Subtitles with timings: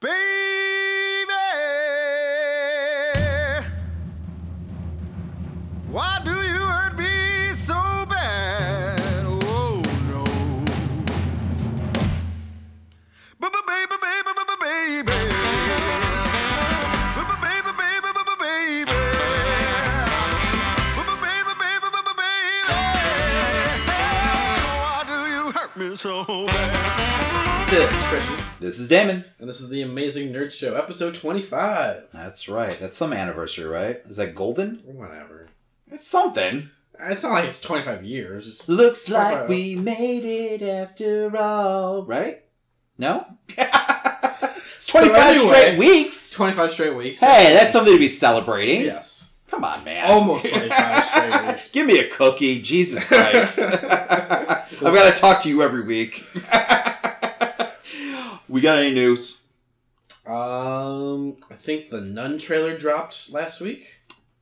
[0.00, 0.14] Baby,
[5.90, 7.74] why do you hurt me so
[8.08, 9.00] bad?
[9.26, 10.24] Oh no.
[13.40, 15.12] Baby, baby, baby, baby, baby.
[17.16, 18.94] Baby, baby, baby, baby, baby.
[20.94, 22.78] Baby, baby, baby, baby, baby.
[24.78, 27.68] Why do you hurt me so bad?
[27.68, 29.24] This is Christian, This is Damon.
[29.48, 32.08] And this is the Amazing Nerd Show, episode 25.
[32.12, 32.78] That's right.
[32.78, 34.02] That's some anniversary, right?
[34.06, 34.82] Is that golden?
[34.84, 35.46] Whatever.
[35.90, 36.68] It's something.
[37.00, 38.46] It's not like it's 25 years.
[38.46, 42.42] It's- Looks like like we made it after all, right?
[42.98, 43.24] No?
[43.48, 43.64] it's
[44.80, 46.30] So 25 anyway- straight weeks.
[46.32, 47.20] 25 straight weeks.
[47.20, 48.82] Hey, that's something to be celebrating.
[48.82, 49.32] Yes.
[49.46, 50.10] Come on, man.
[50.10, 51.70] Almost 25 straight weeks.
[51.70, 52.60] Give me a cookie.
[52.60, 53.58] Jesus Christ.
[53.62, 53.80] I've
[54.82, 56.22] got to talk to you every week.
[58.46, 59.36] we got any news?
[60.28, 63.94] Um, I think the Nun trailer dropped last week.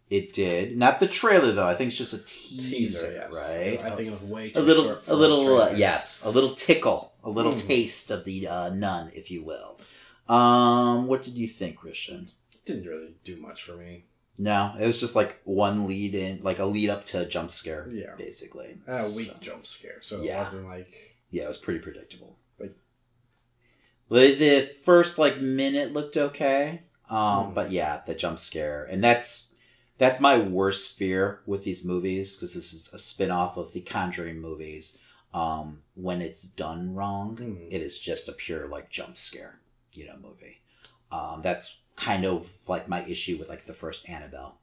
[0.09, 0.77] It did.
[0.77, 1.67] Not the trailer, though.
[1.67, 3.33] I think it's just a teaser, Teaser, yes.
[3.33, 3.84] right?
[3.84, 6.31] I think it was way too a little, short for a little, uh, yes, a
[6.31, 7.67] little tickle, a little Mm.
[7.67, 9.81] taste of the uh, nun, if you will.
[10.29, 12.31] Um, what did you think, Christian?
[12.64, 14.05] Didn't really do much for me.
[14.39, 17.51] No, it was just like one lead in, like a lead up to a jump
[17.51, 18.14] scare, Yeah.
[18.17, 18.79] basically.
[18.87, 20.37] A So, weak jump scare, so Yeah.
[20.37, 21.17] it wasn't like.
[21.31, 22.36] yeah, it was pretty predictable.
[24.09, 27.55] The, the first like minute looked okay, um, Hmm.
[27.55, 29.55] but yeah, the jump scare, and that's
[29.98, 33.81] that's my worst fear with these movies because this is a spin off of the
[33.81, 34.98] Conjuring movies.
[35.35, 37.69] Um, when it's done wrong, Hmm.
[37.71, 39.59] it is just a pure like jump scare,
[39.93, 40.61] you know, movie.
[41.11, 44.59] Um, that's kind of like my issue with like the first Annabelle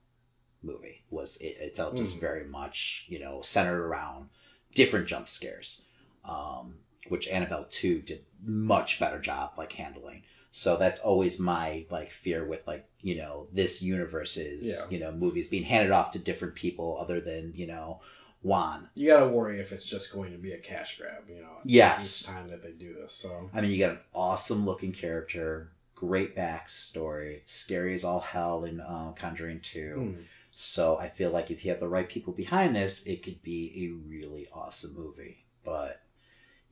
[0.62, 2.22] movie was it, it felt just Mm.
[2.22, 4.30] very much you know centered around
[4.72, 5.82] different jump scares,
[6.26, 6.76] um,
[7.10, 10.24] which Annabelle two did much better job like handling.
[10.52, 14.90] So that's always my like fear with like you know this universe's Yeah.
[14.90, 18.02] you know movies being handed off to different people other than you know
[18.44, 18.90] Wan.
[18.94, 21.58] You gotta worry if it's just going to be a cash grab, you know.
[21.64, 22.22] Yes.
[22.22, 23.50] Each time that they do this, so.
[23.54, 28.82] I mean, you got an awesome looking character, great backstory, scary as all hell in
[28.82, 29.94] um, Conjuring 2.
[29.96, 30.22] Hmm.
[30.52, 33.72] So I feel like if you have the right people behind this, it could be
[33.88, 35.46] a really awesome movie.
[35.64, 36.02] But,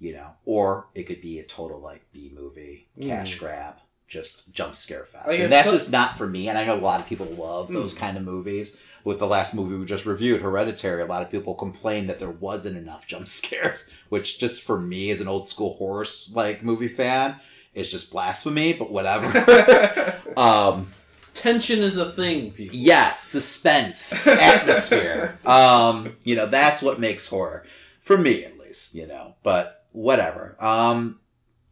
[0.02, 3.40] you know, or it could be a total like B movie, cash Mm.
[3.40, 3.76] grab,
[4.10, 5.28] just jump scare fest.
[5.30, 6.50] Like, and that's felt- just not for me.
[6.50, 8.00] And I know a lot of people love those Mm.
[8.00, 8.78] kind of movies.
[9.04, 12.30] With the last movie we just reviewed, Hereditary, a lot of people complained that there
[12.30, 16.88] wasn't enough jump scares, which just for me as an old school horror like movie
[16.88, 17.36] fan
[17.74, 18.74] is just blasphemy.
[18.74, 20.20] But whatever.
[20.38, 20.92] um,
[21.34, 22.76] Tension is a thing, people.
[22.76, 25.40] yes, suspense, atmosphere.
[25.46, 27.66] um, you know that's what makes horror
[28.02, 28.94] for me at least.
[28.94, 30.56] You know, but whatever.
[30.60, 31.20] Um,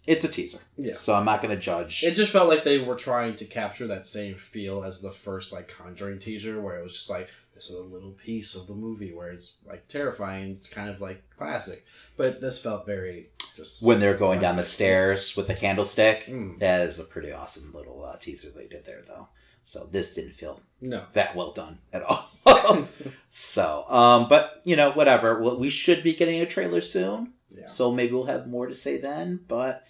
[0.07, 0.95] it's a teaser, Yeah.
[0.95, 2.03] so I'm not gonna judge.
[2.03, 5.53] It just felt like they were trying to capture that same feel as the first
[5.53, 8.73] like Conjuring teaser, where it was just like this is a little piece of the
[8.73, 11.85] movie where it's like terrifying, it's kind of like classic.
[12.17, 16.25] But this felt very just when they're going down the stairs with the candlestick.
[16.25, 16.57] Mm.
[16.59, 19.27] That is a pretty awesome little uh, teaser they did there, though.
[19.65, 21.03] So this didn't feel No.
[21.13, 22.29] that well done at all.
[23.29, 25.39] so, um, but you know, whatever.
[25.41, 27.67] Well, we should be getting a trailer soon, Yeah.
[27.67, 29.41] so maybe we'll have more to say then.
[29.47, 29.85] But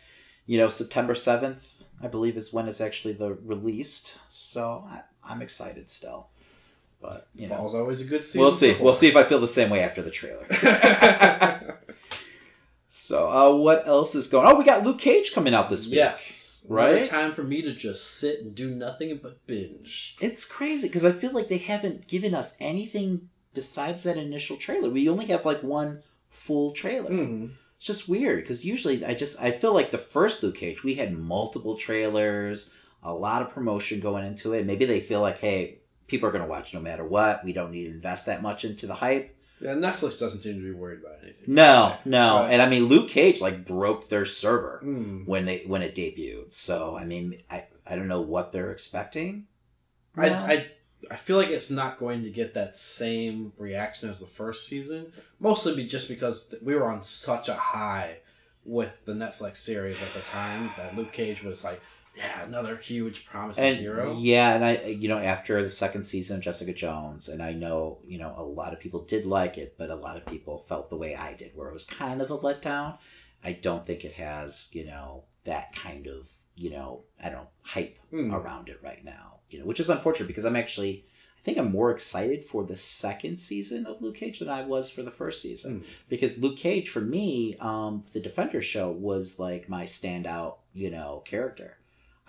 [0.46, 4.20] you know, September seventh, I believe, is when it's actually the released.
[4.32, 6.28] So I, I'm excited still.
[7.02, 8.42] But you know, Fall's always a good season.
[8.42, 8.76] we'll see.
[8.80, 10.46] We'll see if I feel the same way after the trailer.
[12.88, 14.48] so, uh, what else is going?
[14.48, 15.96] Oh, we got Luke Cage coming out this week.
[15.96, 16.46] yes.
[16.68, 16.92] Right?
[16.92, 20.18] Another time for me to just sit and do nothing but binge.
[20.22, 24.90] It's crazy because I feel like they haven't given us anything besides that initial trailer.
[24.90, 27.10] We only have like one full trailer.
[27.10, 27.52] Mm.
[27.78, 30.96] It's just weird because usually I just I feel like the first Luke Cage we
[30.96, 34.66] had multiple trailers, a lot of promotion going into it.
[34.66, 37.44] Maybe they feel like hey, people are gonna watch no matter what.
[37.46, 39.36] We don't need to invest that much into the hype.
[39.62, 41.54] Yeah, Netflix doesn't seem to be worried about anything.
[41.54, 42.52] No, no, Right.
[42.54, 45.26] and I mean Luke Cage like broke their server Mm.
[45.26, 46.54] when they when it debuted.
[46.54, 49.48] So I mean I I don't know what they're expecting.
[50.16, 50.24] No.
[50.24, 50.68] I I
[51.16, 55.12] feel like it's not going to get that same reaction as the first season.
[55.40, 58.18] Mostly be just because we were on such a high
[58.66, 61.82] with the Netflix series at the time that Luke Cage was like,
[62.16, 64.18] yeah, another huge promising and hero.
[64.18, 68.00] yeah and i you know after the second season of jessica jones and i know
[68.06, 70.90] you know a lot of people did like it but a lot of people felt
[70.90, 72.98] the way i did where it was kind of a letdown
[73.46, 77.98] i don't think it has you know that kind of you know i don't hype
[78.12, 78.34] Hmm.
[78.34, 81.06] around it right now you know which is unfortunate because i'm actually
[81.38, 84.90] i think i'm more excited for the second season of luke cage than i was
[84.90, 85.86] for the first season Hmm.
[86.10, 91.24] because luke cage for me um the defender show was like my standout you know
[91.26, 91.78] character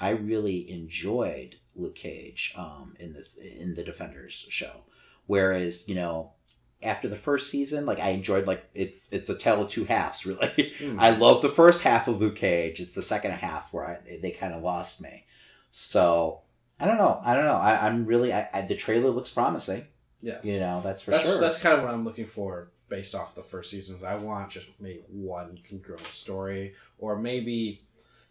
[0.02, 4.84] I really enjoyed Luke Cage um, in this in the Defenders show.
[5.26, 6.32] Whereas you know,
[6.82, 10.24] after the first season, like I enjoyed like it's it's a tale of two halves.
[10.26, 10.98] Really, Mm.
[10.98, 12.80] I love the first half of Luke Cage.
[12.80, 15.24] It's the second half where I, they kind of lost me.
[15.70, 16.40] So
[16.78, 17.20] I don't know.
[17.24, 17.56] I don't know.
[17.56, 19.84] I, I'm really I, I, the trailer looks promising.
[20.22, 20.44] yes.
[20.44, 21.40] You know, that's for that's sure.
[21.40, 24.02] that's kind of what I'm looking for based off the first seasons.
[24.02, 27.82] I want just maybe one congruent story, or maybe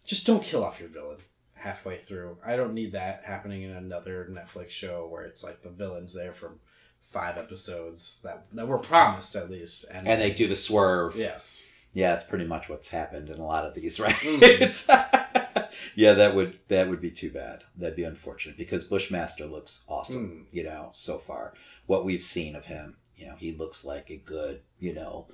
[0.04, 1.18] just don't kill off your villain
[1.54, 2.38] halfway through.
[2.44, 6.32] I don't need that happening in another Netflix show where it's like the villain's there
[6.32, 6.54] for
[7.10, 11.16] five episodes that that were promised at least, and and they do the swerve.
[11.16, 14.14] yes, Yeah, it's pretty much what's happened in a lot of these, right?
[14.14, 15.68] Mhm.
[15.94, 17.62] Yeah, that would that would be too bad.
[17.76, 20.46] That'd be unfortunate because Bushmaster looks awesome.
[20.52, 21.54] You know, so far
[21.86, 25.26] what we've seen of him, you know, he looks like a good, you know,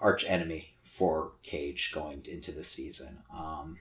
[0.00, 3.18] arch enemy for Cage going into the season.
[3.32, 3.78] Um,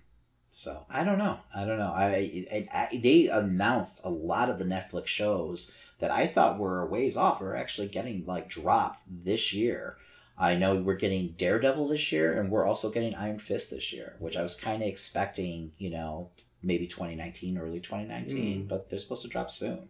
[0.51, 1.39] so I don't know.
[1.55, 1.91] I don't know.
[1.93, 6.81] I, I, I they announced a lot of the Netflix shows that I thought were
[6.81, 9.97] a ways off are actually getting like dropped this year.
[10.37, 14.15] I know we're getting Daredevil this year, and we're also getting Iron Fist this year,
[14.19, 16.29] which I was kind of expecting, you know,
[16.61, 18.67] maybe 2019, early 2019, Mm.
[18.67, 19.89] but they're supposed to drop soon.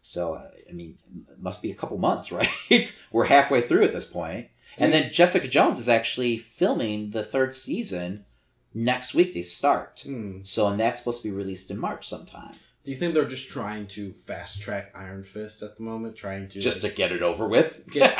[0.00, 2.30] So, uh, I mean, it must be a couple months,
[2.70, 3.00] right?
[3.10, 4.48] we're halfway through at this point.
[4.80, 8.24] And then Jessica Jones is actually filming the third season
[8.72, 9.34] next week.
[9.34, 10.02] They start.
[10.04, 10.38] Hmm.
[10.44, 12.54] So, and that's supposed to be released in March sometime.
[12.88, 16.48] Do you think they're just trying to fast track Iron Fist at the moment, trying
[16.48, 17.86] to Just like, to get it over with.
[17.92, 18.16] Get-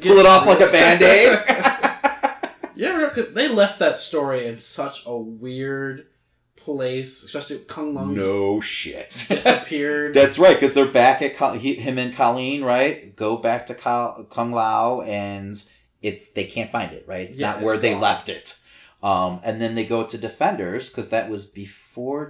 [0.00, 1.28] Pull it off like a band aid.
[2.74, 6.08] yeah, ever know, 'cause they left that story in such a weird
[6.56, 9.10] place, especially K'un-Lun's no shit.
[9.28, 10.12] disappeared.
[10.12, 13.14] That's right, because they're back at he, him and Colleen, right?
[13.14, 15.62] Go back to Kung Lao, and
[16.02, 17.28] it's they can't find it, right?
[17.28, 18.58] It's Yeah, not it's where they left it.
[19.04, 21.79] Um, and then they go to Defenders because that was before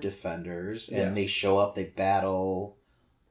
[0.01, 1.15] Defenders, and Yes.
[1.17, 1.75] they show up.
[1.75, 2.77] They battle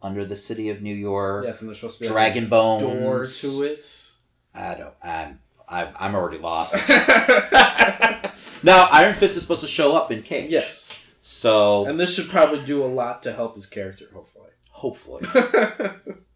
[0.01, 1.45] under the city of New York.
[1.45, 2.81] yes, and there's supposed to be Dragon like, Bones.
[2.83, 4.11] door to it.
[4.53, 4.93] I don't.
[5.03, 5.39] I'm.
[5.71, 6.89] I'm, I'm already lost.
[8.63, 10.49] now Iron Fist is supposed to show up in Cage.
[10.49, 14.05] yes, So and this should probably do a lot to help his character.
[14.11, 15.21] Hopefully, hopefully,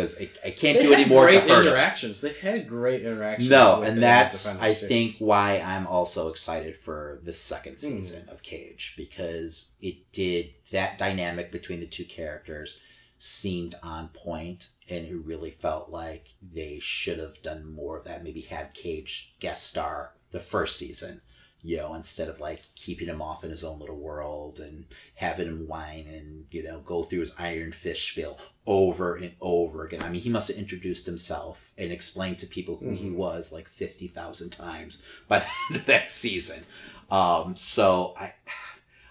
[0.00, 1.66] because I, I can't They do any more to great hurt him.
[1.68, 2.20] interactions.
[2.20, 3.50] They had great interactions.
[3.50, 4.88] No, and that's I series.
[4.88, 7.76] think why I'm also excited for the second Hmm.
[7.78, 12.78] season of Cage because it did that dynamic between the two characters
[13.18, 18.24] seemed on point and it really felt like they should have done more of that
[18.24, 21.20] maybe had Cage guest star the first season
[21.62, 25.46] you know instead of like keeping him off in his own little world and having
[25.48, 30.02] him whine and you know go through his iron fist spiel over and over again.
[30.02, 33.16] I mean, he must have introduced himself and explained to people who he Mhm.
[33.16, 36.64] was like fifty thousand times by the end of that season.
[37.10, 38.34] Um, so I,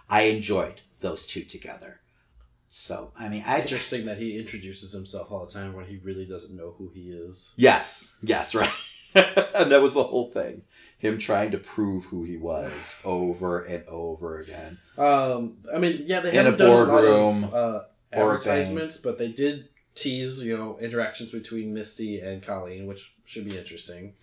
[0.09, 1.99] I enjoyed those two together.
[2.69, 6.25] So I mean, I interesting that he introduces himself all the time when he really
[6.25, 7.53] doesn't know who he is.
[7.57, 8.71] yes, yes, right.
[9.15, 10.61] and that was the whole thing.
[10.99, 14.77] Him trying to prove who he was over and over again.
[14.97, 17.81] Um, I mean, yeah, they In a haven't done a lot of uh,
[18.11, 23.57] advertisements, but they did tease, you know, interactions between Misty and Colleen, which should be
[23.57, 24.13] interesting.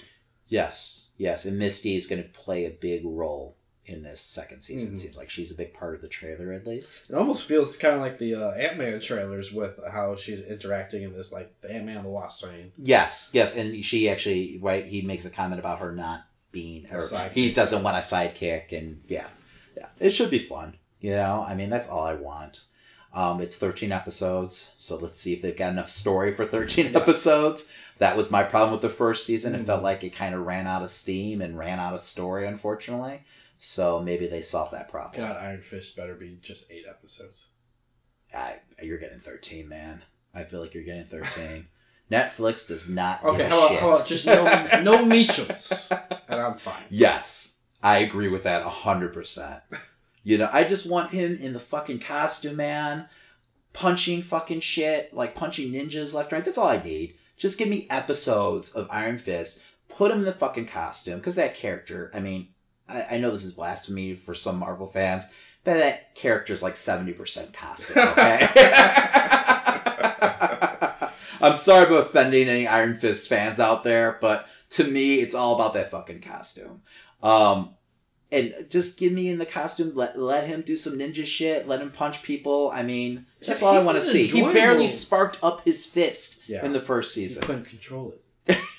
[0.48, 3.56] Yes, yes, and Misty is going to play a big role
[3.86, 4.94] in this second season.
[4.94, 4.98] Mhm.
[4.98, 7.08] Seems like she's a big part of the trailer, at least.
[7.08, 11.04] It almost feels kind of like the uh, Ant Man trailers with how she's interacting
[11.04, 12.46] in this, like the Ant Man and the Wasp.
[12.46, 14.84] I mean, Yes, yes, and she actually right.
[14.84, 16.24] He makes a comment about her not
[16.60, 17.00] being, or
[17.34, 19.28] he doesn't want a sidekick, and yeah,
[19.76, 20.76] yeah, it should be fun.
[21.00, 22.64] You know, I mean, that's all I want.
[23.12, 26.94] Um, it's thirteen episodes, so let's see if they've got enough story for thirteen Yes.
[26.96, 27.70] episodes.
[27.98, 29.54] That was my problem with the first season.
[29.54, 29.66] It Mhm.
[29.66, 33.22] felt like it kind of ran out of steam and ran out of story, unfortunately.
[33.58, 35.22] So maybe they solved that problem.
[35.22, 37.48] God, Iron Fist better be just eight episodes.
[38.34, 40.02] I, you're getting thirteen, man.
[40.34, 41.68] I feel like you're getting thirteen.
[42.10, 44.06] Netflix does not Okay, give a shit.
[44.06, 44.44] just no
[44.82, 45.90] no Meachums,
[46.28, 46.82] and I'm fine.
[46.88, 49.62] Yes, I agree with that hundred percent.
[50.22, 53.08] You know, I just want him in the fucking costume, man,
[53.72, 56.44] punching fucking shit, like punching ninjas left and right.
[56.44, 57.14] That's all I need.
[57.36, 59.62] Just give me episodes of Iron Fist.
[59.88, 62.10] Put him in the fucking costume, because that character.
[62.14, 62.48] I mean,
[62.88, 65.24] I, I know this is blasphemy for some Marvel fans,
[65.64, 67.96] but that character's like seventy percent costume.
[67.98, 68.48] Okay.
[71.40, 75.54] I'm sorry about offending any Iron Fist fans out there, but to me, it's all
[75.54, 76.82] about that fucking costume.
[77.22, 77.74] Um,
[78.32, 79.92] and just give me in the costume.
[79.94, 81.68] Let let him do some ninja shit.
[81.68, 82.70] Let him punch people.
[82.74, 84.26] I mean, that's Yeah, all I want to an see.
[84.26, 86.64] He barely sparked up his fist Yeah.
[86.64, 87.42] in the first He season.
[87.44, 88.14] couldn't control
[88.46, 88.58] it.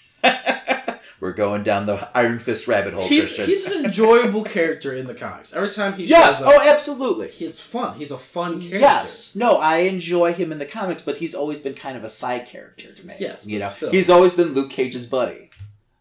[1.19, 3.45] We're going down the Iron Fist rabbit hole, He's Christian.
[3.47, 5.51] he's an enjoyable character in the comics.
[5.53, 6.37] Every time he yes.
[6.39, 7.27] shows up, Oh, absolutely.
[7.43, 7.97] it's fun.
[7.97, 8.77] He's a fun character.
[8.79, 9.35] Yes.
[9.35, 12.45] No, I enjoy him in the comics, but he's always been kind of a side
[12.45, 13.15] character to me.
[13.19, 13.89] Yes, You know, still.
[13.91, 15.49] he's always been Luke Cage's buddy.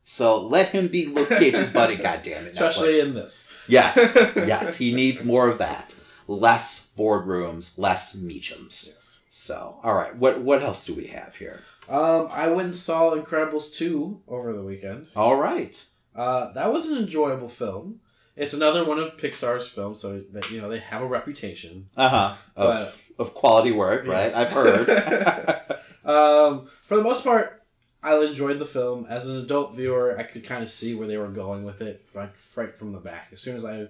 [0.04, 2.52] So let him be Luke Cage's buddy, God damn it.
[2.52, 3.06] especially Netflix.
[3.06, 3.52] in this.
[3.68, 3.96] Yes.
[4.36, 4.76] yes.
[4.76, 5.94] He needs more of that.
[6.28, 8.86] Less boardrooms, less Meachums.
[8.86, 9.20] Yes.
[9.28, 10.14] So, all right.
[10.16, 11.62] What what else do we have here?
[11.88, 15.06] Um, I went and saw Incredibles two over the weekend.
[15.14, 15.84] All right.
[16.14, 18.00] Uh, that was an enjoyable film.
[18.34, 21.86] It's another one of Pixar's films, so that you know they have a reputation.
[21.96, 22.34] Uh-huh.
[22.56, 24.34] Of, of quality work, Yes.
[24.34, 24.46] right?
[24.46, 25.62] I've heard.
[26.06, 27.64] Um, for the most part,
[28.00, 29.06] I enjoyed the film.
[29.10, 32.06] As an adult viewer, I could kind of see where they were going with it,
[32.14, 33.30] right, right from the back.
[33.32, 33.88] As soon as I,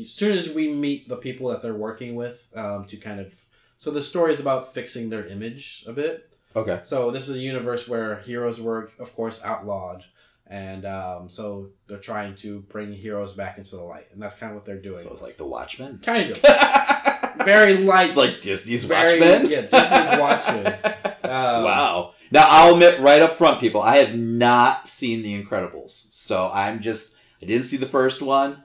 [0.00, 3.34] as soon as we meet the people that they're working with, um, to kind of,
[3.76, 6.27] so the story is about fixing their image a bit.
[6.56, 6.80] Okay.
[6.82, 10.04] So this is a universe where heroes were, of course, outlawed,
[10.46, 14.50] and um, so they're trying to bring heroes back into the light, and that's kind
[14.50, 14.98] of what they're doing.
[14.98, 15.98] So it's like The Watchmen.
[16.02, 16.38] kind of
[17.44, 19.50] very light, It's like Disney's very, Watchmen.
[19.50, 20.74] Yeah, Disney's Watchmen.
[21.24, 22.14] Um, wow.
[22.30, 26.80] Now I'll admit right up front, people, I have not seen The Incredibles, so I'm
[26.80, 28.62] just I didn't see the first one.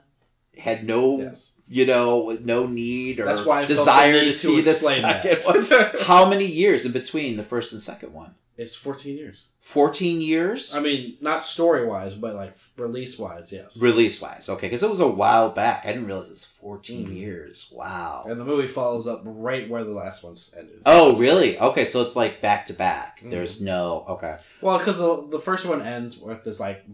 [0.56, 1.53] Had no, Yes.
[1.68, 5.44] You know, no need or That's why I desire to to see the second that.
[5.94, 6.02] one.
[6.04, 8.34] How many years in between the first and second one?
[8.56, 9.46] It's 14 years.
[9.60, 10.74] Fourteen years.
[10.74, 13.80] I mean, not story wise, but like release wise, yes.
[13.80, 15.84] Release wise, okay, because it was a while back.
[15.86, 17.16] I didn't realize it's 14 Mhm.
[17.16, 17.72] years.
[17.74, 18.26] Wow.
[18.28, 20.82] And the movie follows up right where the last one's ended.
[20.84, 21.58] Oh, It's really?
[21.58, 23.20] Okay, so it's like back to back.
[23.22, 23.30] Mhm.
[23.30, 24.36] There's no okay.
[24.60, 26.84] Well, because the, the first one ends with this like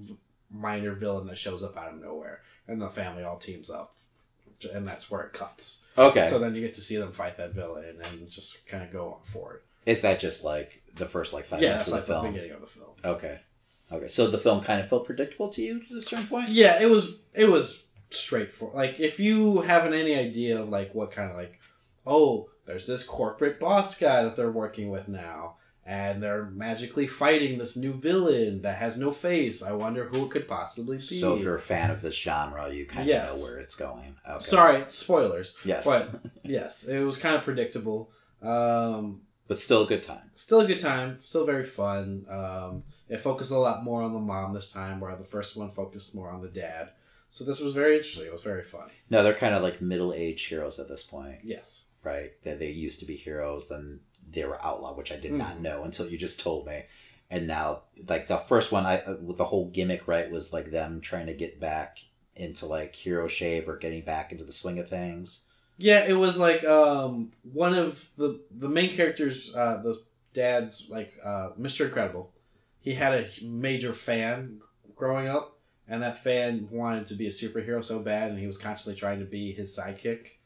[0.49, 3.97] minor villain that shows up out of nowhere, and the family all teams up,
[4.64, 5.87] and that's where it cuts.
[5.99, 8.90] Okay, So then you get to see them fight that villain and just kind of
[8.90, 9.90] go on for it.
[9.90, 12.52] is that just like the first like five yeah, minutes of the like the beginning
[12.52, 12.90] of the film.
[13.05, 13.40] Okay.
[13.93, 14.09] Okay.
[14.09, 16.50] So the film kind of felt predictable to you to a certain point?
[16.50, 18.76] Yeah, it was it was straightforward.
[18.76, 21.61] Like if you haven't any idea of like what kind of like,
[22.07, 25.57] oh, there's this corporate boss guy that they're working with now,
[25.87, 29.63] and they're magically fighting this new villain that has no face.
[29.63, 31.03] I wonder who it could possibly be.
[31.03, 33.37] So if you're a fan of this genre, you kind of Yes.
[33.37, 34.15] know where it's going.
[34.29, 34.39] Okay.
[34.39, 35.57] Sorry, spoilers.
[35.65, 35.85] Yes.
[35.85, 38.11] But yes, it was kind of predictable.
[38.43, 40.31] Um, But still a good time.
[40.35, 41.19] still a good time.
[41.21, 42.25] Still very fun.
[42.29, 45.71] Um, it focused a lot more on the mom this time, where the first one
[45.73, 46.91] focused more on the dad.
[47.31, 48.27] So this was very interesting.
[48.27, 48.89] It was very fun.
[49.09, 51.87] No, they're kind of like middle aged heroes at this point, Yes.
[52.05, 52.33] right?
[52.45, 54.01] That they used to be heroes, then
[54.33, 55.61] they were outlaw, which I did not Mhm.
[55.63, 56.85] know until you just told me.
[57.31, 61.01] And now, like the first one, I with the whole gimmick, right, was like them
[61.01, 61.99] trying to get back
[62.37, 65.45] into like hero shape or getting back into the swing of things.
[65.79, 70.01] Yeah, it was like um, one of the the main characters, uh, the
[70.35, 71.87] dad's like uh, Mr.
[71.87, 72.33] Incredible.
[72.81, 74.61] He had a major fan
[74.97, 78.59] growing up, and that fan wanted to be a superhero so bad, and he was
[78.59, 80.39] constantly trying to be his sidekick.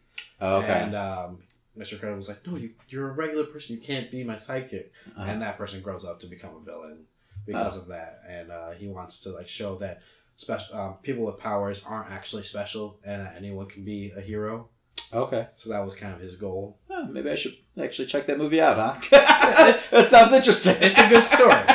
[0.42, 0.66] Okay.
[0.72, 1.43] And um,
[1.78, 1.92] Mr.
[1.92, 3.76] Incredible was like, "No, you, you're a regular person.
[3.76, 5.24] You can't be my sidekick." Uh-huh.
[5.26, 7.04] And that person grows up to become a villain
[7.46, 10.00] because of that, and uh, he wants to like show that
[10.36, 14.68] special um, people with powers aren't actually special, and that anyone can be a hero.
[15.12, 15.48] okay.
[15.56, 16.78] So that was kind of his goal.
[16.90, 18.94] Oh, maybe I should actually check that movie out, huh?
[19.56, 20.76] That sounds interesting.
[20.80, 21.60] It's a good story.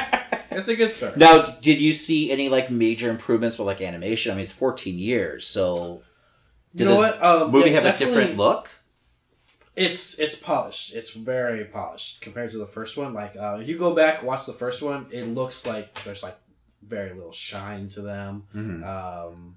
[0.52, 1.14] It's a good story.
[1.16, 4.32] Now, did you see any like major improvements with like animation?
[4.32, 6.02] I mean, it's 14 years, so
[6.74, 7.24] you know the what?
[7.24, 8.70] Um, movie yeah, have a different look?
[9.80, 10.94] It's it's polished.
[10.94, 13.14] It's very polished compared to the first one.
[13.14, 16.38] Like uh, if you go back watch the first one, it looks like there's like
[16.86, 18.44] very little shine to them.
[18.56, 18.84] Mm-hmm.
[18.84, 19.56] Um,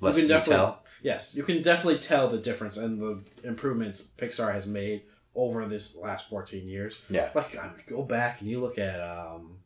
[0.00, 0.78] Less can definitely- detail.
[1.02, 5.02] yes, you can definitely tell the difference and the improvements Pixar has made
[5.34, 7.00] over this last 14 years.
[7.08, 7.30] Yeah.
[7.34, 9.58] Like I go back and you look at um,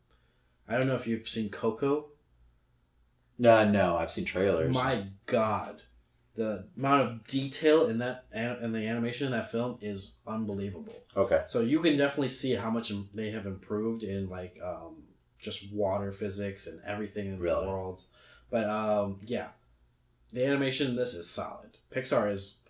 [0.69, 2.07] I don't know if you've seen Coco.
[3.39, 4.75] No, no, I've seen trailers.
[4.75, 5.83] My God,
[6.39, 10.95] the amount of detail in that in the animation in that film is unbelievable.
[11.17, 11.43] Okay.
[11.49, 15.03] So you can definitely see how much they have improved in like um,
[15.41, 17.63] just water physics and everything in Really?
[17.65, 18.03] the world.
[18.51, 19.49] But um, yeah,
[20.33, 21.77] the animation in this is solid.
[21.95, 22.63] Pixar is.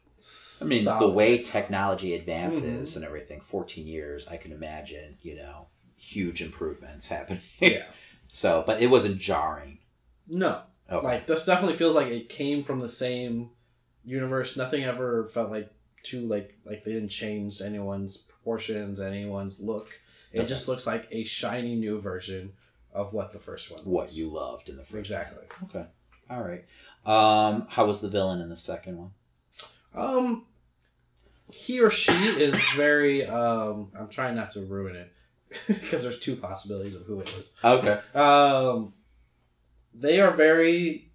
[0.62, 2.96] I mean, the way technology advances Mm-hmm.
[2.96, 7.42] and everything, 14 years, I can imagine, you know, huge improvements happening.
[7.60, 7.84] Yeah.
[8.26, 9.78] so, but it wasn't jarring.
[10.26, 11.06] No, Okay.
[11.06, 13.50] like this definitely feels like it came from the same
[14.08, 14.56] universe.
[14.56, 15.70] Nothing ever felt like
[16.02, 20.00] too like like they didn't change anyone's proportions, anyone's look.
[20.32, 20.48] It Okay.
[20.48, 22.52] just looks like a shiny new version
[22.92, 24.18] of what the first one what was.
[24.18, 25.44] you loved in the first exactly.
[25.60, 25.70] one.
[25.70, 25.86] Okay.
[26.30, 26.64] All right.
[27.06, 29.10] Um, how was the villain in the second one?
[29.94, 30.46] Um,
[31.52, 33.26] he or she is very.
[33.26, 35.12] Um, I'm trying not to ruin it
[35.66, 37.56] because there's two possibilities of who it is.
[37.64, 37.98] Okay.
[38.14, 38.92] Um,
[39.94, 41.10] they are very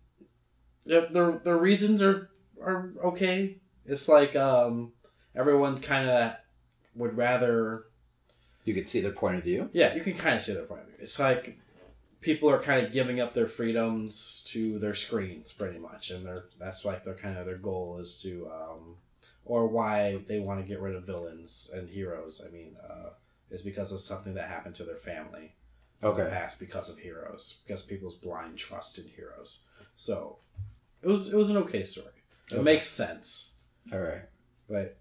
[0.85, 2.29] their their, their reasons are
[2.63, 3.57] are okay.
[3.85, 4.93] It's like um
[5.35, 6.35] everyone kind of
[6.95, 7.85] would rather
[8.65, 9.69] You could see their point of view.
[9.73, 10.95] yeah, you can kind of see their point of view.
[10.99, 11.57] It's like
[12.21, 16.45] people are kind of giving up their freedoms to their screens, pretty much, and they're
[16.59, 18.95] that's like their kind of their goal is to, um,
[19.43, 22.41] or why they want to get rid of villains and heroes.
[22.47, 23.09] I mean, uh,
[23.51, 25.55] is because of something that happened to their family
[25.99, 26.29] the Okay.
[26.29, 29.65] past because of heroes, because people's blind trust in heroes.
[29.97, 30.37] So
[31.01, 32.22] it was it was an okay story.
[32.51, 32.63] It Okay.
[32.63, 33.59] makes sense,
[33.91, 34.23] All right.
[34.69, 34.97] but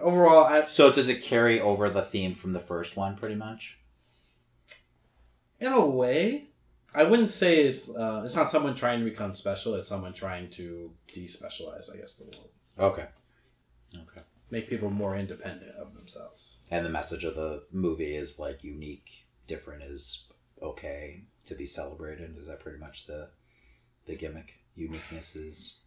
[0.00, 3.78] overall, I So does it carry over the theme from the first one, pretty much?
[5.60, 6.48] in a way,
[6.94, 9.74] I wouldn't say it's uh, it's not someone trying to become special.
[9.74, 11.92] It's someone trying to despecialize.
[11.92, 13.06] I guess the world Okay.
[13.94, 14.22] Okay.
[14.50, 16.58] make people more independent of themselves.
[16.70, 20.26] And the message of the movie is like unique, different is
[20.60, 22.36] okay to be celebrated.
[22.36, 23.30] Is that pretty much the
[24.06, 24.58] the gimmick?
[24.74, 25.78] Uniqueness is.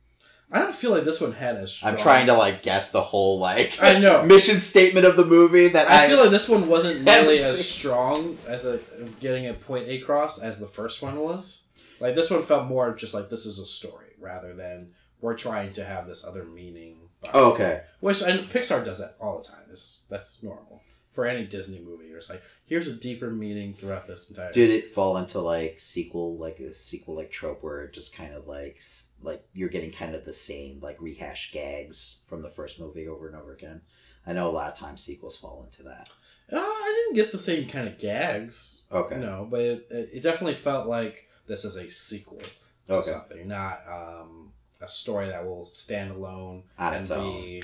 [0.51, 1.73] I don't feel like this one had as.
[1.73, 4.23] Strong, I'm trying to like guess the whole like I know.
[4.25, 7.57] mission statement of the movie that I, I feel like this one wasn't nearly as
[7.57, 7.79] seen.
[7.79, 8.79] strong as a
[9.19, 11.63] getting a point across as the first one was.
[11.99, 15.73] Like this one felt more just like this is a story rather than we're trying
[15.73, 16.97] to have this other meaning.
[17.33, 17.81] Oh, okay.
[18.01, 19.63] Which and Pixar does that all the time.
[19.71, 20.83] It's, that's normal
[21.15, 22.05] for any Disney movie.
[22.07, 24.51] It's like here's a deeper meaning throughout this entire.
[24.51, 28.33] Did it fall into like sequel, like a sequel like trope where it just kind
[28.33, 28.81] of like
[29.21, 33.27] like you're getting kind of the same like rehash gags from the first movie over
[33.27, 33.81] and over again?
[34.27, 36.09] I know a lot of times sequels fall into that.
[36.51, 38.85] Uh, I didn't get the same kind of gags.
[38.91, 39.17] Okay.
[39.19, 42.39] No, but it, it definitely felt like this is a sequel
[42.87, 43.11] to Okay.
[43.11, 47.63] something, not um, a story that will stand alone On its be.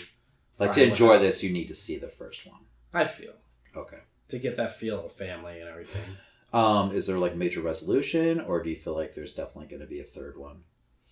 [0.60, 2.60] Like to enjoy without- this, you need to see the first one.
[2.94, 3.34] I feel
[3.76, 4.00] Okay.
[4.30, 6.18] to get that feel of family and everything.
[6.54, 9.88] Um, is there like major resolution, or do you feel like there's definitely going to
[9.88, 10.64] be a third one?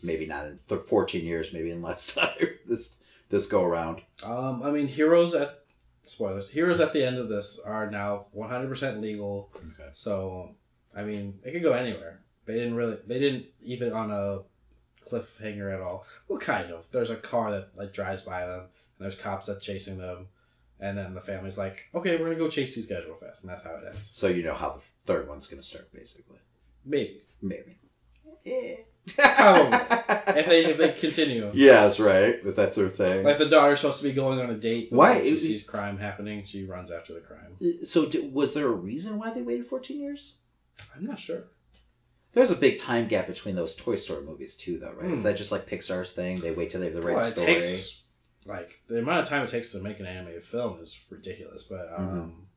[0.03, 2.35] Maybe not in th- 14 years, maybe in less time.
[2.67, 4.01] This this go around.
[4.25, 5.59] Um, I mean, heroes at
[6.03, 6.49] spoilers.
[6.49, 9.51] Heroes at the end of this are now one hundred percent legal.
[9.55, 9.89] Okay.
[9.93, 10.55] So,
[10.95, 12.21] I mean, it could go anywhere.
[12.45, 12.97] They didn't really.
[13.07, 14.39] They didn't even on a
[15.09, 16.05] cliffhanger at all.
[16.27, 16.89] Well, kind of.
[16.91, 20.27] There's a car that like drives by them, and there's cops that chasing them,
[20.79, 23.51] and then the family's like, "Okay, we're gonna go chase these guys real fast," and
[23.51, 24.11] that's how it ends.
[24.15, 26.39] So you know how the third one's going to start, basically.
[26.85, 27.79] Maybe Maybe.
[28.45, 28.75] Eh.
[29.15, 29.77] Probably.
[30.39, 31.49] if they if they continue.
[31.53, 32.35] Yeah, that's right.
[32.43, 33.23] But that's their thing.
[33.23, 34.89] Like the daughter's supposed to be going on a date.
[34.91, 35.21] But Why?
[35.21, 36.43] She sees crime happening.
[36.43, 37.57] She runs after the crime.
[37.85, 40.35] so, d- was there a reason why they waited 14 years?
[40.95, 41.45] I'm not sure.
[42.33, 45.09] There's a big time gap between those Toy Story movies, too, though, right?
[45.11, 45.27] Is Hmm.
[45.29, 46.37] that just like Pixar's thing?
[46.37, 47.47] They wait till they have the right Well, it story.
[47.55, 48.03] takes
[48.49, 51.63] like the amount of time it takes to make an animated film is ridiculous.
[51.63, 52.47] But um,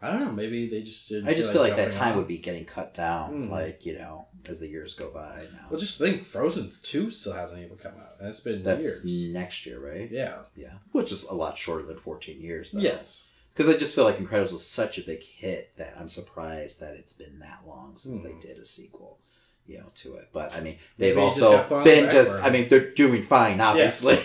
[0.00, 0.32] I don't know.
[0.32, 1.24] Maybe they just didn't.
[1.24, 1.30] Mm-hmm.
[1.30, 2.18] I just feel like that time on.
[2.18, 3.50] would be getting cut down, Hmm.
[3.50, 5.66] like, you know, as the years go by now.
[5.70, 9.32] Well, just think, Frozen two still hasn't even come out, and it's been That's years.
[9.32, 10.10] next year, right?
[10.10, 10.38] Yeah.
[10.56, 10.74] Yeah.
[10.90, 12.80] Which is a lot shorter than 14 years, though.
[12.80, 13.30] Yes.
[13.54, 16.94] Because I just feel like Incredibles was such a big hit that I'm surprised that
[16.94, 18.24] it's been that long since Hmm.
[18.24, 19.18] they did a sequel,
[19.66, 20.30] you know, to it.
[20.32, 22.42] But I mean, they've just also got put on the been just.
[22.42, 24.18] I mean, they're doing fine, obviously.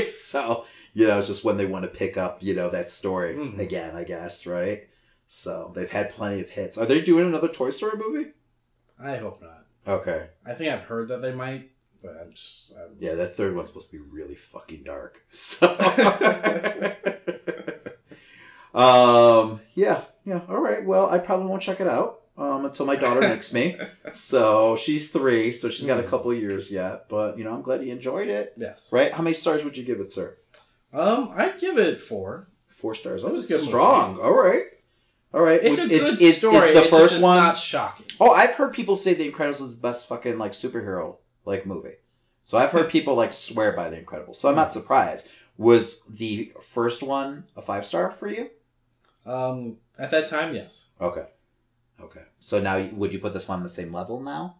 [0.08, 3.34] so you know, it's just when they want to pick up, you know, that story
[3.34, 3.58] Mhm.
[3.58, 4.82] again, I guess, right?
[5.26, 6.76] So they've had plenty of hits.
[6.76, 8.32] Are they doing another Toy Story movie?
[9.02, 9.64] I hope not.
[9.86, 10.28] Okay.
[10.46, 11.70] I think I've heard that they might,
[12.02, 12.74] but I'm just.
[12.76, 15.22] I'm, Yeah, that third one's supposed to be really fucking dark.
[15.30, 15.66] So.
[18.74, 19.60] um.
[19.74, 20.02] Yeah.
[20.24, 20.40] Yeah.
[20.48, 20.84] All right.
[20.84, 23.76] Well, I probably won't check it out um, until my daughter makes me.
[24.12, 26.08] So she's three, so she's got a Hmm.
[26.08, 27.08] couple of years yet.
[27.08, 28.52] But you know, I'm glad you enjoyed it.
[28.56, 28.90] Yes.
[28.92, 29.12] Right?
[29.12, 30.36] How many stars would you give it, sir?
[30.92, 32.48] Um, I'd give it four.
[32.68, 33.24] Four stars.
[33.24, 34.20] Oh, was it's good strong.
[34.20, 34.64] All right.
[35.32, 35.60] All right.
[35.62, 36.56] It's a good is, story.
[36.56, 37.36] Is, the it's first just one?
[37.38, 38.06] not shocking.
[38.20, 41.94] Oh, I've heard people say The Incredibles is the best fucking like superhero like movie.
[42.44, 44.36] So I've heard people like swear by The Incredibles.
[44.36, 45.28] So I'm not surprised.
[45.56, 48.50] Was the first one a five star for you?
[49.24, 50.88] Um, at that time, yes.
[51.00, 51.26] Okay.
[52.00, 52.22] Okay.
[52.44, 54.56] So now would you put this one on the same level now?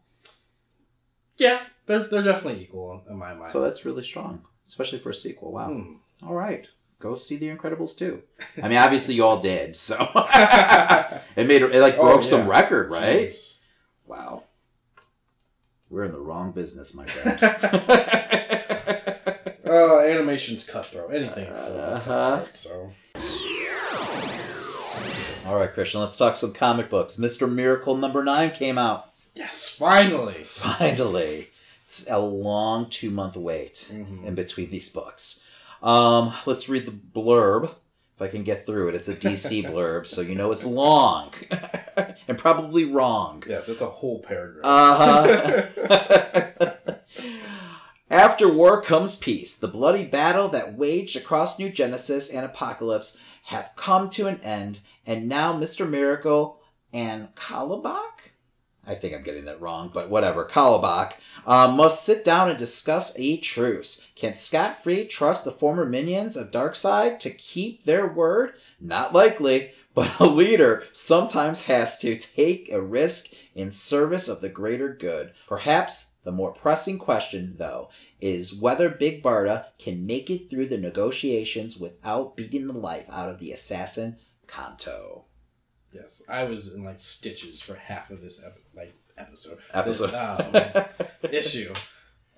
[1.36, 3.50] Yeah, they're they're definitely equal in my mind.
[3.50, 5.50] So that's really strong, especially for a sequel.
[5.52, 5.66] Wow.
[5.72, 5.94] Hmm.
[6.24, 6.68] All right.
[7.00, 8.22] Go see The Incredibles too.
[8.62, 9.74] I mean, obviously you all did.
[9.74, 9.96] So
[11.36, 13.26] it made it like Oh, broke some record, right?
[13.26, 13.58] Jeez.
[14.06, 14.44] Wow.
[15.90, 18.38] We're in the wrong business, my friend.
[19.72, 21.14] Uh, animation's cutthroat.
[21.14, 22.44] Anything in film Uh-huh.
[22.44, 22.54] cutthroat.
[22.54, 22.92] So
[25.46, 27.16] All right, Christian, let's talk some comic books.
[27.16, 27.50] Mr.
[27.52, 29.10] Miracle number nine came out.
[29.34, 30.44] yes, finally.
[30.44, 31.48] Finally.
[31.84, 34.24] It's a long two month wait Mhm.
[34.24, 35.46] in between these books.
[35.82, 37.64] Um, let's read the blurb.
[38.16, 38.94] If I can get through it.
[38.94, 41.32] It's a DC blurb, so you know it's long.
[42.28, 43.42] and probably wrong.
[43.48, 44.64] Yes, it's a whole paragraph.
[44.64, 45.66] Uh-huh.
[48.10, 49.56] After war comes peace.
[49.56, 54.80] The bloody battle that waged across New Genesis and Apokolips have come to an end,
[55.06, 55.88] and now Mr.
[55.88, 56.60] Miracle
[56.92, 58.32] and Kalibak?
[58.86, 60.44] I think I'm getting that wrong, but whatever.
[60.44, 61.14] Kalibak
[61.46, 64.08] uh, must sit down and discuss a truce.
[64.16, 68.54] Can Scott Free trust the former minions of Darkseid to keep their word?
[68.80, 74.48] Not likely, but a leader sometimes has to take a risk in service of the
[74.48, 75.32] greater good.
[75.46, 77.88] Perhaps the more pressing question, though,
[78.20, 83.28] is whether Big Barda can make it through the negotiations without beating the life out
[83.28, 84.16] of the assassin
[84.52, 85.24] Kanto.
[85.92, 89.58] yes, I was in like stitches for half of this ep- like episode.
[89.72, 90.10] Episode.
[90.10, 90.84] This, um,
[91.32, 91.72] issue,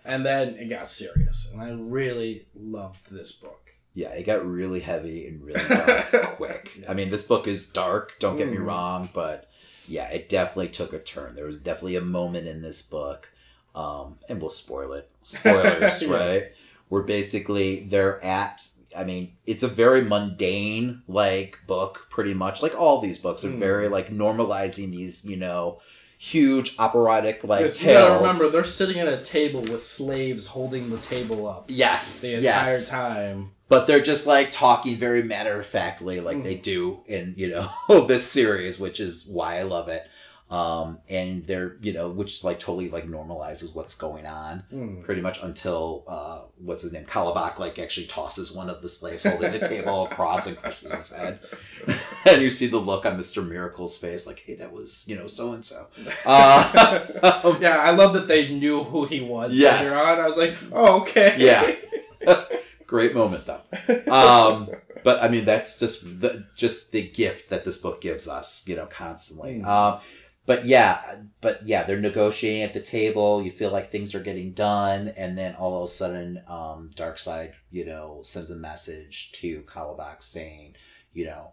[0.05, 3.61] and then it got serious, and I really loved this book.
[3.95, 6.83] Yeah, it got really heavy and really dark quick.
[6.89, 8.67] I mean, this book is dark, don't get me Mm.
[8.67, 9.49] wrong, but
[9.87, 11.35] yeah, it definitely took a turn.
[11.35, 13.31] There was definitely a moment in this book,
[13.75, 15.11] um, and we'll spoil it.
[15.25, 16.05] Spoilers, Yes.
[16.07, 16.43] right?
[16.89, 22.63] Where basically they're at, I mean, it's a very mundane, like, book, pretty much.
[22.63, 23.59] Like, all these books are Mm.
[23.59, 25.81] very, like, normalizing these, you know,
[26.19, 28.23] huge operatic, like, Yes, you tales.
[28.23, 32.43] remember, they're sitting at a table with slaves holding the table up yes, the entire
[32.77, 32.89] yes.
[32.89, 33.51] time.
[33.69, 36.45] but they're just like talking very matter of factly like Mm.
[36.45, 40.07] they do in you know this series which is why i love it
[40.51, 45.01] um and they're you know which like totally like normalizes what's going on Hmm.
[45.03, 49.23] pretty much until uh what's his name kalibak like actually tosses one of the slaves
[49.23, 51.41] holding the table across and crushes his head
[52.27, 55.27] and you see the look on mr miracle's face like hey that was you know
[55.27, 55.87] so and so
[56.27, 57.01] uh
[57.61, 59.85] yeah, I love that they knew who he was Yes.
[59.85, 60.19] later on.
[60.21, 61.37] I was like, oh, okay.
[61.39, 62.45] Yeah.
[62.87, 63.61] Great moment though.
[64.13, 64.71] Um,
[65.03, 68.77] but I mean, that's just the just the gift that this book gives us, you
[68.77, 69.61] know, constantly.
[69.61, 69.67] Mm.
[69.67, 70.01] Um,
[70.47, 73.43] but yeah, but yeah, they're negotiating at the table.
[73.43, 77.53] You feel like things are getting done, and then all of a sudden, um, Darkseid,
[77.71, 80.77] you know, sends a message to Kalibak saying,
[81.13, 81.53] you know,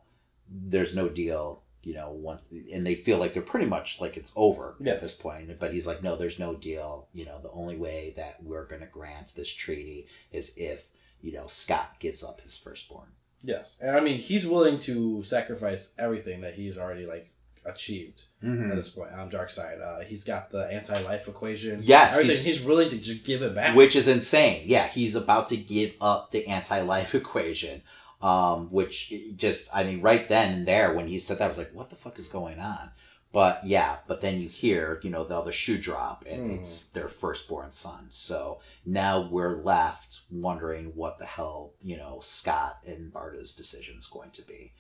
[0.50, 1.64] there's no deal.
[1.84, 4.96] You know, once and they feel like they're pretty much like it's over Yes.
[4.98, 5.60] at this point.
[5.60, 7.08] But he's like, no, there's no deal.
[7.12, 10.90] You know, the only way that we're going to grant this treaty is if
[11.22, 13.08] you know Scott gives up his firstborn.
[13.44, 17.31] Yes, and I mean, he's willing to sacrifice everything that he's already like
[17.66, 18.72] achieved Mm-hmm.
[18.72, 19.12] at this point.
[19.12, 21.80] On Darkseid, uh, he's got the anti-life equation.
[21.84, 22.32] Yes, everything.
[22.32, 23.76] he's- He's, willing to just give it back.
[23.76, 24.64] which is insane.
[24.66, 27.84] Yeah, he's about to give up the anti-life equation,
[28.22, 31.58] um, which just I mean, right then and there when he said that, I was
[31.60, 32.92] like, "What the fuck is going on?"
[33.34, 36.60] But yeah, but then you hear, you know, the other shoe drop, and Mm.
[36.60, 38.08] it's their firstborn son.
[38.10, 44.08] So now we're left wondering what the hell, you know, Scott and Barda's decision is
[44.08, 44.74] going to be.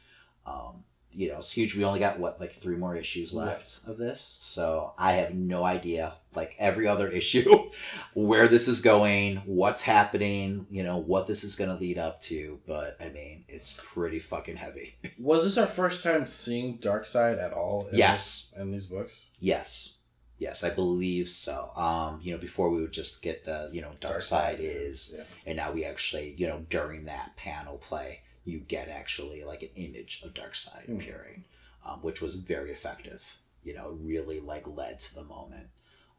[0.45, 1.75] Um, you know, it's huge.
[1.75, 5.63] We only got what like three more issues left of this, so I have no
[5.63, 6.15] idea.
[6.33, 7.69] Like every other issue,
[8.13, 12.21] where this is going, what's happening, you know, what this is going to lead up
[12.23, 12.59] to.
[12.65, 14.95] But I mean, it's pretty fucking heavy.
[15.19, 17.87] Was this our first time seeing Darkseid at all?
[17.91, 18.49] In Yes.
[18.53, 19.31] this- in these books.
[19.39, 19.97] Yes.
[20.39, 21.71] Yes, I believe so.
[21.75, 25.23] Um, you know, before we would just get the, you know, Darkseid is, Yeah.
[25.45, 29.69] and now we actually, you know, during that panel play, you get actually like an
[29.75, 30.95] image of Darkseid Hmm.
[30.97, 31.45] appearing,
[31.85, 33.37] um, which was very effective.
[33.63, 35.67] You know, really like led to the moment.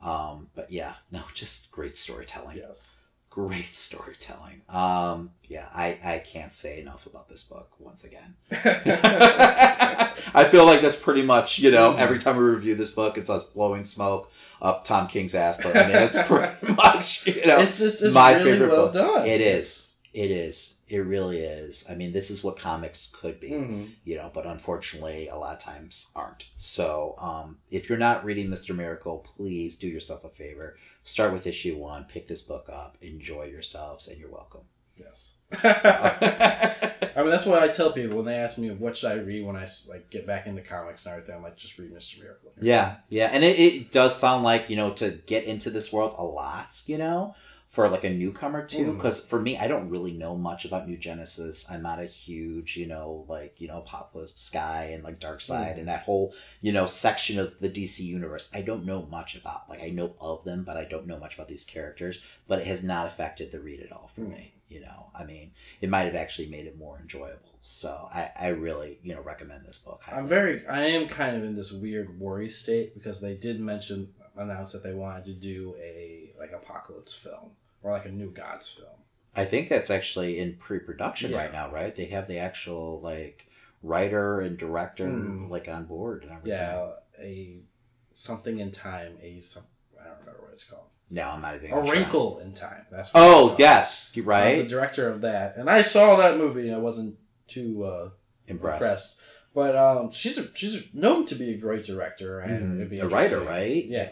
[0.01, 2.59] Um, but yeah, no, just great storytelling.
[2.59, 2.99] Yes.
[3.31, 4.61] Great storytelling.
[4.69, 8.35] Um, yeah, I, I can't say enough about this book once again.
[10.35, 13.31] I feel like that's pretty much, you know, every time we review this book, it's
[13.31, 14.31] us blowing smoke
[14.61, 15.63] up Tom King's ass.
[15.63, 18.85] But I mean, that's pretty much, you know, it's just it's my really favorite well
[18.87, 18.93] book.
[18.95, 19.27] done.
[19.27, 19.92] It is.
[20.13, 20.83] It is.
[20.89, 21.87] It really is.
[21.89, 23.93] I mean, this is what comics could be, Mhm.
[24.05, 26.47] you know, but unfortunately, a lot of times aren't.
[26.57, 28.77] So, um, if you're not reading Mr.
[28.77, 30.77] Miracle, please do yourself a favor.
[31.03, 34.63] Start with issue one, pick this book up, enjoy yourselves, and you're welcome.
[34.99, 35.37] Yes.
[35.97, 39.45] I mean, that's what I tell people when they ask me what should I read
[39.47, 41.35] when I like get back into comics and everything.
[41.37, 42.53] I'm like, just read Mister Miracle.
[42.61, 46.15] Yeah, yeah, and it, it does sound like you know to get into this world
[46.19, 47.35] a lot, you know,
[47.73, 48.93] for like a newcomer too.
[48.93, 51.67] Because for me, I don't really know much about New Genesis.
[51.71, 55.79] I'm not a huge, you know, like you know, Apocalypse Sky and like Darkseid Mhm.
[55.79, 58.51] and that whole you know section of the DC universe.
[58.53, 59.71] I don't know much about.
[59.71, 62.21] Like I know of them, but I don't know much about these characters.
[62.47, 64.31] But it has not affected the read at all for Mhm.
[64.33, 64.55] me.
[64.69, 67.57] You know, I mean, it might have actually made it more enjoyable.
[67.61, 70.03] So I, I really, you know, recommend this book.
[70.09, 74.15] I'm very, I am kind of in this weird worry state because they did mention,
[74.35, 77.51] announce that they wanted to do a like apocalypse film
[77.83, 78.89] or like a New Gods film.
[79.35, 81.39] I think that's actually in pre-production Yeah.
[81.39, 81.95] right now, right?
[81.95, 83.49] They have the actual like
[83.83, 85.49] writer and director Mm.
[85.51, 86.59] like on board and everything.
[86.59, 87.61] Yeah, a
[88.13, 89.17] something in time.
[89.23, 89.65] A some
[90.01, 90.87] I don't remember what it's called.
[91.11, 91.73] No, I'm not even.
[91.73, 92.87] A wrinkle in time.
[92.91, 94.69] That's what Oh yes, you're Uh, the right.
[94.69, 96.67] director of that, and I saw that movie.
[96.69, 97.19] and I wasn't
[97.49, 98.11] too uh,
[98.47, 98.83] Impressed.
[98.83, 99.21] impressed.
[99.55, 102.77] But um, she's a, she's known to be a great director and Mhm.
[102.77, 103.85] it'd be A writer, right?
[103.85, 104.11] Yeah.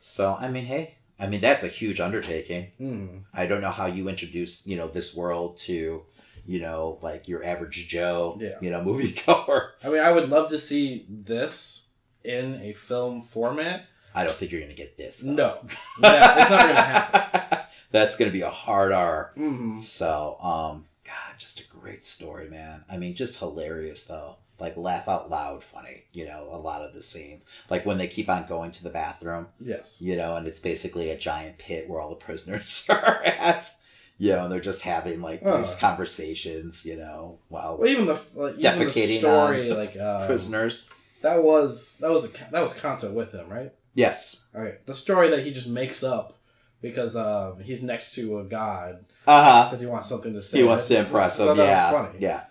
[0.00, 2.72] So I mean, hey, I mean that's a huge undertaking.
[2.80, 3.22] Mm.
[3.32, 6.02] I don't know how you introduce you know this world to
[6.46, 8.58] you know like your average Joe, Yeah.
[8.60, 9.70] you know moviegoer.
[9.84, 11.90] I mean, I would love to see this
[12.24, 13.86] in a film format.
[14.14, 15.20] I don't think you're gonna get this.
[15.20, 15.32] though.
[15.32, 15.58] No,
[16.02, 17.58] Yeah, it's never gonna happen.
[17.92, 19.32] That's gonna be a hard R.
[19.36, 19.78] Mm.
[19.78, 22.84] So, um, God, just a great story, man.
[22.90, 24.36] I mean, just hilarious though.
[24.58, 26.04] Like laugh out loud, funny.
[26.12, 28.90] You know, a lot of the scenes, like when they keep on going to the
[28.90, 30.00] bathroom, Yes.
[30.00, 33.70] you know, and it's basically a giant pit where all the prisoners are at.
[34.18, 38.18] You know, and they're just having like these conversations, you know, while Well, even the
[38.34, 40.86] like, even the story, like um, prisoners.
[41.22, 43.72] that was that was a that was Kanto with him, right?
[43.94, 44.46] Yes.
[44.54, 46.38] all right the story that he just makes up
[46.82, 49.64] because um, he's next to a god Uh huh.
[49.66, 50.58] because he wants something to say.
[50.58, 51.56] He wants to impress that- them.
[51.58, 51.90] that was Yeah.
[51.90, 52.18] funny.
[52.20, 52.44] Yeah.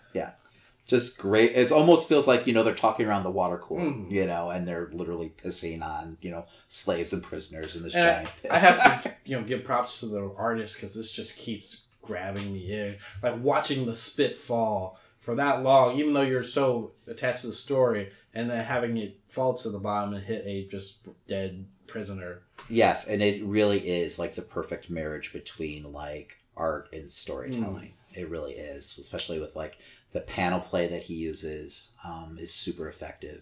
[0.87, 1.51] Just great.
[1.55, 4.11] It almost feels like, you know, they're talking around the water cooler, Mm.
[4.11, 8.03] you know, and they're literally pissing on, you know, slaves and prisoners in this And
[8.05, 8.51] I- giant pit.
[8.51, 12.53] I have to, you know, give props to the artist because this just keeps grabbing
[12.53, 12.97] me in.
[13.23, 17.53] Like watching the spit fall for that long, even though you're so attached to the
[17.53, 22.41] story, and then having it fall to the bottom and hit a just dead prisoner.
[22.69, 27.93] Yes, and it really is like the perfect marriage between like art and storytelling.
[28.13, 28.17] Mm.
[28.21, 29.77] It really is, especially with like
[30.15, 33.41] the panel play that he uses um, is super effective.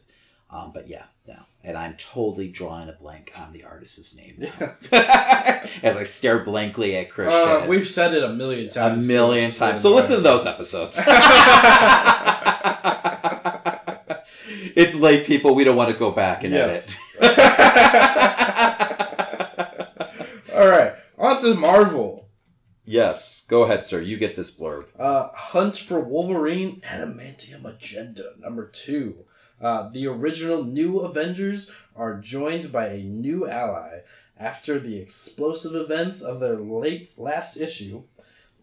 [0.50, 4.74] Um, but yeah, no, and I'm totally drawing a blank on the artist's name now.
[5.84, 7.64] as I stare blankly at Christian.
[7.64, 9.06] Uh, we've said it a million times.
[9.06, 9.82] A million is times.
[9.82, 10.98] so So listen to those episodes.
[14.76, 15.54] it's late, people.
[15.56, 16.96] We don't want to go back and Yes.
[17.20, 17.40] edit.
[20.56, 22.23] All right, on to Marvel.
[22.86, 24.02] Yes, go ahead, sir.
[24.02, 24.86] You get this blurb.
[24.98, 29.26] Uh, Hunt for Wolverine Adamantium Agenda number two.
[29.62, 34.00] Uh, the original New Avengers are joined by a new ally
[34.38, 38.04] after the explosive events of their late last issue.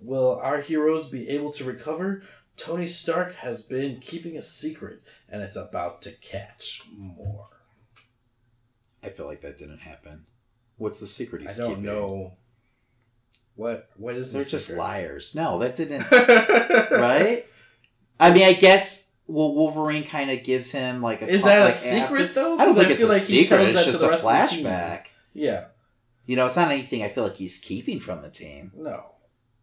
[0.01, 2.23] Will our heroes be able to recover?
[2.57, 7.49] Tony Stark has been keeping a secret, and it's about to catch more.
[9.03, 10.27] I feel like that didn't happen.
[10.77, 11.85] What's the secret he's I don't keeping?
[11.85, 12.35] know.
[13.61, 14.33] What what is this?
[14.33, 14.79] They're the just secret?
[14.81, 15.35] liars.
[15.35, 16.11] No, that didn't.
[16.90, 17.44] right?
[18.18, 19.14] I mean, I guess.
[19.27, 21.29] Well, Wolverine kind of gives him like a.
[21.29, 22.59] Is talk- that a like, secret after- though?
[22.59, 23.61] I don't think it's feel a like secret.
[23.61, 24.64] It's just the a rest of the team.
[24.64, 25.07] flashback.
[25.35, 25.66] Yeah.
[26.25, 28.73] You know, it's not anything I feel like he's keeping from the team.
[28.75, 29.05] No.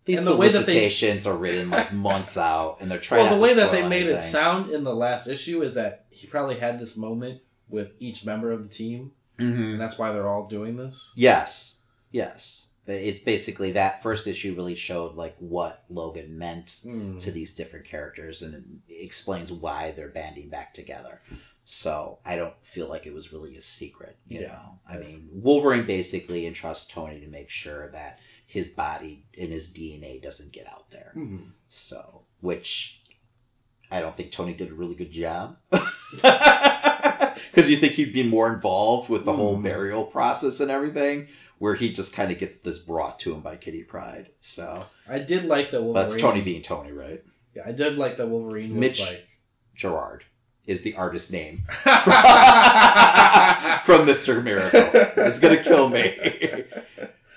[0.06, 0.90] These And the way that they
[1.26, 3.26] are written like months out, and they're trying.
[3.26, 6.28] Well, the way that they made it sound in the last issue is that he
[6.28, 9.72] probably had this moment with each member of the team, Mhm.
[9.74, 11.12] and that's why they're all doing this.
[11.16, 11.80] Yes,
[12.12, 12.67] yes.
[12.88, 17.20] It's basically that first issue really showed like what Logan meant Mm.
[17.22, 21.22] to these different characters, and it explains why they're banding back together.
[21.64, 24.18] So I don't feel like it was really a secret.
[24.30, 24.48] You Yeah.
[24.48, 29.70] know, I mean, Wolverine basically entrusts Tony to make sure that his body and his
[29.74, 31.12] DNA doesn't get out there.
[31.14, 31.52] Mhm.
[31.68, 33.02] So, which
[33.92, 35.58] I don't think Tony did a really good job.
[37.52, 39.64] Because you think he'd be more involved with the whole Mm.
[39.64, 41.28] burial process and everything,
[41.60, 44.30] where he just kind of gets this brought to him by Kitty Pryde.
[44.40, 46.08] So, I did like that Wolverine.
[46.10, 47.24] that's Tony being Tony, right?
[47.56, 49.28] Yeah, I did like that Wolverine was Mitch- like.
[49.76, 50.24] Gerard
[50.66, 51.64] is the artist name
[53.84, 54.44] from Mr.
[54.44, 54.82] Miracle.
[55.24, 56.16] It's going to kill me.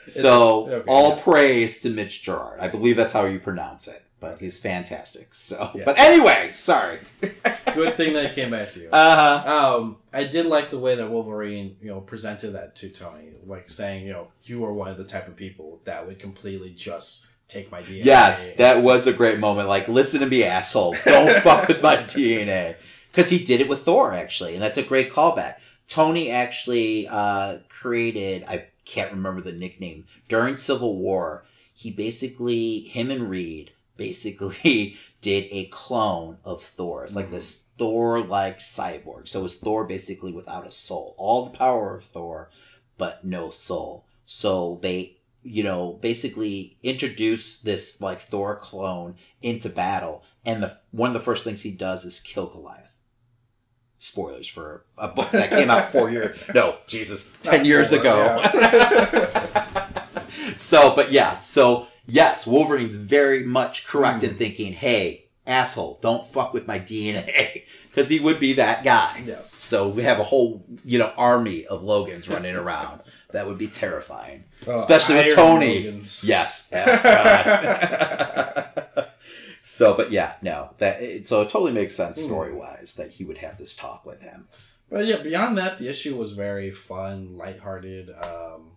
[0.07, 1.23] So, Okay, all yes.
[1.25, 2.59] praise to Mitch Gerard.
[2.59, 5.35] I believe that's how you pronounce it, but he's fantastic.
[5.35, 5.85] So, Yes.
[5.85, 6.99] but anyway, sorry.
[7.21, 8.89] Good thing that it came back to you.
[8.93, 9.77] Uh huh.
[9.79, 13.71] Um, I did like the way that Wolverine, you know, presented that to Tony, like
[13.71, 17.27] saying, you know, you are one of the type of people that would completely just
[17.49, 18.05] take my DNA.
[18.05, 19.69] Yes, that was a great moment.
[19.69, 20.97] Like, listen to me, asshole.
[21.05, 22.77] Don't fuck with my DNA.
[23.11, 25.57] Because he did it with Thor, actually, and that's a great callback.
[25.89, 33.11] Tony actually uh, created, I can't remember the nickname, during Civil War, he basically, him
[33.11, 37.05] and Reed basically did a clone of Thor.
[37.05, 37.35] It's like mm-hmm.
[37.35, 39.29] this Thor like cyborg.
[39.29, 41.15] So it's Thor basically without a soul.
[41.19, 42.51] All the power of Thor,
[42.99, 44.07] but no soul.
[44.27, 51.11] So they you know, basically introduce this like Thor clone into battle, and the one
[51.11, 52.93] of the first things he does is kill Goliath.
[53.99, 58.43] Spoilers for a book that came out four years no, Jesus, ten Not years ago.
[60.57, 64.37] so, but yeah, so yes, Wolverine's very much correct in Hmm.
[64.37, 67.65] thinking, hey, asshole, don't fuck with my DNA.
[67.89, 69.23] Because he would be that guy.
[69.27, 69.51] Yes.
[69.51, 73.01] So we have a whole, you know, army of Logans running around.
[73.33, 74.45] That would be terrifying.
[74.67, 75.85] Oh, Especially with Tony.
[75.85, 76.25] Logans.
[76.25, 76.73] Yes.
[76.75, 78.67] Oh,
[79.63, 80.71] so, but yeah, no.
[80.79, 82.27] That it, so it totally makes sense Hmm.
[82.27, 84.49] story wise that he would have this talk with him.
[84.91, 88.11] But yeah, beyond that, the issue was very fun, lighthearted.
[88.11, 88.73] Um,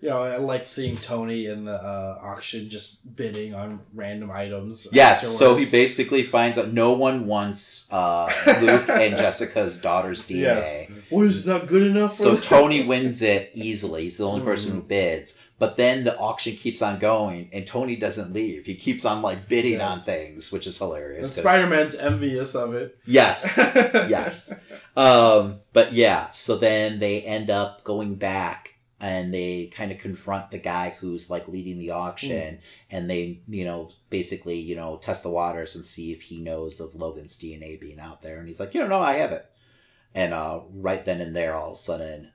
[0.00, 4.88] you know, I liked seeing Tony in the uh, auction just bidding on random items.
[4.92, 8.30] Yes, so he basically finds out no one wants uh,
[8.62, 10.40] Luke and Jessica's daughter's DNA.
[10.40, 10.90] Yes.
[11.10, 12.42] Well, it's not good enough for So them?
[12.42, 14.04] Tony wins it easily.
[14.04, 14.80] He's the only person Mm-hmm.
[14.80, 15.36] who bids.
[15.58, 18.64] But then the auction keeps on going, and Tony doesn't leave.
[18.64, 19.92] He keeps on like bidding Yes.
[19.92, 21.36] on things, which is hilarious.
[21.36, 22.96] Spider Man's envious of it.
[23.04, 23.56] Yes,
[24.08, 24.58] yes.
[24.96, 28.69] Um, but yeah, so then they end up going back
[29.00, 32.58] and they kind of confront the guy who's like leading the auction
[32.90, 36.80] and they, you know, basically, you know, test the waters and see if he knows
[36.80, 38.38] of Logan's DNA being out there.
[38.38, 39.46] And he's like, you know, no, I have it.
[40.14, 42.32] And uh, right then and there, all of a sudden,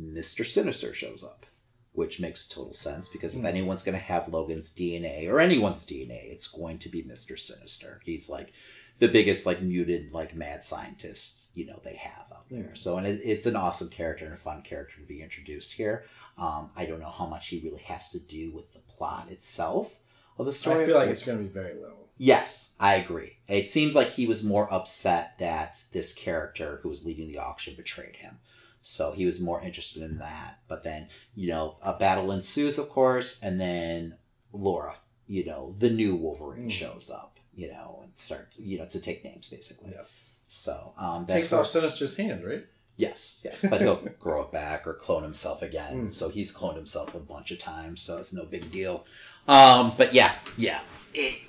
[0.00, 0.44] Mr.
[0.44, 1.46] Sinister shows up,
[1.92, 3.46] which makes total sense because if Hmm.
[3.46, 7.38] anyone's going to have Logan's DNA or anyone's DNA, it's going to be Mr.
[7.38, 8.00] Sinister.
[8.04, 8.52] He's like
[8.98, 13.20] the biggest like muted like mad scientist you know they have there so and it,
[13.24, 16.04] it's an awesome character and a fun character to be introduced here
[16.38, 19.98] um, i don't know how much he really has to do with the plot itself
[20.38, 22.08] of the story I feel like it's going to be very little.
[22.18, 27.04] yes i agree it seems like he was more upset that this character who was
[27.06, 28.38] leading the auction betrayed him
[28.82, 32.88] so he was more interested in that but then you know a battle ensues of
[32.88, 34.16] course and then
[34.52, 36.70] laura you know the new wolverine Mm.
[36.70, 40.29] shows up you know and starts you know to take names basically Yes.
[40.52, 42.64] So um Takes that's- off Sinister's hand, right?
[42.96, 46.12] yes yes but he'll grow it back or clone himself again Mm.
[46.12, 49.06] so he's cloned himself a bunch of times so it's no big deal
[49.48, 50.80] um but yeah yeah
[51.14, 51.40] it,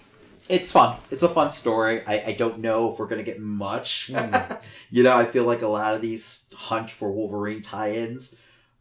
[0.47, 4.11] it's fun it's a fun story I, I don't know if we're gonna get much
[4.13, 4.61] Mm.
[4.91, 8.35] you know i feel like a lot of these hunt for wolverine tie-ins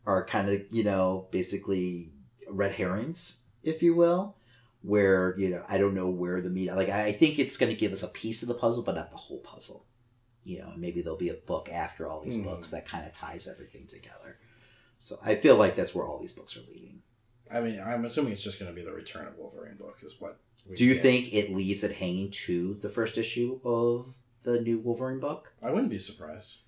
[0.07, 2.11] are kind of you know basically
[2.47, 4.37] red herrings if you will
[4.83, 7.73] where you know i don't know where the meat like i I think it's going
[7.73, 9.87] to give us a piece of the puzzle but not the whole puzzle
[10.45, 12.45] you know maybe there'll be a book after all these Hmm.
[12.45, 14.39] books that kind of ties everything together
[14.99, 17.03] so i feel like that's where all these books are leading
[17.53, 20.21] I mean, I'm assuming it's just going to be the Return of Wolverine book, is
[20.21, 20.39] what.
[20.69, 21.03] we do you get.
[21.03, 25.71] think it leaves it hanging to the first issue of the new wolverine book I
[25.73, 26.59] wouldn't be surprised.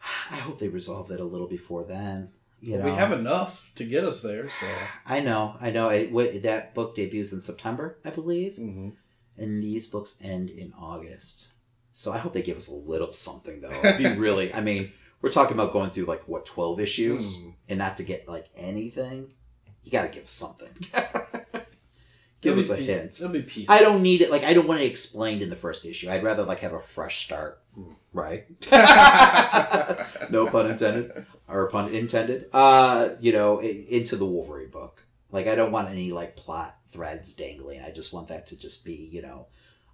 [0.30, 3.84] i hope they resolve that a little before then you know we have enough to
[3.84, 4.66] get us there, so.
[5.06, 5.88] I know, I know.
[5.90, 8.88] It, what, that book debuts in September, I believe, Mm-hmm.
[9.36, 11.52] and these books end in August.
[12.00, 13.68] So I hope they give us a little something, though.
[13.84, 14.54] It'd be really.
[14.54, 17.54] I mean, we're talking about going through like what twelve issues, Mm.
[17.68, 19.34] and not to get like anything.
[19.82, 20.68] You got to give us something.
[22.40, 23.12] give us a hint.
[23.20, 23.68] It'll be pieces.
[23.68, 24.30] I don't need it.
[24.30, 26.08] Like I don't want it explained in the first issue.
[26.10, 27.92] I'd rather like have a fresh start, Hmm.
[28.14, 28.46] right?
[30.30, 32.46] no pun intended, or pun intended.
[32.52, 35.04] Uh, you know, into the Wolverine book.
[35.30, 37.82] Like I don't want any like plot threads dangling.
[37.82, 39.48] I just want that to just be you know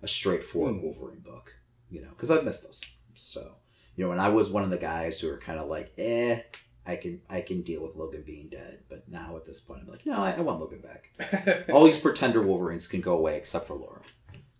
[0.04, 0.82] a straightforward Hmm.
[0.82, 1.55] Wolverine book.
[1.90, 2.80] You know, because I've missed those.
[3.14, 3.56] So
[3.94, 6.40] you know, when I was one of the guys who were kind of like, eh.
[6.88, 9.88] I can I can deal with Logan being dead, but now at this point I'm
[9.88, 11.64] like, no, I, I want Logan back.
[11.72, 14.02] All these pretender Wolverines can go away except for Laura.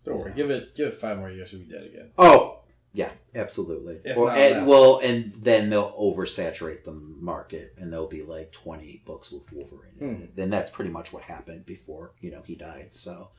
[0.03, 0.33] Don't worry.
[0.35, 0.75] Give it.
[0.75, 1.49] Give it five more years.
[1.49, 2.11] She'll be dead again.
[2.17, 2.63] Oh,
[2.93, 3.99] yeah, absolutely.
[4.03, 9.03] If or and, well, and then they'll oversaturate the market, and there'll be like twenty
[9.05, 9.93] books with Wolverine.
[9.99, 10.25] in Hmm.
[10.35, 12.93] Then that's pretty much what happened before you know he died.
[12.93, 13.29] So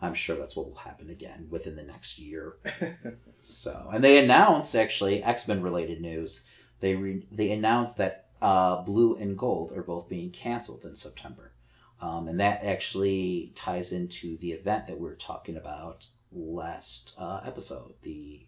[0.00, 2.56] I'm sure that's what will happen again within the next year.
[3.40, 6.46] so, and they announced actually X Men related news.
[6.80, 11.52] They re- they announced that uh, Blue and Gold are both being canceled in September.
[12.00, 17.40] Um, and that actually ties into the event that we were talking about last uh,
[17.46, 18.44] episode, the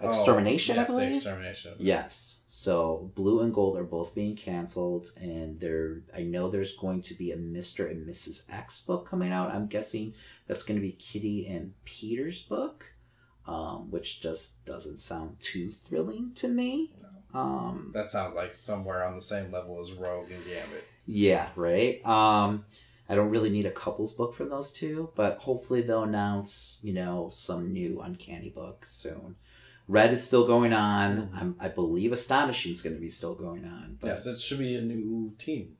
[0.00, 1.74] extermination, Oh, I yes, the extermination.
[1.78, 2.42] Yes.
[2.46, 7.14] So Blue and Gold are both being canceled, and there I know there's going to
[7.14, 8.52] be a Mister and Mrs.
[8.52, 9.50] X book coming out.
[9.50, 10.14] I'm guessing
[10.46, 12.92] that's going to be Kitty and Peter's book,
[13.46, 16.92] um, which just doesn't sound too thrilling to me.
[17.32, 20.84] Um, That sounds like somewhere on the same level as Rogue and Gambit.
[21.06, 22.04] yeah, right.
[22.06, 22.64] Um,
[23.08, 26.94] I don't really need a couples book from those two, but hopefully they'll announce, you
[26.94, 29.34] know, some new Uncanny book soon.
[29.88, 31.28] Red is still going on.
[31.34, 33.98] I'm, I believe Astonishing is going to be still going on.
[34.00, 35.76] But Yes, it should be a new team.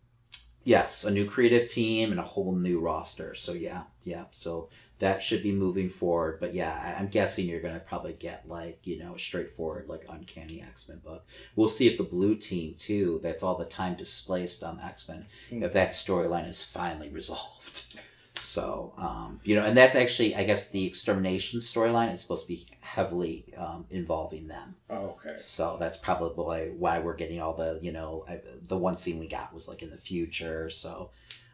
[0.64, 3.34] Yes, a new creative team and a whole new roster.
[3.34, 4.24] So yeah, yeah.
[4.30, 6.38] So that should be moving forward.
[6.40, 10.06] But yeah, I'm guessing you're going to probably get like you know a straightforward like
[10.08, 11.26] Uncanny X Men book.
[11.56, 13.20] We'll see if the blue team too.
[13.22, 15.26] That's all the time displaced on X Men.
[15.50, 15.62] Hmm.
[15.62, 18.00] If that storyline is finally resolved.
[18.36, 22.52] So, um, you know, and that's actually, I guess, the extermination storyline is supposed to
[22.52, 24.74] be heavily um, involving them.
[24.90, 25.34] Oh, okay.
[25.36, 29.28] So that's probably why we're getting all the, you know, I, the one scene we
[29.28, 30.68] got was like in the future.
[30.68, 31.10] So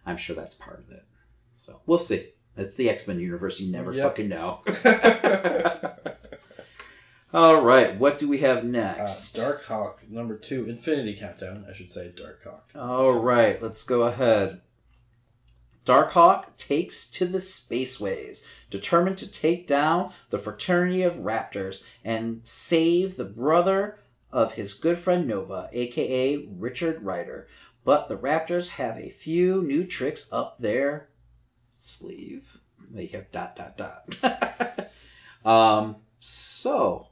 [0.06, 1.04] I'm sure that's part of it.
[1.56, 2.30] So we'll see.
[2.56, 3.60] It's the X Men universe.
[3.60, 4.02] You never Yep.
[4.08, 4.62] fucking know.
[7.34, 7.96] all right.
[7.96, 9.34] What do we have Uh, next?
[9.34, 11.66] Dark Hawk number two, Infinity Countdown.
[11.68, 12.70] I should say Dark Hawk.
[12.74, 14.62] All right, let's go ahead.
[15.86, 23.16] Darkhawk takes to the spaceways, determined to take down the fraternity of raptors and save
[23.16, 23.98] the brother
[24.30, 27.48] of his good friend Nova, aka Richard Rider.
[27.84, 31.08] But the raptors have a few new tricks up their
[31.72, 32.58] sleeve.
[32.90, 34.90] They have dot dot dot.
[35.44, 37.08] um, so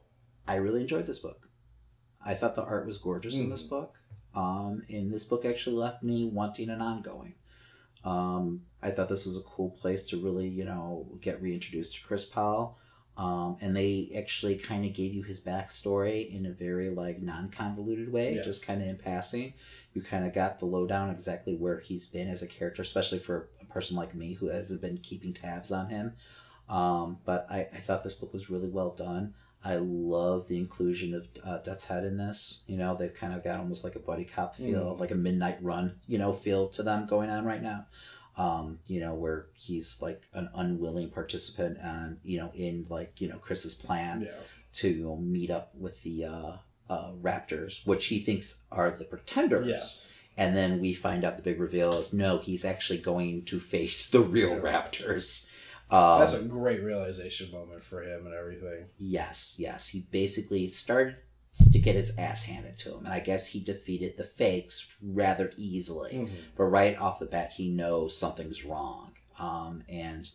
[0.47, 1.49] I really enjoyed this book.
[2.23, 3.69] I thought the art was gorgeous in this Mhm.
[3.69, 3.95] book.
[4.35, 7.33] Um, and this book actually left me wanting an ongoing.
[8.03, 12.03] Um, I thought this was a cool place to really, you know, get reintroduced to
[12.03, 12.77] Chris Powell.
[13.17, 18.09] Um, and they actually kind of gave you his backstory in a very like non-convoluted
[18.13, 18.45] way, Yes.
[18.45, 19.53] just kind of in passing.
[19.93, 23.49] You kind of got the lowdown exactly where he's been as a character, especially for
[23.61, 26.13] a person like me who hasn't been keeping tabs on him.
[26.69, 29.33] Um, but I, I thought this book was really well done.
[29.63, 32.63] I love the inclusion of uh, Death's Head in this.
[32.67, 34.99] You know, they've kind of got almost like a buddy cop feel, Mm.
[34.99, 37.85] like a midnight run, you know, feel to them going on right now.
[38.37, 43.27] Um, you know, where he's like an unwilling participant and, you know, in like, you
[43.27, 44.31] know, Chris's plan Yeah.
[44.75, 46.51] to meet up with the uh,
[46.89, 49.67] uh, Raptors, which he thinks are the pretenders.
[49.67, 50.15] Yes.
[50.37, 54.09] And then we find out the big reveal is no, he's actually going to face
[54.09, 55.49] the real Raptors.
[55.91, 58.85] Um, That's a great realization moment for him and everything.
[58.97, 59.87] Yes, yes.
[59.87, 61.15] He basically started
[61.71, 63.05] to get his ass handed to him.
[63.05, 66.11] And I guess he defeated the fakes rather easily.
[66.11, 66.29] Mhm.
[66.55, 69.13] But right off the bat, he knows something's wrong.
[69.39, 70.29] Um, and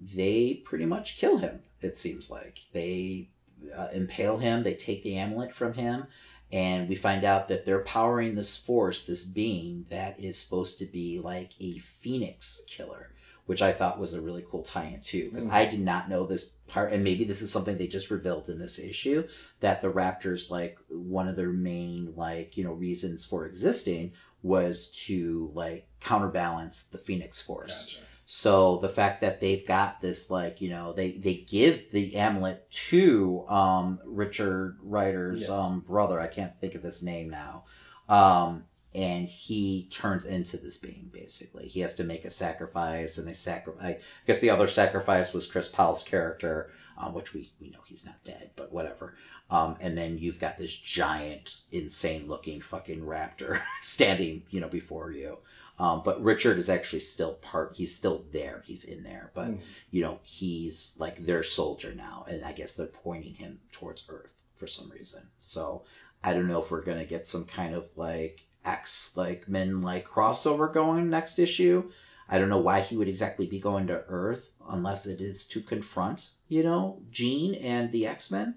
[0.00, 2.60] they pretty much kill him, it seems like.
[2.72, 3.30] They
[3.74, 6.06] uh, impale him, they take the amulet from him.
[6.52, 10.86] And we find out that they're powering this force, this being that is supposed to
[10.86, 13.12] be like a phoenix killer,
[13.46, 15.52] which I thought was a really cool tie-in too, because Mhm.
[15.52, 18.58] I did not know this part, and maybe this is something they just revealed in
[18.58, 19.26] this issue
[19.60, 24.90] that the Raptors, like one of their main like you know reasons for existing was
[25.06, 27.82] to like counterbalance the Phoenix Force.
[27.94, 27.98] Gotcha.
[28.28, 32.68] So the fact that they've got this, like, you know, they, they give the amulet
[32.90, 35.50] to um, Richard Rider's Yes.
[35.50, 36.18] um, brother.
[36.18, 37.64] I can't think of his name now.
[38.08, 38.64] Um,
[38.96, 41.68] and he turns into this being, basically.
[41.68, 43.82] He has to make a sacrifice, and they sacrifice.
[43.84, 48.06] I guess the other sacrifice was Chris Powell's character, um, which we, we know he's
[48.06, 49.14] not dead, but whatever.
[49.50, 55.12] Um, and then you've got this giant, insane looking fucking raptor standing, you know, before
[55.12, 55.38] you.
[55.78, 57.76] Um, but Richard is actually still part.
[57.76, 58.62] He's still there.
[58.66, 59.60] He's in there, but Mhm.
[59.90, 64.32] you know he's like their soldier now, and I guess they're pointing him towards Earth
[64.54, 65.28] for some reason.
[65.36, 65.84] So
[66.24, 70.06] I don't know if we're gonna get some kind of like X like men like
[70.06, 71.90] crossover going next issue.
[72.28, 75.60] I don't know why he would exactly be going to Earth unless it is to
[75.60, 78.56] confront you know Jean and the X Men.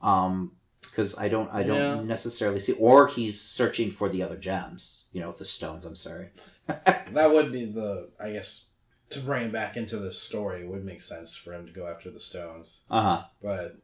[0.00, 2.02] Um, because I don't I don't Yeah.
[2.02, 5.06] necessarily see, or he's searching for the other gems.
[5.12, 5.84] You know, the stones.
[5.84, 6.28] I'm sorry.
[7.12, 8.72] That would be the, I guess,
[9.10, 12.10] to bring him back into the story would make sense for him to go after
[12.10, 12.84] the stones.
[12.90, 13.24] Uh huh.
[13.42, 13.76] But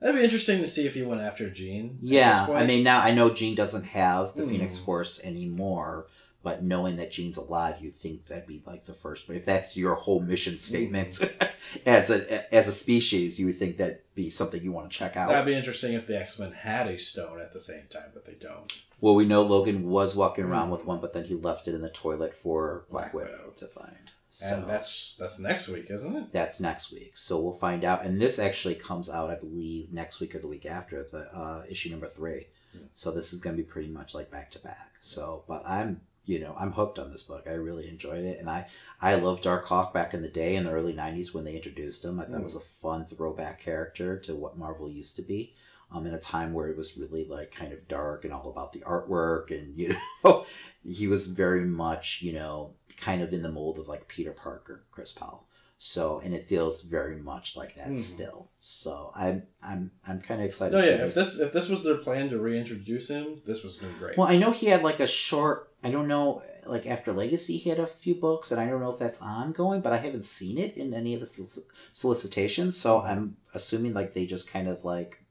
[0.00, 1.98] that'd be interesting to see if he went after Jean.
[2.02, 4.50] Yeah, I mean now I know Jean doesn't have the Hmm.
[4.50, 6.06] Phoenix Force anymore,
[6.42, 9.28] but knowing that Jean's alive, you'd think that'd be like the first.
[9.28, 11.46] If that's your whole mission statement Hmm.
[11.86, 15.16] as a as a species, you would think that'd be something you want to check
[15.16, 15.28] out.
[15.28, 18.24] that'd be interesting if the X Men had a stone at the same time, but
[18.24, 18.72] they don't.
[19.00, 20.72] well, we know Logan was walking around Hmm.
[20.72, 23.52] with one, but then he left it in the toilet for Black, Black Widow Widow.
[23.56, 24.10] to find.
[24.30, 26.32] So And that's that's next week, isn't it?
[26.32, 27.16] that's next week.
[27.16, 28.04] So we'll find out.
[28.04, 31.62] And this actually comes out, I believe, next week or the week after the uh,
[31.68, 32.46] issue number three.
[32.72, 32.84] Hmm.
[32.92, 34.96] So this is going to be pretty much like back to back.
[35.00, 37.46] So, but I'm, you know, I'm hooked on this book.
[37.48, 38.66] I really enjoyed it, and I,
[39.00, 42.04] I loved Dark Hawk back in the day in the early '90s when they introduced
[42.04, 42.20] him.
[42.20, 45.54] I thought it was a fun throwback character to what Marvel used to be.
[45.90, 48.74] Um, in a time where it was really like kind of dark and all about
[48.74, 50.44] the artwork, and you know,
[50.84, 54.84] he was very much, you know, kind of in the mold of like Peter Parker,
[54.90, 55.46] Chris Powell.
[55.80, 57.98] So, and it feels very much like that Mhm.
[57.98, 58.50] still.
[58.58, 60.72] So, I'm I'm I'm kind of excited.
[60.74, 61.04] No, to see yeah.
[61.06, 64.18] If this if this was their plan to reintroduce him, this was been great.
[64.18, 65.72] Well, I know he had like a short.
[65.84, 68.90] I don't know, like after Legacy, he had a few books, and I don't know
[68.92, 72.76] if that's ongoing, but I haven't seen it in any of the solic- solicitations.
[72.76, 75.22] So I'm assuming like they just kind of like,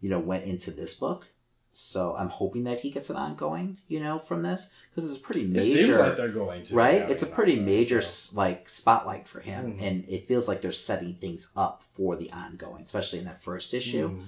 [0.00, 1.28] you know, went into this book.
[1.78, 5.20] So I'm hoping that he gets an ongoing, you know, from this because it's a
[5.20, 5.60] pretty major.
[5.60, 6.74] It seems like they're going to.
[6.74, 9.82] right it's a pretty major s like spotlight for him Mhm.
[9.82, 13.74] and it feels like they're setting things up for the ongoing especially in that first
[13.74, 14.24] issue Mhm.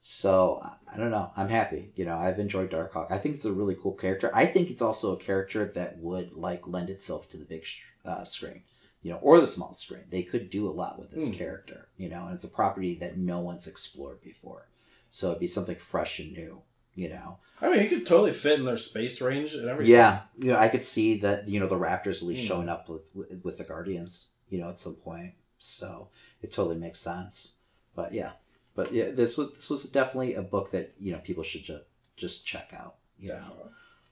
[0.00, 0.60] so
[0.92, 3.76] I- don't know i'm happy you know i've enjoyed darkhawk i think it's a really
[3.76, 7.44] cool character i think it's also a character that would like lend itself to the
[7.44, 7.64] big
[8.04, 8.62] uh, screen
[9.02, 11.34] you know or the small screen they could do a lot with this Hmm.
[11.34, 14.66] character you know and it's a property that no one's explored before
[15.10, 16.62] so it'd be something fresh and new
[17.02, 19.92] you know I mean, it could totally fit in their space range and everything.
[19.92, 22.48] yeah, you know, I could see that you know the Raptors at least Mm.
[22.48, 23.02] showing up with,
[23.44, 25.32] with the Guardians, you know, at some point.
[25.58, 26.08] So
[26.40, 27.54] it totally makes sense.
[27.96, 28.32] But yeah,
[28.76, 31.82] but yeah, this was this was definitely a book that you know people should just
[32.16, 32.94] just check out.
[33.18, 33.70] You know,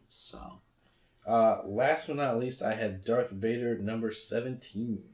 [0.09, 0.39] so
[1.25, 5.05] Uh, last but not least, I had Darth Vader number seventeen.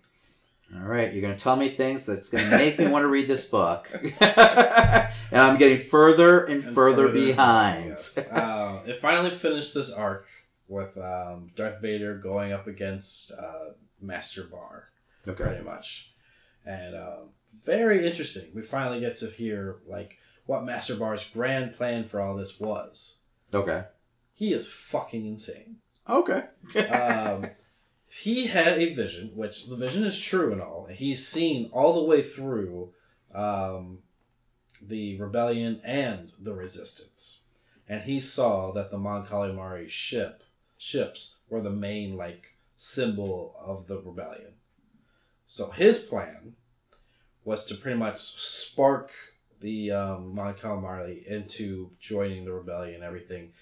[0.75, 3.45] all right, you're gonna tell me things that's gonna make me want to read this
[3.51, 3.91] book,
[5.33, 7.87] and I'm getting further and, And further, behind.
[7.91, 8.19] yes.
[8.31, 10.27] uh, it finally finished this arc
[10.69, 13.71] with um, Darth Vader going up against uh,
[14.01, 14.91] Master Barr,
[15.27, 15.45] okay.
[15.45, 16.13] pretty much,
[16.65, 17.31] and um,
[17.63, 18.51] very interesting.
[18.55, 23.21] We finally get to hear like what Master Barr's grand plan for all this was.
[23.55, 23.85] Okay.
[24.35, 25.77] He is fucking insane.
[26.09, 26.45] Okay.
[26.95, 27.47] um,
[28.09, 30.87] he had a vision, which the vision is true and all.
[30.91, 32.93] He's seen all the way through
[33.35, 34.01] um,
[34.89, 37.45] the rebellion and the resistance,
[37.89, 40.43] and he saw that the Mon Calamari ship
[40.77, 44.55] ships were the main like symbol of the rebellion.
[45.47, 46.55] So his plan
[47.45, 49.11] was to pretty much spark
[49.61, 53.53] the um, Mon Calamari into joining the rebellion and everything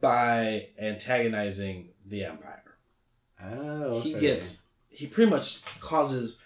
[0.00, 2.76] by antagonizing the Empire.
[3.42, 6.44] Oh, He gets he pretty much causes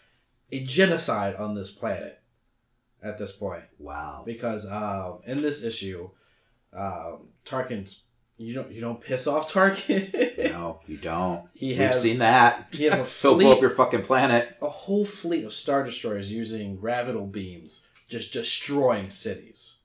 [0.52, 2.20] a genocide on this planet
[3.04, 4.22] at this point wow.
[4.26, 6.10] because um, in this issue,
[6.72, 8.04] um, Tarkin's
[8.36, 10.50] you don't you don't piss off Tarkin.
[10.50, 11.48] No, you don't.
[11.54, 12.66] he We've has seen that.
[12.72, 14.56] He has a He'll blow up your fucking planet.
[14.60, 19.80] a whole fleet of star destroyers using gravital beams, just destroying cities.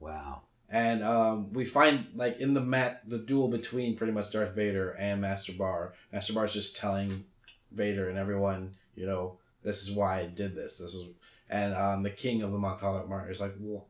[0.00, 0.42] Wow.
[0.68, 4.90] And um, we find like in the mat the duel between pretty much Darth Vader
[4.92, 5.92] and Master Barr.
[6.12, 7.24] Master Barr's just telling
[7.70, 10.78] Vader and everyone, you know, this is why I did this.
[10.78, 11.10] This is
[11.52, 13.82] and um, the king of the Mon Calamari is like, "Wha-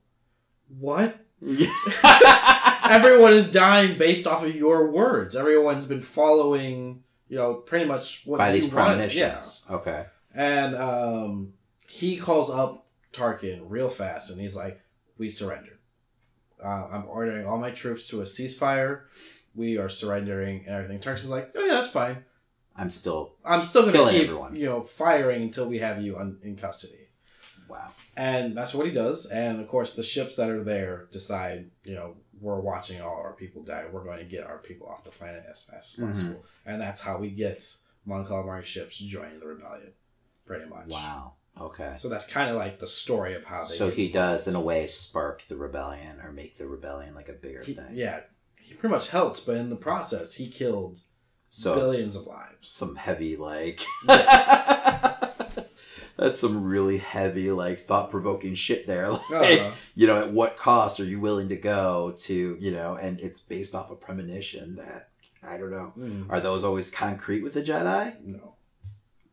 [0.78, 1.16] what?
[2.88, 5.34] Everyone is dying based off of your words.
[5.36, 9.14] Everyone's been following, you know, pretty much what By these wanted.
[9.14, 9.40] Yeah.
[9.70, 10.06] Okay.
[10.34, 11.52] And um,
[11.88, 14.80] he calls up Tarkin real fast, and he's like,
[15.18, 15.78] "We surrender.
[16.62, 19.02] Uh, I'm ordering all my troops to a ceasefire.
[19.54, 22.24] We are surrendering and everything." Tarkin's like, "Oh yeah, that's fine.
[22.76, 26.16] I'm still I'm still gonna Killing keep everyone." you know firing until we have you
[26.18, 27.01] un- in custody."
[27.73, 27.91] Wow.
[28.16, 29.27] And that's what he does.
[29.27, 33.33] And of course, the ships that are there decide, you know, we're watching all our
[33.33, 33.85] people die.
[33.91, 36.09] We're going to get our people off the planet as fast as Mhm.
[36.12, 36.45] possible.
[36.66, 37.64] And that's how we get
[38.05, 39.93] Mon Calamari ships joining the rebellion,
[40.45, 40.89] pretty much.
[40.89, 41.35] Wow.
[41.61, 41.95] Okay.
[41.99, 43.75] So that's kind of like the story of how they.
[43.77, 47.35] So he does, in a way, spark the rebellion or make the rebellion like a
[47.35, 47.91] bigger He- thing.
[47.93, 48.20] yeah,
[48.57, 51.01] he pretty much helped, but in the process, he killed
[51.49, 52.68] So billions of lives.
[52.68, 53.81] some heavy like.
[54.09, 54.79] Yes.
[56.16, 59.10] That's some really heavy, like thought provoking shit there.
[59.30, 59.70] Like, Uh-huh.
[59.94, 63.40] you know, at what cost are you willing to go to, you know, and it's
[63.40, 65.08] based off a premonition that
[65.42, 65.92] I don't know.
[65.98, 68.14] Mm, Are those always concrete with the Jedi?
[68.24, 68.54] no,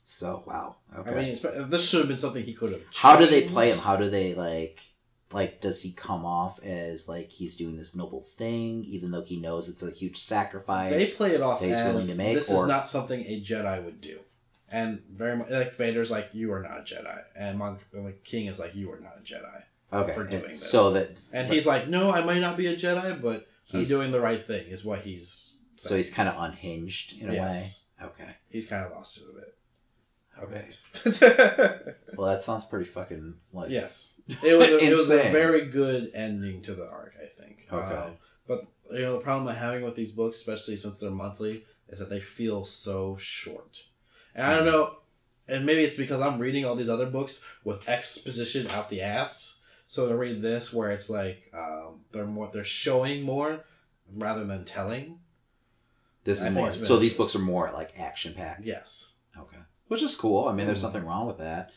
[0.03, 0.77] So wow.
[0.97, 1.11] Okay.
[1.11, 1.13] I
[1.53, 2.81] mean, this should have been something he could have.
[2.95, 3.77] How do they play him?
[3.77, 4.81] How do they like
[5.31, 9.37] like does he come off as like he's doing this noble thing even though he
[9.39, 10.91] knows it's a huge sacrifice?
[10.91, 13.19] They play it off that he's willing as to make, this or- is not something
[13.21, 14.19] a Jedi would do,
[14.71, 18.47] and very much like Vader's like you are not a Jedi, and Mon- the King
[18.47, 19.63] is like you are not a Jedi,
[19.93, 20.13] okay.
[20.13, 20.69] for doing this.
[20.69, 24.11] So that and he's like no, I might not be a Jedi, but He's- doing
[24.11, 24.67] the right thing.
[24.67, 25.57] Is what he's.
[25.77, 27.85] so he's kind of unhinged in a Yes.
[28.01, 28.07] way.
[28.07, 28.29] Okay.
[28.49, 29.55] He's kind of lost it a bit.
[30.49, 30.79] Bit.
[32.15, 34.67] Well, that sounds pretty fucking like yes, it was.
[34.69, 37.13] A, it was a very good ending to the arc.
[37.21, 37.67] I think.
[37.71, 37.95] Okay.
[37.95, 38.11] Um,
[38.47, 38.61] but
[38.91, 42.09] you know the problem I'm having with these books, especially since they're monthly, is that
[42.09, 43.83] they feel so short.
[44.35, 44.97] And I don't know,
[45.47, 49.61] and maybe it's because I'm reading all these other books with exposition out the ass.
[49.87, 53.65] So to read this, where it's like um, they're more they're showing more
[54.15, 55.19] rather than telling.
[56.23, 56.71] This I is more.
[56.71, 58.63] So these books are more like action packed.
[58.65, 59.13] Yes.
[59.37, 59.57] Okay.
[59.87, 60.47] Which is cool.
[60.47, 60.83] I mean, there's Mm.
[60.83, 61.71] nothing wrong with that.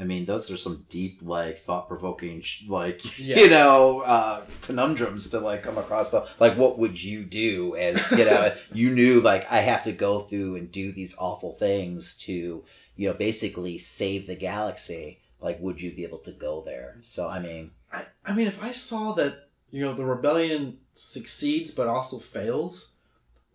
[0.00, 3.38] I mean, those are some deep, like, thought provoking, like, Yeah.
[3.40, 6.10] you know, uh, conundrums to, like, come across.
[6.10, 9.92] The, like, what would you do as, you know, you knew, like, I have to
[9.92, 12.64] go through and do these awful things to,
[12.96, 15.18] you know, basically save the galaxy.
[15.40, 16.98] Like, would you be able to go there?
[17.02, 21.70] So, I mean, I, I mean, if I saw that you know the rebellion succeeds
[21.70, 22.97] but also fails,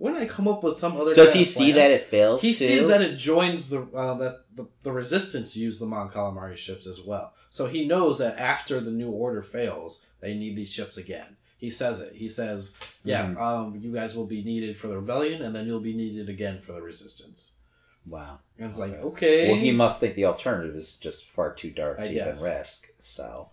[0.03, 1.13] wouldn't I come up with some other?
[1.15, 1.75] Does he see plan?
[1.75, 2.41] that it fails?
[2.41, 2.65] He too?
[2.65, 6.85] sees that it joins the uh, that the, the resistance use the Mon Calamari ships
[6.85, 7.33] as well.
[7.49, 11.37] So he knows that after the New Order fails, they need these ships again.
[11.57, 12.13] He says it.
[12.17, 13.37] He says, "Yeah, Mhm.
[13.39, 16.59] um, you guys will be needed for the rebellion, and then you'll be needed again
[16.59, 17.59] for the resistance."
[18.05, 18.39] Wow.
[18.59, 19.01] And it's like, Okay.
[19.03, 22.41] okay, Well, he must think the alternative is just far too dark I to even
[22.41, 22.89] risk.
[22.99, 23.51] So,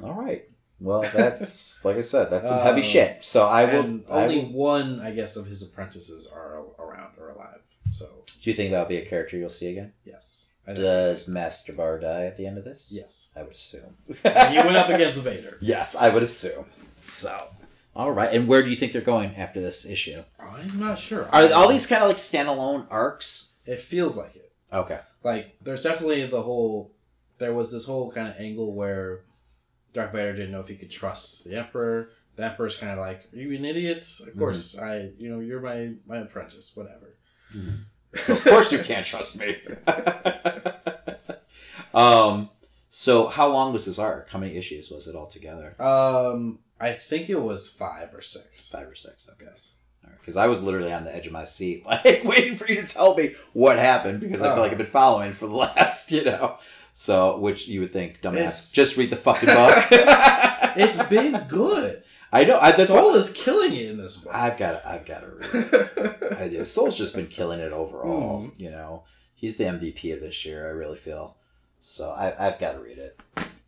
[0.00, 0.48] all right.
[0.80, 3.24] Well, that's like I said, that's some heavy Um, shit.
[3.24, 3.84] So I will.
[3.84, 7.60] and I only will- one, I guess, of his apprentices are around or alive.
[7.90, 8.06] So
[8.42, 9.92] Do you think that'll be a character you'll see again?
[10.04, 12.90] yes, Does Master Barr die at the end of this?
[12.92, 13.96] yes, I would assume.
[14.06, 15.56] he went up against Vader.
[15.62, 16.66] Yes, I would assume.
[16.96, 17.48] So,
[17.96, 18.32] all right.
[18.32, 20.18] And where do you think they're going after this issue?
[20.38, 21.28] I'm not sure.
[21.32, 23.54] Are all these kind of like standalone arcs?
[23.66, 24.52] It feels like it.
[24.72, 25.00] Okay.
[25.24, 26.92] like there's definitely the whole
[27.38, 29.20] there was this whole kind of angle where
[29.98, 32.10] Darth Vader didn't know if he could trust the Emperor.
[32.36, 34.06] The Emperor's kind of like, "Are you an idiot?
[34.26, 37.14] Of course, I, you know, you're my my apprentice, whatever."
[38.28, 39.56] of course you can't trust me.
[41.94, 42.50] um.
[42.90, 44.30] So how long was this arc?
[44.30, 45.80] How many issues was it altogether?
[45.80, 48.68] um, I think it was five or six.
[48.70, 49.28] Five or six.
[49.28, 49.44] I Okay.
[49.46, 49.74] guess.
[50.20, 52.86] Because I was literally on the edge of my seat, like waiting for you to
[52.86, 54.54] tell me what happened, because I Oh.
[54.54, 56.58] feel like I've been following for the last, you know.
[57.00, 59.84] So, which you would think, dumbass, It's- just read the fucking book.
[60.76, 62.02] It's been good.
[62.32, 62.58] I know.
[62.60, 64.34] I, Soule what, is killing it in this book.
[64.34, 64.82] I've got.
[64.82, 66.34] to I've got to read.
[66.36, 66.64] I do.
[66.64, 68.42] Soule's just been killing it overall.
[68.42, 68.52] Mhm.
[68.58, 70.66] You know, he's the MVP of this year.
[70.66, 71.36] I really feel.
[71.78, 73.18] So I, I've got to read it.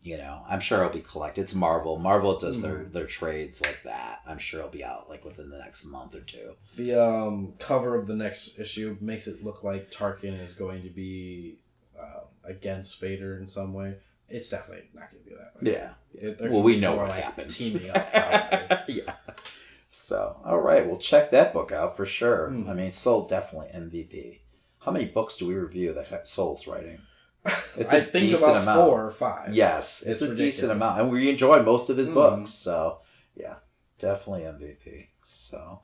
[0.03, 1.41] You know, I'm sure it'll be collected.
[1.41, 1.97] It's Marvel.
[1.99, 4.19] Marvel does their their trades like that.
[4.27, 6.55] I'm sure it'll be out like within the next month or two.
[6.75, 10.89] the um, cover of the next issue makes it look like Tarkin is going to
[10.89, 11.59] be
[12.43, 13.95] against Vader in some way.
[14.29, 15.71] It's definitely not going to be that way.
[15.73, 15.93] Yeah.
[16.45, 17.57] It- Well, we know what like, happens.
[17.57, 19.03] Teaming up, probably.
[19.05, 19.15] yeah.
[19.89, 22.49] So, all right, we'll check that book out for sure.
[22.49, 22.69] Hmm.
[22.69, 24.39] I mean, Soule definitely MVP.
[24.79, 26.99] How many books do we review that Soule's writing?
[27.77, 28.79] It's a I think decent about amount.
[28.89, 29.53] four or five.
[29.55, 32.13] Yes, it's, It's a decent amount, and we enjoy most of his Mhm.
[32.13, 32.49] books.
[32.51, 32.99] So,
[33.35, 33.55] yeah,
[33.99, 35.07] definitely MVP.
[35.23, 35.79] So,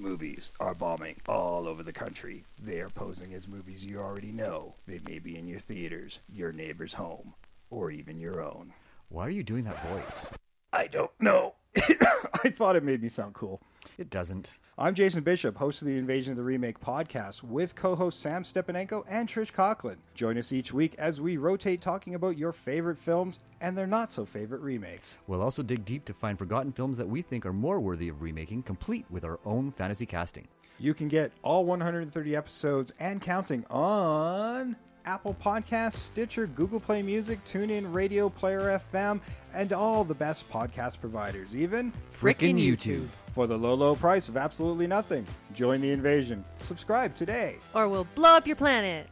[0.00, 2.44] Movies are bombing all over the country.
[2.60, 4.76] They are posing as movies you already know.
[4.86, 7.34] They may be in your theaters, your neighbor's home,
[7.68, 8.72] or even your own.
[9.10, 10.30] Why are you doing that voice?
[10.72, 11.56] I don't know.
[11.76, 13.60] I thought it made me sound cool.
[13.98, 14.56] It doesn't.
[14.78, 18.42] I'm Jason Bishop, host of the Invasion of the Remake podcast, with co host Sam
[18.42, 19.98] Stepanenko and Trish Conklin.
[20.14, 24.10] Join us each week as we rotate talking about your favorite films and their not
[24.10, 25.16] so favorite remakes.
[25.26, 28.22] We'll also dig deep to find forgotten films that we think are more worthy of
[28.22, 30.48] remaking, complete with our own fantasy casting.
[30.78, 37.44] You can get all 130 episodes and counting on Apple Podcasts, Stitcher, Google Play Music,
[37.44, 39.20] TuneIn, Radio Player FM,
[39.54, 43.06] and all the best podcast providers, even Frickin' YouTube.
[43.34, 45.26] For the low, low price of absolutely nothing.
[45.54, 46.44] Join the invasion.
[46.58, 47.56] Subscribe today.
[47.74, 49.06] or we'll blow up your planet.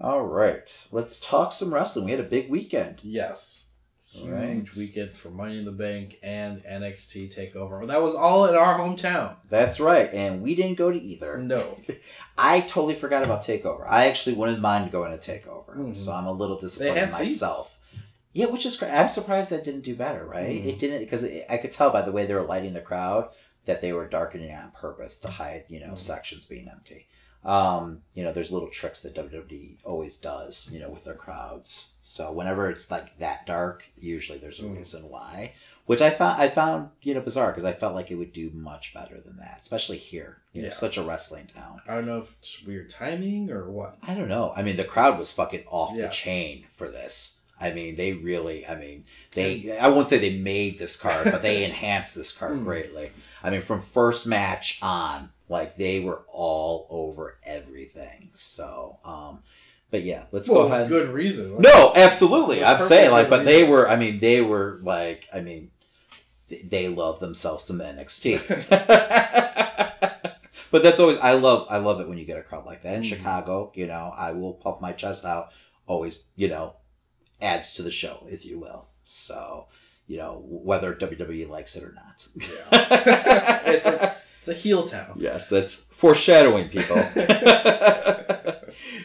[0.00, 2.04] all right, let's talk some wrestling.
[2.04, 3.00] We had a big weekend.
[3.02, 3.65] Yes.
[4.22, 4.76] Huge Right.
[4.76, 7.86] weekend for Money in the Bank and NXT Takeover.
[7.86, 9.36] That was all in our hometown.
[9.48, 11.38] That's right, and we didn't go to either.
[11.38, 11.78] No.
[12.38, 13.86] I totally forgot about Takeover.
[13.88, 15.96] I actually wouldn't mind going to Takeover, Mhm.
[15.96, 17.40] so I'm a little disappointed had seats.
[17.42, 17.78] myself.
[18.32, 18.90] Yeah, which is great.
[18.92, 20.62] I'm surprised that didn't do better, right?
[20.62, 20.66] Mhm.
[20.66, 23.30] It didn't because I could tell by the way they were lighting the crowd
[23.64, 25.98] that they were darkening it on purpose to hide, you know, Mhm.
[25.98, 27.08] sections being empty.
[27.46, 31.96] Um, you know, there's little tricks that WWE always does, you know, with their crowds.
[32.02, 34.76] So whenever it's like that dark, usually there's a Mhm.
[34.78, 35.52] reason why.
[35.86, 38.50] Which I found I found you know bizarre because I felt like it would do
[38.52, 40.38] much better than that, especially here.
[40.52, 40.74] You know, Yeah.
[40.74, 41.80] such a wrestling town.
[41.86, 43.96] I don't know if it's weird timing or what.
[44.02, 44.52] I don't know.
[44.56, 47.42] I mean, the crowd was fucking off the chain for this.
[47.60, 48.66] I mean, they really.
[48.66, 49.04] I mean,
[49.36, 49.78] they.
[49.78, 52.64] I won't say they made this card, but they enhanced this card Hmm.
[52.64, 53.12] greatly.
[53.44, 58.30] I mean, from first match on, like they were all over everything.
[58.34, 59.42] So, um,
[59.90, 60.88] but yeah, let's well, go ahead.
[60.88, 61.52] good reason.
[61.52, 62.64] Like, No, absolutely.
[62.64, 63.88] I'm saying like, but they were.
[63.88, 65.28] I mean, they were like.
[65.32, 65.70] I mean,
[66.48, 68.68] they love themselves some NXT.
[70.70, 71.18] but that's always.
[71.18, 71.66] I love.
[71.70, 73.06] I love it when you get a crowd like that in Mhm.
[73.06, 73.72] Chicago.
[73.74, 75.50] You know, I will puff my chest out.
[75.86, 76.74] Always, you know,
[77.40, 78.88] adds to the show, if you will.
[79.04, 79.68] So,
[80.08, 82.26] you know, whether WWE likes it or not.
[82.36, 83.60] Yeah.
[83.66, 84.16] it's a
[84.48, 85.16] it's a heel town.
[85.18, 86.96] Yes, that's foreshadowing, people.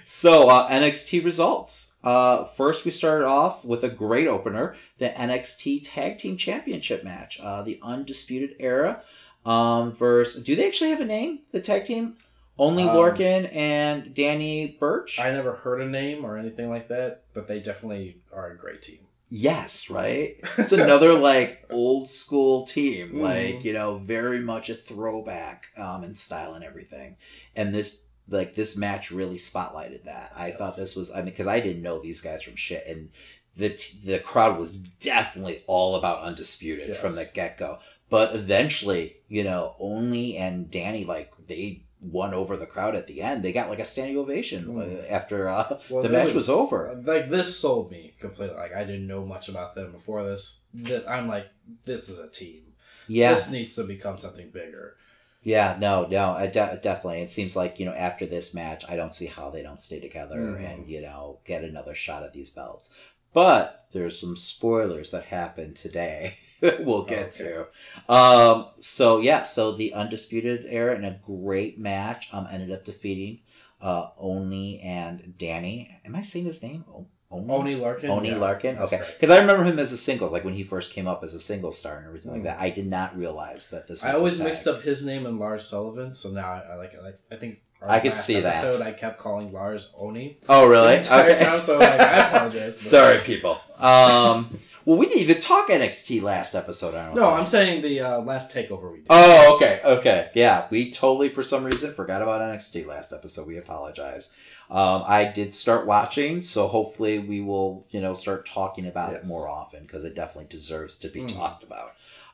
[0.04, 1.96] so, uh, NXT results.
[2.04, 7.40] Uh, first, we started off with a great opener the NXT Tag Team Championship match.
[7.42, 9.04] Uh, the Undisputed Era
[9.46, 11.40] Um, versus do they actually have a name?
[11.52, 12.18] The tag team.
[12.60, 15.20] Oney Um, Lorcan and Danny Burch.
[15.20, 18.82] I never heard a name or anything like that, but they definitely are a great
[18.84, 19.00] team.
[19.34, 20.36] Yes, right?
[20.58, 23.22] It's another like old school team, Mhm.
[23.22, 27.16] like, you know, very much a throwback um in style and everything.
[27.56, 30.34] And this like this match really spotlighted that.
[30.36, 30.58] I Yes.
[30.58, 33.10] thought this was I mean cuz I didn't know these guys from shit and
[33.56, 36.98] the t- the crowd was definitely all about undisputed Yes.
[37.00, 37.80] from the get-go.
[38.10, 43.22] But eventually, you know, Oney and Danny like they won over the crowd at the
[43.22, 43.44] end.
[43.44, 47.00] They got like a standing ovation uh, after uh, Well, the match was, over.
[47.06, 48.56] Like this sold me completely.
[48.56, 50.62] Like I didn't know much about them before this.
[50.86, 51.48] Th- I'm like,
[51.86, 52.64] this is a team.
[53.08, 53.34] Yeah.
[53.34, 54.96] This needs to become something bigger.
[55.44, 57.22] Yeah, no, no, I de- definitely.
[57.24, 60.00] It seems like you know after this match, I don't see how they don't stay
[60.00, 60.64] together Mhm.
[60.74, 62.94] and you know get another shot at these belts.
[63.34, 66.38] But there's some spoilers that happened today.
[66.80, 67.66] we'll get Okay.
[68.08, 68.14] to.
[68.14, 73.40] Um, so yeah, so the undisputed era in a great match um ended up defeating
[73.82, 75.90] uh Oney and Danny.
[76.06, 76.84] Am I saying his name?
[77.32, 77.48] Oney.
[77.50, 78.10] Oney Lorcan.
[78.10, 78.78] Oney Yeah, Lorcan.
[78.80, 81.34] Okay, because I remember him as a singles, like when he first came up as
[81.34, 82.46] a single star and everything like Mm.
[82.46, 82.60] that.
[82.60, 84.04] I did not realize that this.
[84.04, 86.94] Was I always mixed up his name and Lars Sullivan, so now I, I like
[86.94, 87.62] I like I think.
[87.84, 88.64] I could see that.
[88.64, 90.38] episode, I kept calling Lars Oney.
[90.48, 90.88] Oh, really?
[90.90, 91.44] The entire Okay.
[91.44, 92.80] time, so like, I apologize.
[92.96, 93.60] Sorry, people.
[93.80, 94.56] Um,
[94.92, 96.96] well, we didn't even talk NXT last episode.
[96.96, 97.34] I don't No, know.
[97.36, 99.08] I'm saying the uh, last takeover we did.
[99.10, 100.68] Oh, okay, okay, yeah.
[100.70, 103.48] We totally, for some reason, forgot about NXT last episode.
[103.48, 104.36] We apologize.
[104.70, 109.26] Um, I did start watching, so hopefully we will, you know, start talking about it
[109.26, 111.36] more often because it definitely deserves to be Mhm.
[111.36, 111.92] talked about.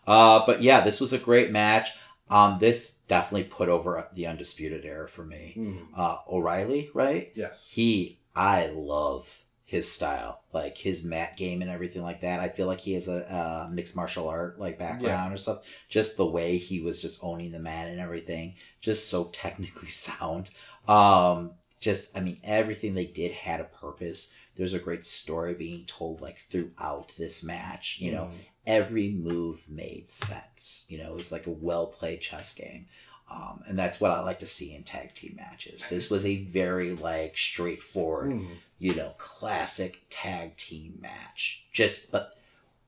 [0.07, 1.89] Uh, but yeah, this was a great match.
[2.29, 5.53] Um, this definitely put over the undisputed era for me.
[5.57, 5.87] Mhm.
[5.95, 7.31] Uh, O'Reilly, right?
[7.35, 7.69] Yes.
[7.71, 12.65] he i love his style like his mat game and everything like that i feel
[12.67, 15.59] like he has a, uh mixed martial art like background or stuff
[15.89, 20.49] just the way he was just owning the mat and everything just so technically sound
[20.87, 25.85] um just i mean everything they did had a purpose there's a great story being
[25.85, 28.39] told like throughout this match you know Mhm.
[28.65, 30.85] every move made sense.
[30.89, 32.87] You know, it was like a well played chess game.
[33.29, 35.87] Um, and that's what I like to see in tag team matches.
[35.89, 38.47] This was a very like straightforward, Mhm.
[38.79, 41.65] you know, classic tag team match.
[41.73, 42.33] Just but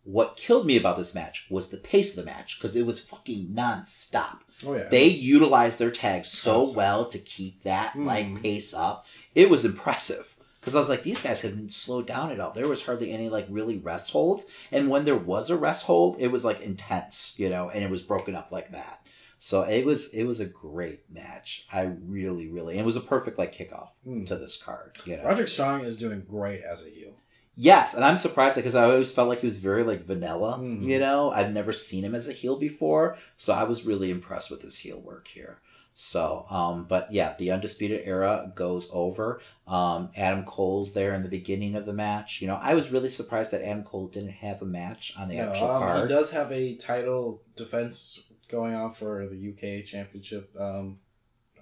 [0.06, 3.02] what killed me about this match was the pace of the match because it was
[3.06, 4.40] fucking nonstop.
[4.66, 4.88] Oh yeah.
[4.90, 6.78] They utilized their tags so Constant.
[6.78, 8.42] well to keep that like Mhm.
[8.42, 9.06] pace up.
[9.36, 12.52] It was impressive because I was like, these guys haven't slowed down at all.
[12.52, 16.18] There was hardly any like really rest holds, and when there was a rest hold,
[16.20, 19.02] it was like intense, you know, and it was broken up like that.
[19.42, 21.66] So it was it was a great match.
[21.72, 24.28] I really really and it was a perfect like kickoff Mm.
[24.28, 24.98] to this card.
[25.06, 25.24] You know.
[25.24, 27.14] Roderick Strong is doing great as a heel.
[27.56, 30.58] Yes, and I'm surprised because I always felt like he was very like vanilla.
[30.60, 30.84] Mhm.
[30.86, 34.50] You know, I've never seen him as a heel before, so I was really impressed
[34.52, 35.60] with his heel work here.
[35.92, 39.42] So, um, but yeah, the undisputed era goes over.
[39.68, 42.42] Um, Adam Cole's there in the beginning of the match.
[42.42, 45.36] You know, I was really surprised that Adam Cole didn't have a match on the
[45.36, 50.52] No, actual um, he does have a title defense going on for the UK Championship
[50.60, 51.00] um,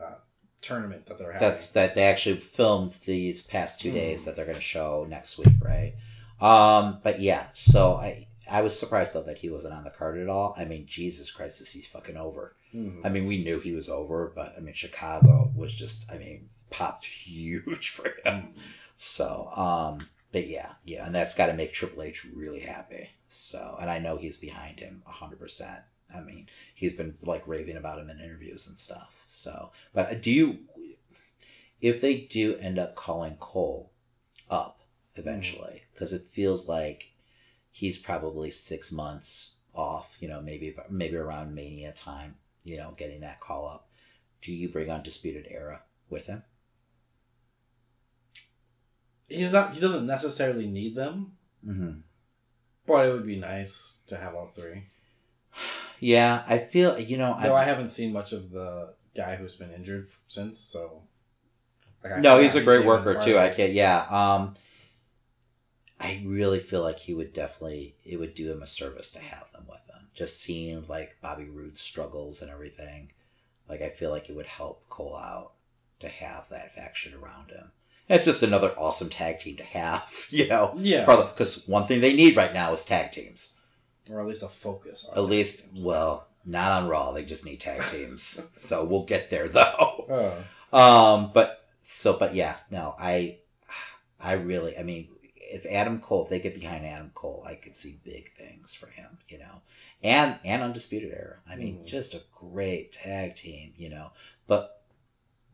[0.01, 0.15] uh,
[0.61, 1.47] tournament that they're having.
[1.47, 3.95] That's that they actually filmed these past two Mhm.
[3.95, 5.93] days that they're going to show next week, right?
[6.41, 10.17] Um, but yeah, so I I was surprised though that he wasn't on the card
[10.19, 10.53] at all.
[10.57, 12.55] I mean, Jesus Christ, is he's fucking over.
[12.73, 13.01] Mhm.
[13.03, 16.49] I mean, we knew he was over, but I mean, Chicago was just, I mean,
[16.69, 18.53] popped huge for him.
[18.95, 23.09] So, um, but yeah, yeah, and that's got to make Triple H really happy.
[23.27, 25.81] So, and I know he's behind him hundred percent.
[26.13, 29.23] I mean, he's been like raving about him in interviews and stuff.
[29.27, 30.59] So, but do you,
[31.81, 33.91] if they do end up calling Cole
[34.49, 34.81] up
[35.15, 37.11] eventually, because it feels like
[37.71, 43.21] he's probably six months off, you know, maybe maybe around Mania time, you know, getting
[43.21, 43.89] that call up.
[44.41, 46.43] Do you bring Undisputed Era with him?
[49.27, 49.73] He's not.
[49.73, 51.33] He doesn't necessarily need them,
[51.67, 51.99] Mm-hmm.
[52.85, 54.83] but it would be nice to have all three.
[55.99, 57.37] Yeah, I feel you know.
[57.41, 61.03] Though I, I haven't seen much of the guy who's been injured since, so.
[62.03, 63.37] Like, no, he's a great worker too.
[63.37, 63.73] I can't.
[63.73, 64.05] Yeah.
[64.09, 64.55] Um,
[65.99, 67.95] I really feel like he would definitely.
[68.05, 70.07] It would do him a service to have them with him.
[70.13, 73.11] Just seeing like Bobby Roode's struggles and everything,
[73.67, 75.53] like I feel like it would help Cole out
[75.99, 77.71] to have that faction around him.
[78.09, 80.75] And it's just another awesome tag team to have, you know.
[80.79, 83.56] Yeah, Because one thing they need right now is tag teams.
[84.11, 85.07] Or at least a focus.
[85.11, 85.83] On At least, teams.
[85.85, 87.11] well, not on Raw.
[87.11, 88.21] They just need tag teams.
[88.55, 90.43] so we'll get there though.
[90.71, 90.77] Oh.
[90.77, 93.37] Um, but so, but yeah, no, I,
[94.19, 97.75] I really, I mean, if Adam Cole, if they get behind Adam Cole, I could
[97.75, 99.61] see big things for him, you know,
[100.03, 101.37] and and Undisputed Era.
[101.49, 101.85] I mean, Mhm.
[101.85, 104.11] just a great tag team, you know,
[104.45, 104.83] but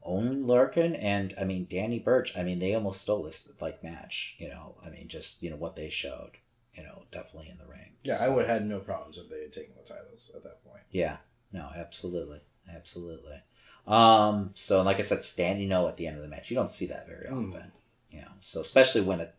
[0.01, 2.35] Oney Lorcan and I mean Danny Burch.
[2.35, 4.75] I mean, they almost stole this like match, you know.
[4.85, 6.31] I mean, just you know what they showed,
[6.75, 7.93] you know, definitely in the ring.
[8.03, 10.63] Yeah, I would have had no problems if they had taken the titles at that
[10.63, 10.83] point.
[10.91, 11.17] Yeah,
[11.51, 12.41] no, absolutely,
[12.73, 13.41] absolutely.
[13.87, 16.69] Um, so like I said, standing O at the end of the match, you don't
[16.69, 17.49] see that very Mm.
[17.53, 17.71] often.
[18.09, 19.29] You know, so especially when a,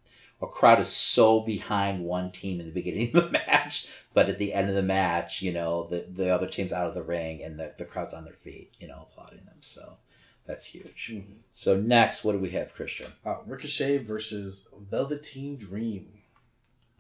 [0.43, 4.39] a crowd is so behind one team in the beginning of the match, but at
[4.39, 7.43] the end of the match, you know, the the other team's out of the ring
[7.43, 9.57] and the, the crowd's on their feet, you know, applauding them.
[9.61, 9.99] So
[10.47, 11.11] that's huge.
[11.13, 11.39] Mhm.
[11.53, 13.07] So next, what do we have, Christian?
[13.25, 16.14] Uh, Ricochet versus Velveteen Dream.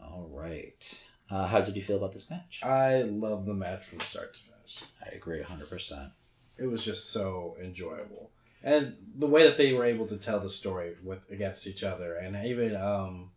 [0.05, 1.05] All right.
[1.31, 2.61] Uh, how did you feel about this match?
[2.63, 4.83] I love the match from start to finish.
[5.05, 6.11] I agree, hundred percent.
[6.59, 8.31] It was just so enjoyable,
[8.63, 12.15] and the way that they were able to tell the story with against each other,
[12.15, 13.31] and even um,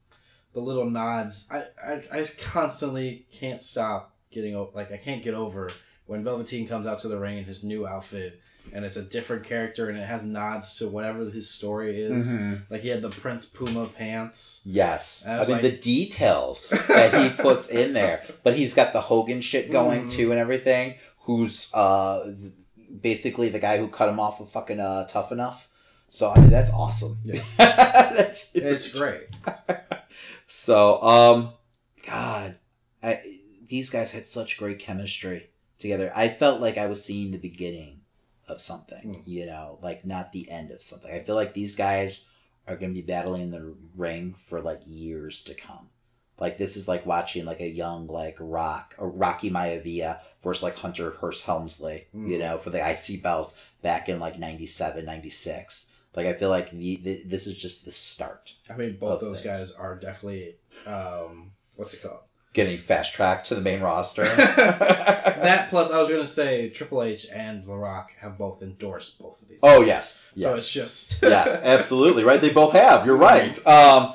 [0.54, 1.50] the little nods.
[1.52, 5.72] I, I I constantly can't stop getting like I can't get over
[6.06, 8.42] when Velveteen comes out to the ring in his new outfit.
[8.74, 12.34] And it's a different character, and it has nods to whatever his story is.
[12.70, 14.62] Like he had the Prince Puma pants.
[14.66, 18.94] Yes, I I, mean like- the details that he puts in there, but he's got
[18.94, 20.12] the Hogan shit going Mhm.
[20.12, 20.96] too and everything.
[21.22, 22.34] Who's uh
[23.02, 25.68] basically the guy who cut him off of fucking uh tough enough.
[26.10, 27.18] So I mean that's awesome.
[27.24, 27.58] Yes.
[27.58, 29.28] that's It's great.
[30.48, 31.54] so um,
[32.06, 32.56] God,
[33.04, 33.22] I
[33.68, 35.50] these guys had such great chemistry
[35.80, 36.12] together.
[36.16, 37.97] I felt like I was seeing the beginning
[38.48, 39.04] of something.
[39.04, 39.22] Mm.
[39.26, 41.12] You know, like not the end of something.
[41.14, 42.28] I feel like these guys
[42.68, 45.90] are going to be battling in the ring for like years to come.
[46.40, 50.78] Like this is like watching like a young like Rock or Rocky Maivia versus like
[50.78, 52.40] Hunter Hearst Helmsley, you Mm.
[52.40, 55.92] know, for the IC belt back in like 97, 96.
[56.16, 58.54] Like I feel like the, the this is just the start.
[58.70, 59.58] I mean, both those things.
[59.58, 62.22] guys are definitely um, what's it called?
[62.54, 64.24] Getting fast tracked to the main roster.
[64.36, 69.42] that plus, I was gonna say Triple H and The Rock have both endorsed both
[69.42, 69.60] of these.
[69.64, 69.88] Oh guys.
[69.88, 70.60] yes, So yes.
[70.60, 72.42] it's just yes, absolutely right.
[72.42, 73.06] They both have.
[73.06, 73.66] You're right.
[73.68, 74.14] Um,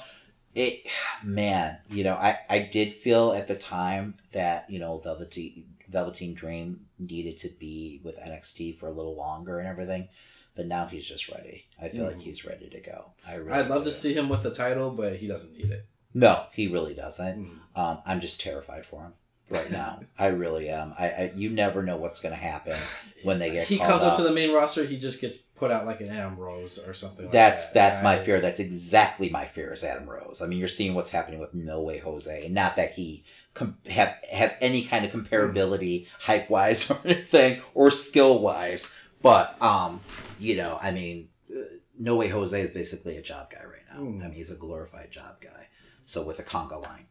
[0.55, 0.83] it,
[1.23, 6.35] man, you know, I I did feel at the time that you know Velveteen Velveteen
[6.35, 10.09] Dream needed to be with NXT for a little longer and everything,
[10.57, 11.67] but now he's just ready.
[11.81, 12.23] I feel like Mhm.
[12.23, 13.13] he's ready to go.
[13.29, 13.91] I really I'd love do.
[13.91, 15.87] to see him with the title, but he doesn't need it.
[16.15, 17.39] No, he really doesn't.
[17.45, 17.79] Mm.
[17.81, 19.13] Um, I'm just terrified for him
[19.49, 20.01] right now.
[20.19, 20.95] I really am.
[20.99, 22.77] I, I you never know what's gonna happen
[23.23, 25.71] when they get He called comes up to the main roster, he just gets put
[25.71, 27.27] out like an Ambrose or something.
[27.27, 27.91] like That's that.
[27.91, 28.41] that's my fear.
[28.41, 30.43] That's exactly my fear is Adam Rose.
[30.43, 33.79] I mean, you're seeing what's happening with No Way Jose, and not that he com-
[33.89, 40.01] have, has any kind of comparability hype wise or anything or skill wise, but um,
[40.39, 41.61] you know, I mean, uh,
[41.99, 44.03] No Way Jose is basically a job guy right now.
[44.03, 44.21] Mm.
[44.21, 45.69] I mean, he's a glorified job guy.
[46.05, 47.07] So with a conga line,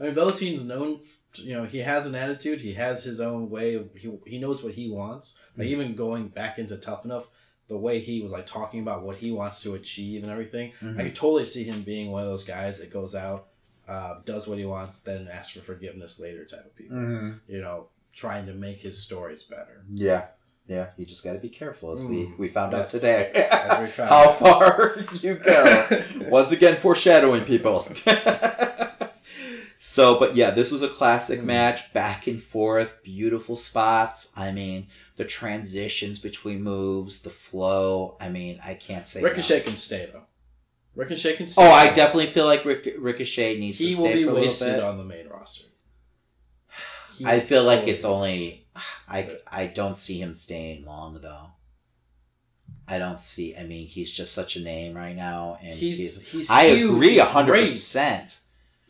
[0.00, 1.00] I mean, Velveteen's known.
[1.34, 2.60] You know, he has an attitude.
[2.60, 3.74] He has his own way.
[3.74, 5.40] Of, he he knows what he wants.
[5.56, 5.70] Like mm.
[5.70, 7.28] even going back into Tough Enough,
[7.68, 10.72] the way he was like talking about what he wants to achieve and everything.
[10.80, 11.00] I mm-hmm.
[11.00, 13.48] could totally see him being one of those guys that goes out,
[13.88, 16.96] uh, does what he wants, then asks for forgiveness later type of people.
[16.96, 17.52] Mm-hmm.
[17.52, 19.84] You know, trying to make his stories better.
[19.92, 20.26] yeah,
[20.68, 20.88] yeah.
[20.96, 22.38] You just got to be careful, as we Mm.
[22.38, 23.30] we found out today.
[23.50, 24.38] Found How out.
[24.38, 25.86] far you go.
[26.28, 27.86] Once again, foreshadowing people.
[29.78, 31.44] so, but yeah, this was a classic Mm.
[31.44, 34.32] match, back and forth, beautiful spots.
[34.36, 38.16] I mean, the transitions between moves, the flow.
[38.20, 39.22] I mean, I can't say.
[39.22, 39.66] Ricochet enough.
[39.66, 40.24] can stay though.
[40.94, 41.62] Ricochet can stay.
[41.62, 45.04] Oh, I definitely feel like Ric- Ricochet needs He to will be wasted on the
[45.04, 45.66] main roster.
[47.18, 48.65] He I feel like it's be only.
[49.08, 51.50] I I don't see him staying long though.
[52.88, 53.56] I don't see.
[53.56, 56.30] I mean, he's just such a name right now, and He's he's.
[56.30, 56.50] he's.
[56.50, 58.40] I huge, agree a hundred percent.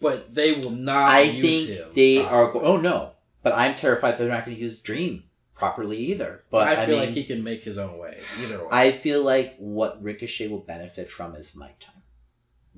[0.00, 1.08] But they will not.
[1.08, 2.36] I use think him they uh-huh.
[2.36, 2.52] are.
[2.52, 3.12] Go- oh no!
[3.42, 5.24] But I'm terrified they're not going to use Dream
[5.54, 6.44] properly either.
[6.50, 8.68] But I I, feel mean, like he can make his own way either way.
[8.70, 12.02] I feel like what Ricochet will benefit from is mic time.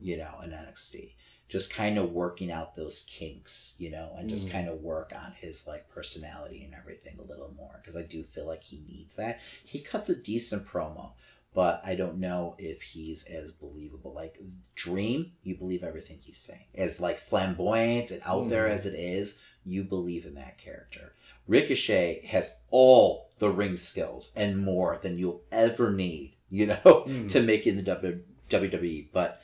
[0.00, 1.14] You know, in NXT,
[1.48, 3.74] just kind of working out those kinks.
[3.78, 4.52] You know, and just Mm.
[4.52, 8.22] kind of work on his like personality and everything a little more because I do
[8.22, 9.40] feel like he needs that.
[9.64, 11.12] He cuts a decent promo.
[11.54, 14.12] But I don't know if he's as believable.
[14.12, 14.38] Like
[14.76, 16.66] Dream, you believe everything he's saying.
[16.74, 18.72] As like flamboyant and out there Mm.
[18.72, 21.14] as it is, you believe in that character.
[21.48, 27.30] Ricochet has all the ring skills and more than you'll ever need, you know, Mm.
[27.30, 28.20] to make it in the
[28.50, 29.08] WWE.
[29.12, 29.40] But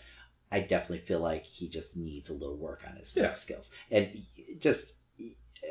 [0.55, 3.33] I definitely feel like he just needs a little work on his Yeah.
[3.33, 3.73] skills.
[3.91, 4.05] And
[4.61, 4.95] just,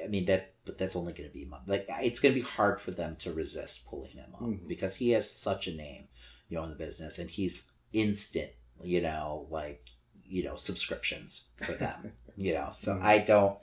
[0.04, 2.82] I mean, that, but that's only going to be, like, it's going to be hard
[2.82, 4.68] for them to resist pulling him up Mhm.
[4.68, 6.08] because he has such a name,
[6.50, 8.52] you know, in the business and he's instant,
[8.84, 9.88] you know, like,
[10.26, 12.14] you know subscriptions for them.
[12.38, 13.02] you know, so Mhm.
[13.04, 13.60] I don't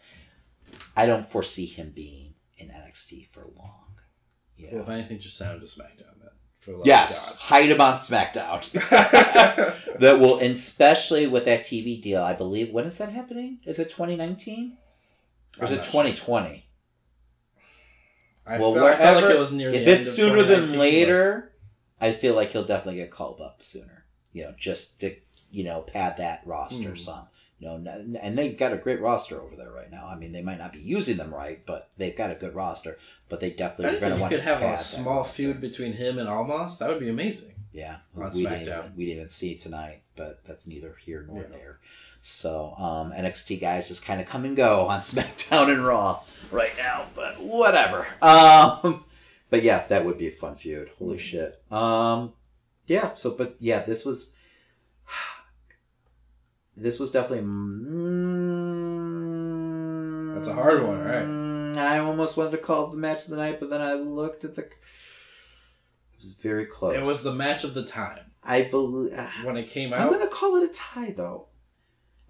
[0.97, 3.99] I don't foresee him being in NXT for long.
[4.57, 4.83] You Well, know?
[4.83, 6.20] if anything, just send him to SmackDown
[6.67, 6.75] then.
[6.75, 8.61] For love Yes, hide him on SmackDown.
[10.01, 12.73] That will, especially with that TV deal, I believe.
[12.73, 13.59] When is that happening?
[13.65, 14.79] Is it 2019
[15.61, 16.03] or is I'm it not sure.
[16.05, 16.67] 2020?
[18.47, 20.61] I, well, felt, I felt like wherever- it was near the if it's sooner than
[20.67, 21.53] 2019, later,
[22.01, 24.05] I feel like he'll definitely get called up sooner.
[24.33, 25.15] You know, just to
[25.53, 26.99] you know pad that roster Mhm.
[26.99, 27.27] some.
[27.61, 27.75] Know,
[28.23, 30.07] and they've got a great roster over there right now.
[30.07, 32.99] I mean, they might not be using them right, but they've got a good roster.
[33.29, 35.61] But they definitely are going to think you want could to have a small feud
[35.61, 36.79] between him and Almas.
[36.79, 37.55] That would be amazing.
[37.73, 38.79] Yeah, on we didn't, SmackDown.
[38.79, 41.49] even, we didn't even see it tonight, but that's neither here nor Yeah.
[41.53, 41.81] there.
[42.23, 46.73] So um, NXT guys just kind of come and go on SmackDown and Raw right
[46.79, 48.07] now, but whatever.
[48.23, 49.05] Um,
[49.51, 50.91] but yeah, that would be a fun feud.
[50.99, 51.61] Holy shit.
[51.71, 52.33] Um,
[52.87, 53.15] yeah.
[53.15, 54.35] So, but yeah, this was
[56.81, 57.45] this was definitely.
[59.01, 61.77] Mm, That's a hard one, right?
[61.79, 64.45] I almost wanted to call it the match of the night, but then I looked
[64.45, 64.63] at the.
[64.63, 64.75] It
[66.19, 66.95] was very close.
[66.97, 69.13] It was the match of the time I believe.
[69.45, 70.01] when it came out.
[70.01, 71.49] I'm gonna call it a tie though,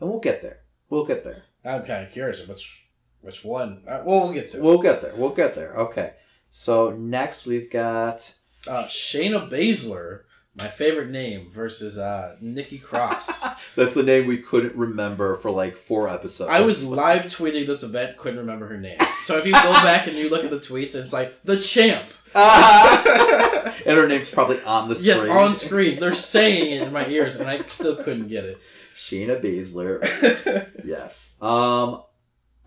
[0.00, 0.60] and we'll get there.
[0.88, 1.42] We'll get there.
[1.64, 2.88] I'm kind of curious which
[3.22, 3.82] which one.
[3.88, 4.62] Uh, well, we'll get to it.
[4.62, 5.14] We'll get there.
[5.16, 5.74] We'll get there.
[5.74, 6.12] Okay.
[6.50, 8.34] So next we've got
[8.68, 10.22] Uh, Shayna Baszler,
[10.58, 13.44] my favorite name, versus uh, Nikki Cross.
[13.76, 16.50] that's the name we couldn't remember for like four episodes.
[16.50, 18.98] I was live tweeting this event, couldn't remember her name.
[19.22, 22.04] So if you go back and you look at the tweets, it's like the champ.
[22.34, 23.74] Ah!
[23.86, 25.26] and her name's probably on the screen.
[25.26, 26.00] Yes, on screen.
[26.00, 28.58] They're saying it in my ears, and I still couldn't get it.
[28.94, 30.00] Sheena Baszler.
[30.84, 31.36] yes.
[31.40, 32.02] Um,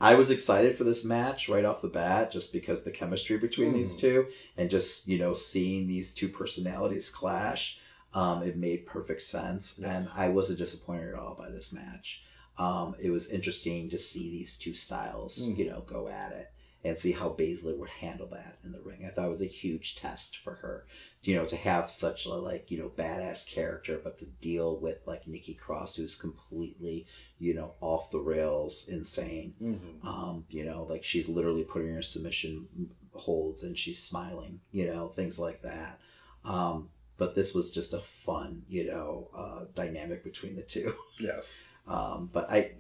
[0.04, 3.72] I was excited for this match right off the bat, just because the chemistry between
[3.74, 4.00] these Mm.
[4.00, 4.28] two,
[4.58, 7.80] and just you know seeing these two personalities clash,
[8.14, 10.12] um, it made perfect sense, Yes.
[10.12, 12.24] and I wasn't disappointed at all by this match.
[12.58, 15.58] Um, it was interesting to see these two styles, Mm.
[15.58, 16.50] you know, go at it
[16.84, 19.06] and see how Baszler would handle that in the ring.
[19.06, 20.86] I thought it was a huge test for her,
[21.24, 25.00] you know, to have such a like you know badass character, but to deal with
[25.06, 27.08] like Nikki Cross, who's completely
[27.40, 29.54] you know off the rails, insane.
[29.62, 30.08] Mm-hmm.
[30.08, 32.68] Um, you know, like she's literally putting her submission
[33.14, 36.00] holds and she's smiling, you know, things like that.
[36.46, 40.94] Um, but this was just a fun, you know, uh, dynamic between the two.
[41.20, 41.64] Yes.
[41.88, 42.72] Um, but I,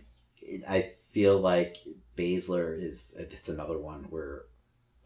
[0.67, 1.77] I feel like
[2.17, 4.45] Baszler is it's another one where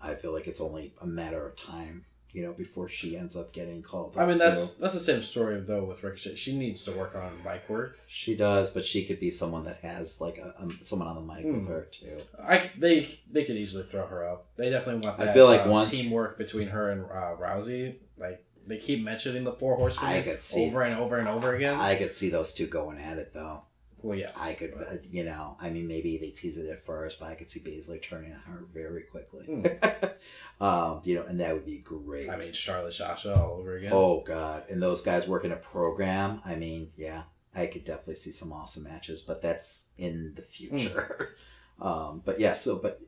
[0.01, 2.05] I feel like it's only a matter of time,
[2.37, 4.15] you know, before she ends up getting called.
[4.17, 4.39] I mean, too.
[4.45, 6.35] that's that's the same story though with Ricochet.
[6.35, 7.97] She needs to work on mic work.
[8.07, 11.33] she does, but she could be someone that has like a, um, someone on the
[11.33, 11.67] mic with Hmm.
[11.67, 12.17] her too.
[12.41, 14.47] I they they could easily throw her up.
[14.55, 17.95] They definitely want That, I feel like uh, once- teamwork between her and uh, Rousey.
[18.17, 21.55] Like they keep mentioning the four horsemen I could see- over and over and over
[21.55, 21.79] again.
[21.79, 23.63] I could see those two going at it though.
[24.03, 27.19] well, yes, I could, uh, you know, I mean, maybe they tease it at first,
[27.19, 29.45] but I could see Baszler turning on her very quickly.
[30.59, 32.29] um, you know, and that would be great.
[32.29, 33.91] I mean, Charlotte Sasha all over again.
[33.93, 36.41] oh god, and those guys working a program.
[36.45, 37.23] I mean, yeah,
[37.55, 41.35] I could definitely see some awesome matches, but that's in the future.
[41.81, 42.99] um, but yeah, so but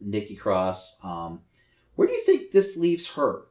[0.00, 1.42] Nikki Cross, um,
[1.94, 3.44] where do you think this leaves her?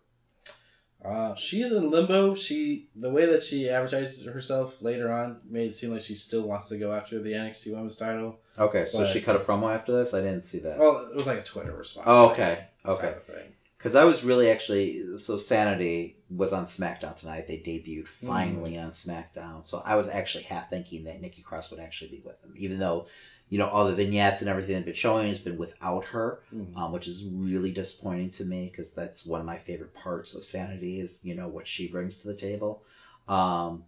[1.03, 2.33] Uh, she's in limbo.
[2.35, 6.47] She the way that she advertises herself later on made it seem like she still
[6.47, 8.39] wants to go after the NXT Women's title.
[8.57, 10.13] Okay, so But- she cut a promo after this.
[10.13, 10.79] I didn't see that.
[10.79, 12.07] Well, it was like a Twitter response.
[12.09, 13.07] Oh, like, okay, okay.
[13.07, 13.53] type of thing.
[13.77, 17.47] Because I was really actually so Sanity was on SmackDown tonight.
[17.47, 21.79] They debuted finally on SmackDown, so I was actually half thinking that Nikki Cross would
[21.79, 23.05] actually be with them, even though
[23.49, 26.75] you know all the vignettes and everything they've been showing has been without her, Mhm.
[26.75, 30.43] um, which is really disappointing to me because that's one of my favorite parts of
[30.43, 32.83] Sanity is you know what she brings to the table.
[33.27, 33.85] Um,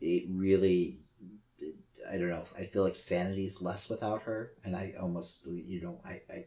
[0.00, 0.98] it really.
[2.10, 2.44] I don't know.
[2.58, 6.46] I feel like Sanity's less without her, and I almost you know I, I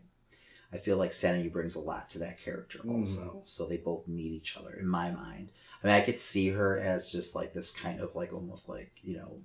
[0.73, 3.41] I feel like Sanity brings a lot to that character also.
[3.45, 5.51] So they both need each other in my mind.
[5.83, 8.91] I mean, I could see her as just like this kind of like almost like,
[9.03, 9.41] you know,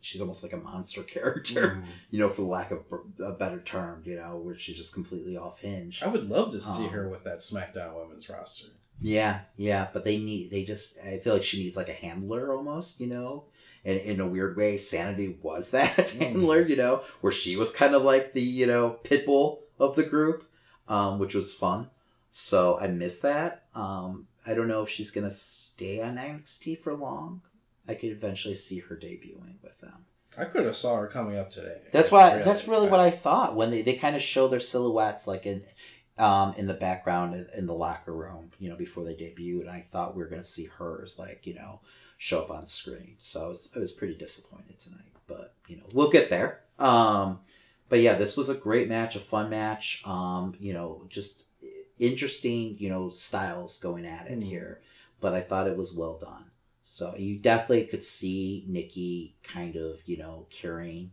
[0.00, 1.84] she's almost like a monster character, Mhm.
[2.10, 2.84] you know, for lack of
[3.22, 6.02] a better term, you know, where she's just completely off hinge.
[6.02, 8.68] I would love to see Um, her with that SmackDown Women's roster.
[9.00, 12.52] Yeah, yeah, but they need, they just, I feel like she needs like a handler
[12.54, 13.44] almost, you know?
[13.82, 17.94] And in a weird way, Sanity was that handler, you know, where she was kind
[17.94, 20.44] of like the, you know, pit bull of the group,
[20.90, 21.88] um, which was fun.
[22.28, 23.64] So I miss that.
[23.74, 27.40] Um, I don't know if she's going to stay on NXT for long.
[27.88, 30.04] I could eventually see her debuting with them.
[30.38, 31.78] I could have saw her coming up today.
[31.92, 32.38] That's why.
[32.38, 35.64] That's really what I thought when they, they kind of show their silhouettes like in
[36.18, 39.70] um, in the background in- in the locker room, you know, before they debuted, and
[39.70, 41.80] I thought we were gonna see hers like you know
[42.18, 43.16] show up on screen.
[43.18, 46.60] So I was, I was pretty disappointed tonight, but you know we'll get there.
[46.78, 47.40] Um,
[47.90, 50.02] but yeah, this was a great match, a fun match.
[50.06, 51.44] Um, you know, just
[51.98, 54.44] interesting, you know, styles going at it Mm.
[54.44, 54.80] here,
[55.20, 56.46] but I thought it was well done.
[56.82, 61.12] So you definitely could see Nikki kind of, you know, carrying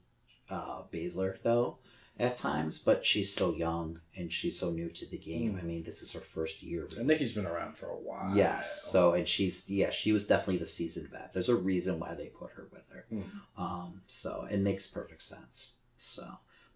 [0.50, 1.78] uh, Baszler though
[2.20, 5.56] at times, but she's so young and she's so new to the game.
[5.56, 5.60] Mm.
[5.60, 6.88] I mean, this is her first year.
[6.98, 8.36] And Nikki's been around for a while.
[8.36, 8.84] Yes.
[8.92, 11.34] So, and she's yeah, she was definitely the seasoned vet.
[11.34, 13.06] There's a reason why they put her with her.
[13.10, 13.22] Hmm.
[13.62, 15.80] Um, so it makes perfect sense.
[15.96, 16.24] So,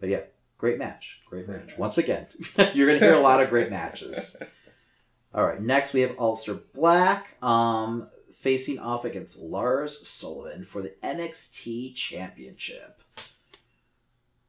[0.02, 0.24] but yeah,
[0.58, 1.78] great match, great, match.
[1.78, 2.28] Once again,
[2.74, 4.36] you're gonna hear a lot of great matches.
[5.34, 10.94] All right, next we have Aleister Black, um, facing off against Lars Sullivan for the
[11.02, 13.02] NXT Championship.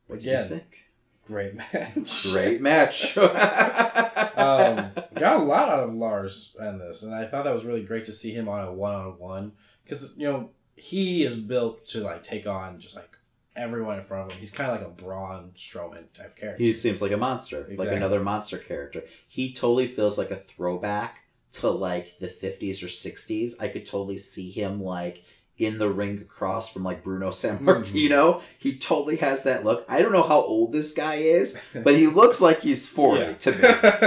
[0.08, 0.88] What do you think?
[1.26, 2.30] great match.
[2.30, 3.16] Great match.
[3.16, 7.82] um, got a lot out of Lars in this, and I thought that was really
[7.84, 9.52] great to see him on a one on one
[9.84, 13.11] because you know he is built to like take on just like
[13.56, 14.40] everyone in front of him.
[14.40, 16.62] He's kind of like a Braun Strowman type character.
[16.62, 19.02] He seems like a monster, like another monster character.
[19.28, 21.20] He totally feels like a throwback
[21.52, 23.52] to like the 50s or 60s.
[23.60, 25.22] I could totally see him like
[25.58, 28.32] in the ring across from like Bruno San Martino.
[28.34, 28.44] Mm-hmm.
[28.58, 29.84] He totally has that look.
[29.88, 33.32] I don't know how old this guy is, but he looks like he's 40 Yeah.
[33.34, 33.58] to me.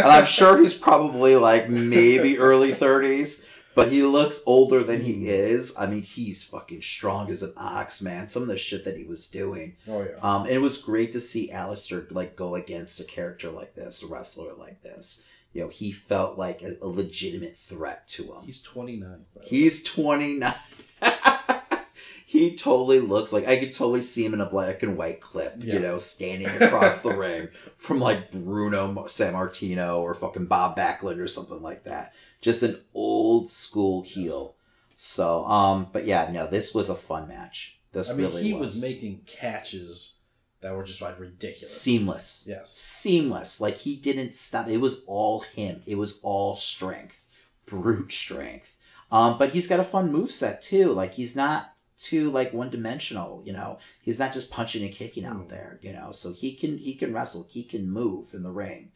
[0.01, 3.44] And I'm sure he's probably like maybe early 30s.
[3.75, 5.75] But he looks older than he is.
[5.77, 8.27] I mean, he's fucking strong as an ox, man.
[8.27, 9.75] Some of the shit that he was doing.
[9.87, 10.15] oh yeah.
[10.23, 14.01] Um, and it was great to see Aleister like go against a character like this,
[14.01, 15.27] a wrestler like this.
[15.53, 18.43] You know, he felt like a, a legitimate threat to him.
[18.43, 19.25] He's twenty nine.
[19.43, 20.53] He's 29.
[22.25, 25.55] he totally looks like I could totally see him in a black and white clip,
[25.59, 25.73] Yeah.
[25.75, 31.27] you know, standing across the ring from like Bruno Sammartino or fucking Bob Backlund or
[31.27, 32.13] something like that.
[32.45, 34.55] Just an old school heel.
[34.95, 37.79] So, um, but yeah, no, this was a fun match.
[37.91, 38.73] This I mean, really he was.
[38.75, 40.19] was making catches
[40.61, 41.75] that were just like ridiculous.
[41.81, 42.45] seamless.
[42.47, 42.71] Yes.
[42.71, 43.59] Seamless.
[43.59, 44.67] Like he didn't stop.
[44.67, 45.81] It was all him.
[45.87, 47.25] It was all strength.
[47.65, 48.77] Brute strength.
[49.11, 50.93] Um, but he's got a fun move set too.
[50.93, 51.65] Like he's not
[51.97, 53.79] too like one dimensional, you know.
[54.03, 55.49] He's not just punching and kicking out Mm.
[55.49, 56.11] there, you know.
[56.11, 58.91] So he can he can wrestle, he can move in the ring.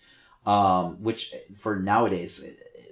[0.46, 2.44] Um, which for nowadays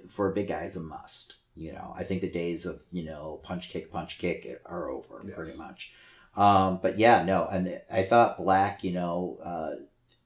[0.08, 1.36] for a big guy is a must.
[1.56, 5.22] You know, I think the days of, you know, punch kick, punch kick are over
[5.26, 5.34] Yes.
[5.34, 5.92] pretty much.
[6.36, 9.70] Um, but yeah, no, and I thought Black, you know, uh,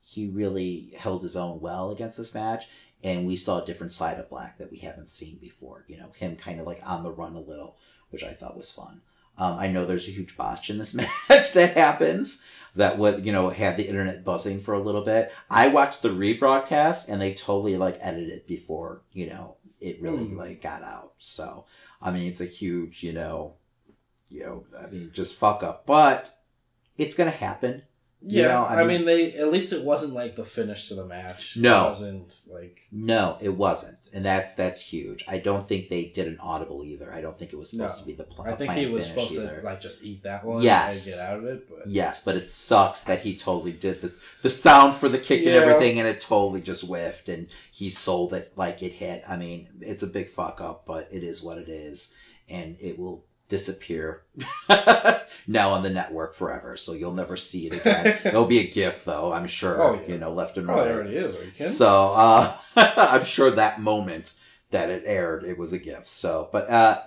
[0.03, 2.67] he really held his own well against this match,
[3.03, 5.85] and we saw a different side of Black that we haven't seen before.
[5.89, 7.77] You know, him kind of like on the run a little,
[8.11, 9.01] which I thought was fun.
[9.39, 10.93] Um, I know there's a huge botch in this
[11.31, 12.45] match that happens
[12.77, 15.33] that would you know had the internet buzzing for a little bit.
[15.51, 20.29] I watched the rebroadcast and they totally like edited it before you know it really
[20.29, 21.15] like got out.
[21.19, 21.67] So
[22.01, 23.55] I mean, it's a huge you know,
[24.29, 26.31] you know, I mean, just fuck up, but
[26.99, 27.83] it's gonna happen.
[28.25, 31.05] You Yeah, know, I, mean, they at least it wasn't like the finish to the
[31.05, 31.57] match.
[31.57, 31.87] No.
[31.87, 35.25] it wasn't like No, it wasn't, and that's that's huge.
[35.27, 37.13] I don't think they did an audible either.
[37.13, 38.01] I don't think it was supposed No.
[38.03, 39.57] to be the pl- I think he was supposed either.
[39.61, 41.07] to like just eat that one Yes.
[41.07, 41.69] and get out of it.
[41.69, 45.41] But Yes, but it sucks that he totally did the the sound for the kick
[45.41, 49.25] and everything, and it totally just whiffed, and he sold it like it hit.
[49.29, 52.15] I mean, it's a big fuck up, but it is what it is,
[52.49, 54.23] and it will disappear
[55.47, 56.77] now on the network forever.
[56.77, 58.19] So you'll never see it again.
[58.25, 59.33] It'll be a gift, though.
[59.33, 59.83] I'm sure.
[59.83, 60.13] Oh, yeah.
[60.15, 60.95] You know, left and probably right.
[60.95, 61.37] already is.
[61.37, 61.73] Are you kidding?
[61.73, 64.35] So uh, I'm sure that moment
[64.71, 66.07] that it aired, it was a gift.
[66.07, 67.03] So, but uh,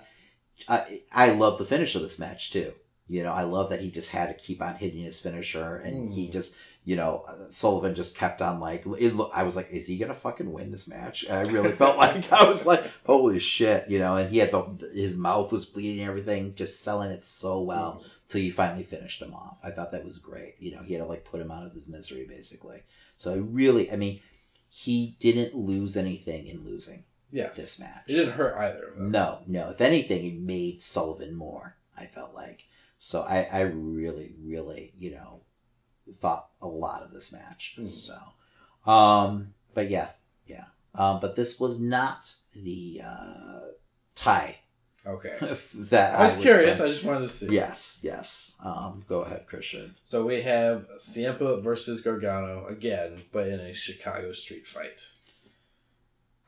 [0.68, 2.72] I I love the finish of this match too.
[3.08, 6.12] You know, I love that he just had to keep on hitting his finisher, and
[6.12, 6.32] he Mm.
[6.32, 6.56] just,
[6.86, 8.86] you know, Sullivan just kept on like.
[9.00, 11.28] It, lo- I was like, is he gonna fucking win this match?
[11.28, 14.14] I really felt like I was like, holy shit, you know.
[14.14, 17.96] And he had the his mouth was bleeding, and everything, just selling it so well
[17.96, 18.08] mm-hmm.
[18.28, 19.58] till you finally finished him off.
[19.64, 20.54] I thought that was great.
[20.60, 22.84] You know, he had to like put him out of his misery basically.
[23.16, 24.20] So I really, I mean,
[24.68, 27.02] he didn't lose anything in losing
[27.32, 28.04] yes, this match.
[28.06, 28.98] it didn't hurt either of.
[28.98, 29.70] No, no.
[29.70, 31.78] If anything, it made Sullivan more.
[31.98, 33.22] I felt like so.
[33.22, 35.35] I, I really, really, you know,
[36.14, 37.74] thought a lot of this match.
[37.76, 37.86] Hmm.
[37.86, 38.16] So,
[38.90, 40.10] um, but yeah,
[40.46, 40.64] yeah.
[40.94, 43.60] Um, but this was not the uh,
[44.14, 44.56] tie
[45.06, 45.36] Okay,
[45.74, 46.78] that I was curious.
[46.78, 47.46] trying- I just wanted to see.
[47.54, 48.56] Yes, yes.
[48.64, 49.94] Um, go ahead, Christian.
[50.02, 55.00] So we have Ciampa versus Gargano again, but in a Chicago street fight.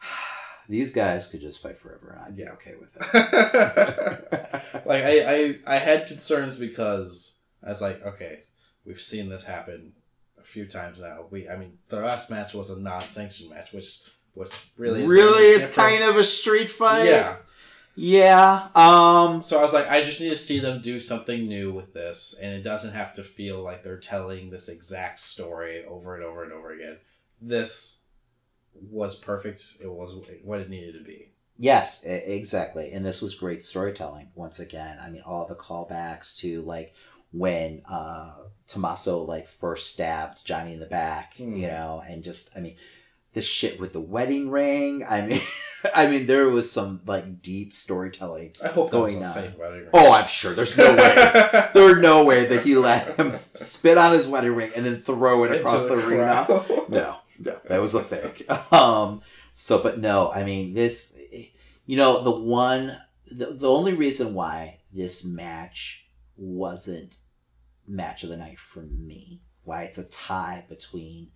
[0.68, 2.52] These guys could just fight forever, and I'd be Yeah.
[2.52, 3.04] okay with it.
[4.86, 5.02] like.
[5.04, 8.40] I, I I had concerns because I was like, okay,
[8.88, 9.92] we've seen this happen
[10.40, 11.26] a few times now.
[11.30, 14.00] We, I mean, the last match was a non-sanctioned match, which,
[14.32, 17.04] which really, is really, it's kind of a street fight.
[17.04, 17.36] yeah.
[17.94, 18.68] yeah.
[18.74, 21.92] Um, So I was like, I just need to see them do something new with
[21.92, 26.24] this, and it doesn't have to feel like they're telling this exact story over and
[26.24, 26.96] over and over again.
[27.42, 28.04] This
[28.90, 29.62] was perfect.
[29.82, 31.32] It was what it needed to be.
[31.60, 32.92] Yes, exactly.
[32.92, 34.96] And this was great storytelling once again.
[35.02, 36.94] I mean, all the callbacks to like
[37.32, 38.34] when uh
[38.66, 41.54] Tommaso like first stabbed Johnny in the back, Hmm.
[41.56, 42.76] you know, and just I mean
[43.34, 45.04] the shit with the wedding ring.
[45.08, 45.40] I mean
[45.94, 48.52] I mean there was some like deep storytelling.
[48.64, 49.32] I hope Going on.
[49.32, 49.90] fake wedding ring.
[49.94, 51.68] Oh, I'm sure there's no way.
[51.74, 55.44] There's no way that he let him spit on his wedding ring and then throw
[55.44, 56.46] it Into across the, arena.
[56.88, 58.50] No, no, that was a fake.
[58.72, 59.20] Um,
[59.52, 61.16] so, but no, I mean this.
[61.86, 62.98] You know, the one,
[63.30, 66.07] the, the only reason why this match
[66.38, 67.18] wasn't
[67.86, 71.30] match of the night for me, why it's a tie between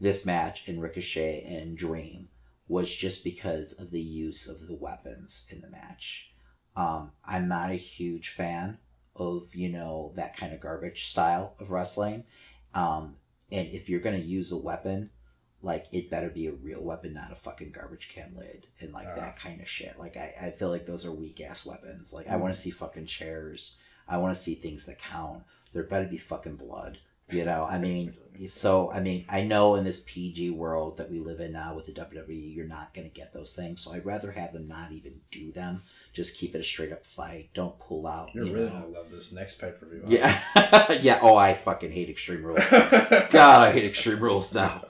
[0.00, 2.28] this match and Ricochet and Dream,
[2.68, 6.32] was just because of the use of the weapons in the match.
[6.76, 8.78] Um, I'm not a huge fan
[9.16, 12.24] of you know that kind of garbage style of wrestling.
[12.74, 13.16] Um,
[13.52, 15.10] and if you're gonna use a weapon,
[15.62, 19.06] like it better be a real weapon, not a fucking garbage can lid and like
[19.08, 19.14] Ah.
[19.14, 19.96] that kind of shit.
[19.98, 22.12] Like I, I feel like those are weak ass weapons.
[22.12, 23.78] Like I want to see fucking chairs.
[24.08, 25.42] I want to see things that count.
[25.72, 26.98] There better be fucking blood.
[27.30, 28.14] You know, I mean,
[28.48, 31.86] so I mean, I know in this PG world that we live in now with
[31.86, 33.80] the WWE, you're not gonna get those things.
[33.80, 35.82] So I'd rather have them not even do them.
[36.12, 37.48] Just keep it a straight up fight.
[37.54, 38.34] Don't pull out.
[38.34, 38.72] You're you really know.
[38.80, 40.02] gonna love this next pay per view.
[40.06, 40.38] Yeah,
[41.00, 41.18] yeah.
[41.22, 42.68] Oh, I fucking hate Extreme Rules.
[42.70, 44.84] God, I hate Extreme Rules now.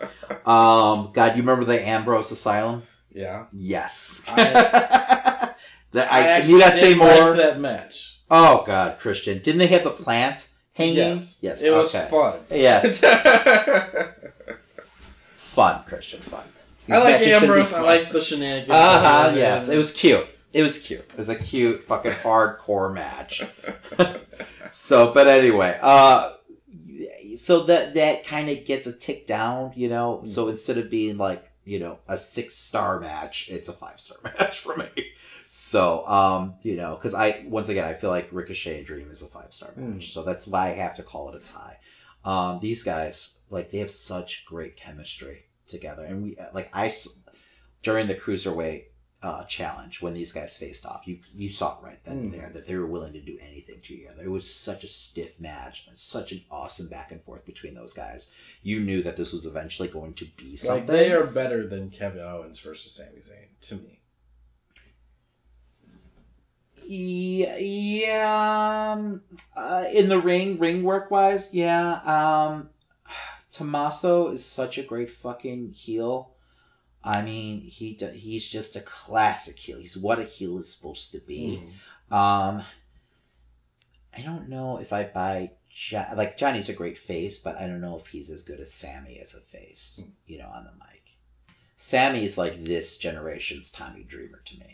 [0.44, 2.82] Um, God, you remember the Ambrose Asylum?
[3.12, 3.46] yeah.
[3.52, 4.22] Yes.
[4.28, 4.42] I-
[5.92, 7.36] that I, actually need I say did like more?
[7.36, 8.13] that match.
[8.36, 10.97] Oh God, Christian, didn't they have the plant hanging?
[10.97, 11.39] Yes.
[11.40, 11.62] yes.
[11.62, 12.40] It was fun.
[12.51, 13.01] Yes,
[15.36, 16.43] fun, Christian, fun.
[16.86, 17.73] These like should be Ambrose.
[17.73, 18.73] I like the shenanigans.
[18.73, 19.32] Uh huh.
[19.36, 19.74] Yes, in.
[19.74, 20.27] it was cute.
[20.52, 21.01] It was cute.
[21.01, 23.44] It was a cute fucking hardcore match.
[24.73, 26.32] so, but anyway, uh,
[27.36, 30.23] so that that kind of gets a tick down, you know.
[30.24, 34.19] So instead of being like you know a six star match, it's a five star
[34.39, 35.12] match for me.
[35.56, 39.22] So, um, you know, because I once again I feel like Ricochet and Dream is
[39.22, 41.78] a five star match, so that's why I have to call it a tie.
[42.24, 46.90] Um, these guys like they have such great chemistry together, and we like I
[47.85, 48.86] during the cruiserweight
[49.22, 51.06] uh, challenge when these guys faced off.
[51.06, 52.36] You you saw it right then and Mm.
[52.36, 54.24] there that they were willing to do anything together.
[54.24, 57.93] It was such a stiff match and such an awesome back and forth between those
[57.94, 58.32] guys.
[58.64, 60.78] You knew that this was eventually going to be something.
[60.78, 64.01] like they are better than Kevin Owens versus Sami Zayn to me.
[66.86, 69.23] Yeah, um,
[69.56, 72.01] uh, in the ring, ring work wise, yeah.
[72.05, 72.70] Um,
[73.51, 76.32] Tommaso is such a great fucking heel.
[77.05, 79.78] I mean, he he's just a classic heel.
[79.78, 81.62] He's what a heel is supposed to be.
[82.11, 82.62] Um,
[84.16, 87.81] I don't know if I buy jo- like Johnny's a great face, but I don't
[87.81, 90.02] know if he's as good as Sami as a face.
[90.27, 91.19] You know, on the mic.
[91.77, 94.73] Sami is like this generation's Tommy Dreamer to me,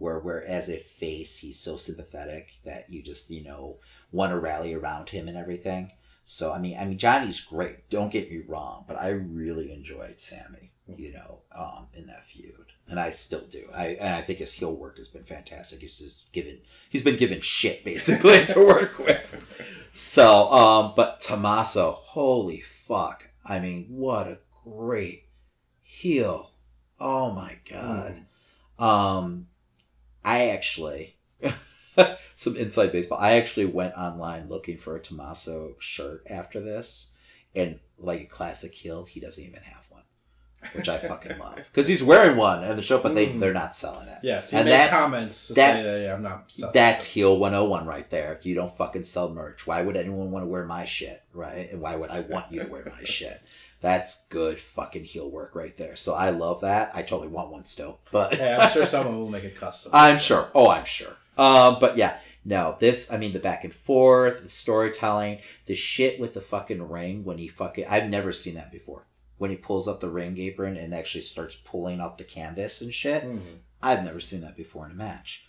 [0.00, 3.76] where where as a face he's so sympathetic that you just you know
[4.10, 5.92] want to rally around him and everything.
[6.24, 7.88] So I mean, I mean Johnny's great.
[7.90, 10.72] Don't get me wrong, but I really enjoyed Sami.
[10.96, 13.68] You know, um, in that feud, and I still do.
[13.72, 15.80] I and I think his heel work has been fantastic.
[15.80, 16.58] He's just given
[16.88, 19.46] he's been given shit basically to work with.
[19.92, 23.28] So, um, but Tommaso, holy fuck!
[23.44, 25.28] I mean, what a great
[25.82, 26.52] heel.
[26.98, 28.26] Oh my god.
[28.78, 29.46] Um,
[30.24, 31.16] I actually
[32.36, 33.18] some inside baseball.
[33.18, 37.12] I actually went online looking for a Tommaso shirt after this,
[37.54, 40.02] and like a classic heel, he doesn't even have one,
[40.72, 43.40] which I fucking love because he's wearing one in the show, but they Mm.
[43.40, 44.18] they're not selling it.
[44.22, 46.50] Yes, he And made that's- comments that's- that yeah, I'm not.
[46.50, 47.12] selling That's this.
[47.14, 48.38] heel 101 right there.
[48.42, 49.66] You don't fucking sell merch.
[49.66, 51.70] Why would anyone want to wear my shit, right?
[51.70, 53.40] And why would I want you to wear my shit?
[53.80, 55.96] That's good fucking heel work right there.
[55.96, 56.90] So I love that.
[56.94, 59.92] I totally want one still, but Hey, I'm sure someone will make a custom.
[59.94, 60.48] I'm sure.
[60.54, 61.16] Oh, I'm sure.
[61.38, 66.20] Um, but yeah, no, this, I mean, the back and forth, the storytelling, the shit
[66.20, 69.06] with the fucking ring when he fucking, I've never seen that before.
[69.38, 72.92] When he pulls up the ring apron and actually starts pulling up the canvas and
[72.92, 73.22] shit.
[73.24, 73.60] Mhm.
[73.82, 75.46] I've never seen that before in a match.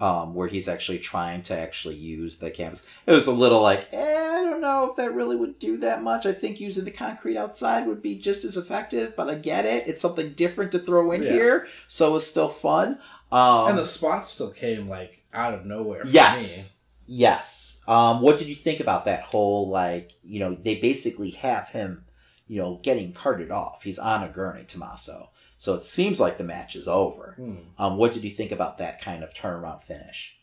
[0.00, 2.86] Um, where he's actually trying to actually use the canvas.
[3.06, 6.02] It was a little like, eh, I don't know if that really would do that
[6.02, 6.24] much.
[6.24, 9.86] I think using the concrete outside would be just as effective, but I get it.
[9.86, 11.32] It's something different to throw in Yeah.
[11.32, 12.98] here, so it's still fun.
[13.30, 16.06] Um, and the spot still came like out of nowhere.
[16.06, 16.78] For Yes.
[17.06, 17.82] Yes.
[17.86, 22.04] Um, what did you think about that whole like, you know, they basically have him
[22.50, 23.84] you know, getting carted off.
[23.84, 25.30] He's on a gurney, Tommaso.
[25.60, 27.34] So it seems like the match is over.
[27.36, 27.56] Hmm.
[27.76, 30.40] Um, what did you think about that kind of turnaround finish?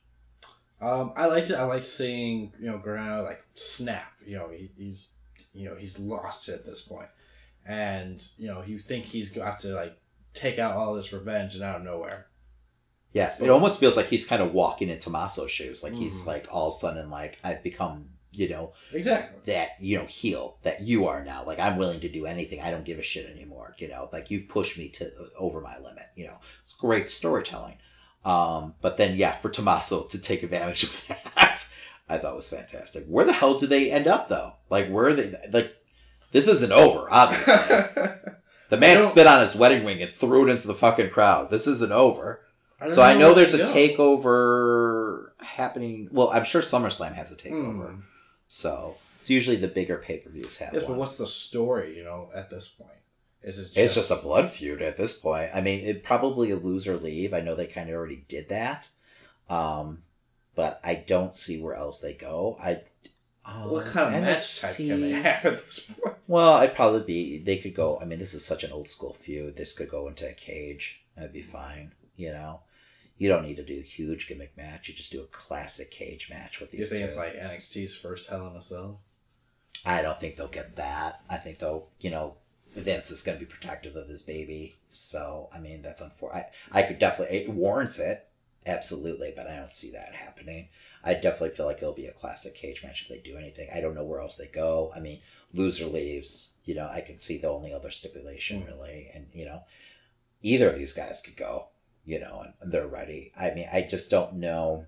[0.80, 1.56] Um, I liked it.
[1.56, 4.14] I like seeing you know Gargano like snap.
[4.24, 5.16] You know he, he's
[5.56, 7.10] you know he's lost it at this point,
[7.66, 9.98] and you know you think he's got to like
[10.36, 12.28] take out all this revenge and out of nowhere.
[13.12, 15.82] Yes, it almost feels like he's kind of walking in Tommaso's shoes.
[15.82, 16.28] Like he's Mhm.
[16.28, 19.40] like all of a sudden like I've become, you know, Exactly.
[19.46, 21.44] that you know heel that you are now.
[21.46, 22.62] Like I'm willing to do anything.
[22.62, 23.76] I don't give a shit anymore.
[23.80, 26.06] You know, like you've pushed me to over my limit.
[26.16, 27.78] You know, it's great storytelling.
[28.26, 31.68] Um, but then yeah, for Tommaso to take advantage of that,
[32.10, 33.06] I thought was fantastic.
[33.08, 34.54] Where the hell do they end up though?
[34.70, 35.34] Like where are they?
[35.52, 35.74] Like
[36.32, 37.08] this isn't over.
[37.10, 37.54] Obviously,
[38.70, 41.50] the man spit on his wedding ring and threw it into the fucking crowd.
[41.50, 42.42] This isn't over.
[42.82, 43.66] don't So I know there's a go.
[43.66, 46.10] takeover happening.
[46.12, 47.92] Well, I'm sure SummerSlam has a takeover.
[47.96, 48.00] Hmm.
[48.48, 51.98] So it's usually the bigger pay per views have Yes, but what's the story?
[51.98, 52.92] You know, at this point,
[53.44, 55.52] is it just, It's just a blood feud at this point.
[55.54, 57.34] I mean, it probably a lose or leave.
[57.34, 58.90] I know they kind of already did that,
[59.50, 60.04] um,
[60.56, 62.58] but I don't see where else they go.
[62.62, 62.80] I
[63.46, 66.16] uh, What kind of match type can they have at this point?
[66.28, 67.38] Well, I'd probably be.
[67.40, 68.00] They could go.
[68.02, 69.56] I mean, this is such an old school feud.
[69.56, 71.04] This could go into a cage.
[71.16, 71.94] That'd be fine.
[72.18, 72.62] You know,
[73.18, 74.88] you don't need to do a huge gimmick match.
[74.88, 76.80] You just do a classic cage match with these.
[76.82, 77.06] You think two.
[77.06, 79.02] it's like NXT's first Hell in a Cell?
[79.86, 81.22] I don't think they'll get that.
[81.30, 82.36] I think they'll, you know,
[82.76, 84.76] Vince is going to be protective of his baby.
[84.92, 86.52] So, I mean, that's unfortunate.
[86.72, 88.28] I, I could definitely, it warrants it.
[88.66, 89.34] Absolutely.
[89.36, 90.68] But I don't see that happening.
[91.04, 93.70] I definitely feel like it'll be a classic cage match if they do anything.
[93.74, 94.92] I don't know where else they go.
[94.96, 95.20] I mean,
[95.54, 98.68] loser leaves, you know, I can see the only other stipulation Mm.
[98.68, 99.10] really.
[99.14, 99.62] And, you know,
[100.42, 101.70] either of these guys could go,
[102.08, 103.32] you know, and, they're ready.
[103.40, 104.86] I mean, I just don't know.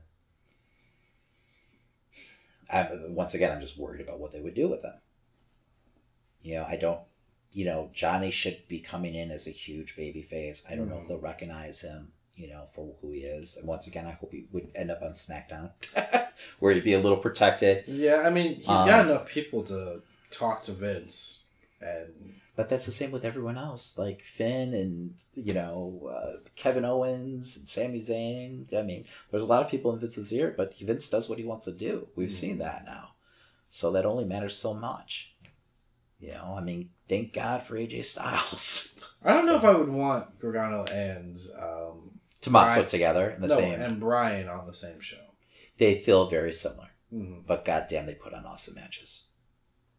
[2.72, 4.96] I'm, once again, I'm just worried about what they would do with them.
[6.42, 7.02] You know, I don't.
[7.52, 10.66] You know, Johnny should be coming in as a huge baby face.
[10.70, 11.08] I don't know if Mhm.
[11.10, 12.14] they'll recognize him.
[12.36, 13.58] You know, for who he is.
[13.58, 15.72] And once again, I hope he would end up on SmackDown,
[16.60, 17.84] where he'd be a little protected.
[17.86, 21.48] Yeah, I mean, he's Um, got enough people to talk to Vince,
[21.82, 26.84] and But that's the same with everyone else, like Finn and you know uh, Kevin
[26.84, 28.74] Owens and Sami Zayn.
[28.78, 31.46] I mean, there's a lot of people in Vince's ear, but Vince does what he
[31.46, 32.10] wants to do.
[32.18, 33.12] We've seen that now,
[33.70, 35.34] so that only matters so much.
[36.20, 39.88] You know, I mean, thank God for AJ Styles, I don't know if I would
[39.88, 43.80] want Gargano and um, Tommaso Bryan- together in the no, same.
[43.82, 45.24] and Bryan on the same show.
[45.78, 47.48] They feel very similar, Mhm.
[47.48, 49.28] but goddamn, they put on awesome matches.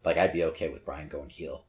[0.05, 1.65] Like I'd be okay with Bryan going heel.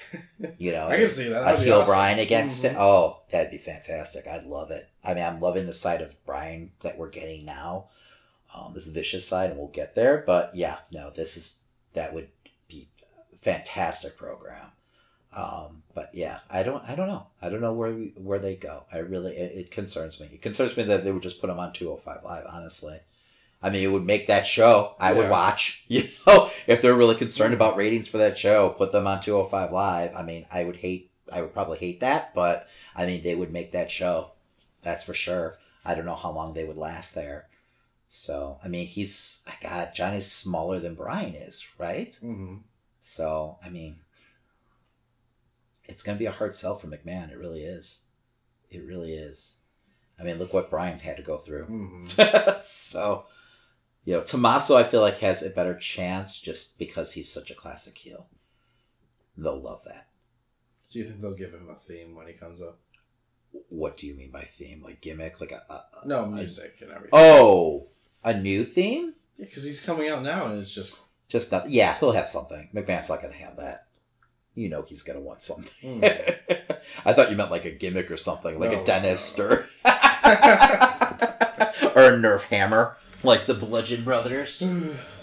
[0.58, 1.40] You know, I can see that.
[1.42, 1.92] a That'd be heel awesome.
[1.94, 2.70] Bryan against Mhm.
[2.70, 2.76] it.
[2.78, 4.26] Oh, that'd be fantastic.
[4.26, 4.88] I'd love it.
[5.04, 7.88] I mean, I'm loving the side of Bryan that we're getting now.
[8.54, 10.22] Um, this vicious side, and we'll get there.
[10.26, 11.62] But yeah, no, this is
[11.94, 12.28] that would
[12.68, 12.88] be
[13.32, 14.68] a fantastic program.
[15.32, 17.26] Um, but yeah, I don't, I don't know.
[17.42, 18.84] I don't know where we, where they go.
[18.92, 20.28] I really, it, it concerns me.
[20.32, 22.44] It concerns me that they would just put them on 205 Live.
[22.50, 23.00] Honestly,
[23.60, 24.94] I mean, it would make that show.
[25.00, 25.84] I would watch.
[25.88, 29.72] You know, if they're really concerned about ratings for that show, put them on 205
[29.72, 30.14] Live.
[30.14, 31.10] I mean, I would hate.
[31.32, 34.32] I would probably hate that, but I mean, they would make that show.
[34.82, 35.56] That's for sure.
[35.84, 37.48] I don't know how long they would last there.
[38.06, 39.94] So, I mean, he's I God.
[39.94, 42.10] Johnny's smaller than Bryan is, right?
[42.22, 42.60] Mhm.
[43.00, 43.96] So, I mean,
[45.84, 47.30] it's going to be a hard sell for McMahon.
[47.32, 48.02] It really is.
[48.70, 49.56] It really is.
[50.20, 51.66] I mean, look what Bryan had to go through.
[51.66, 52.60] Mhm.
[52.62, 53.26] so,
[54.08, 57.54] you know, Tommaso, I feel like has a better chance just because he's such a
[57.54, 58.26] classic heel.
[59.36, 60.08] They'll love that.
[60.90, 62.78] Do you think they'll give him a theme when he comes up?
[63.68, 64.82] What do you mean by theme?
[64.82, 65.42] Like gimmick?
[65.42, 67.10] Like a, a a- No, a- music and everything.
[67.12, 67.88] oh,
[68.24, 69.12] a new theme?
[69.36, 70.96] Yeah, because he's coming out now, and it's just
[71.28, 71.68] Just not.
[71.68, 72.70] Yeah, he'll have something.
[72.74, 73.88] McMahon's not going to have that.
[74.54, 76.00] You know he's going to want something.
[76.00, 76.36] Mm.
[77.04, 79.68] I thought you meant like a gimmick or something, like No, a dentist no, or
[81.94, 84.60] or a nerf hammer, like the Bludgeon Brothers.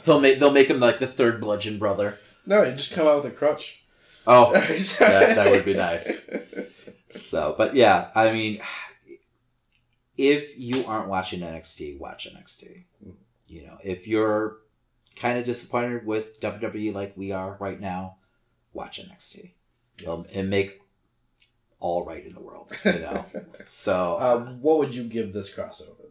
[0.05, 2.17] He'll make they'll make him like the third Bludgeon Brother.
[2.45, 3.83] no, you just come out with a crutch.
[4.27, 4.53] Oh,
[4.99, 6.27] that, that would be nice.
[7.11, 8.61] So, but yeah, I mean,
[10.17, 12.83] if you aren't watching NXT, watch NXT.
[13.47, 14.57] You know, if you're
[15.15, 18.17] kind of disappointed with WWE like we are right now,
[18.73, 19.51] watch NXT.
[20.07, 20.81] Um, and make
[21.79, 22.71] all right in the world.
[22.83, 23.25] You know,
[23.65, 26.04] so Um, what would you give this crossover?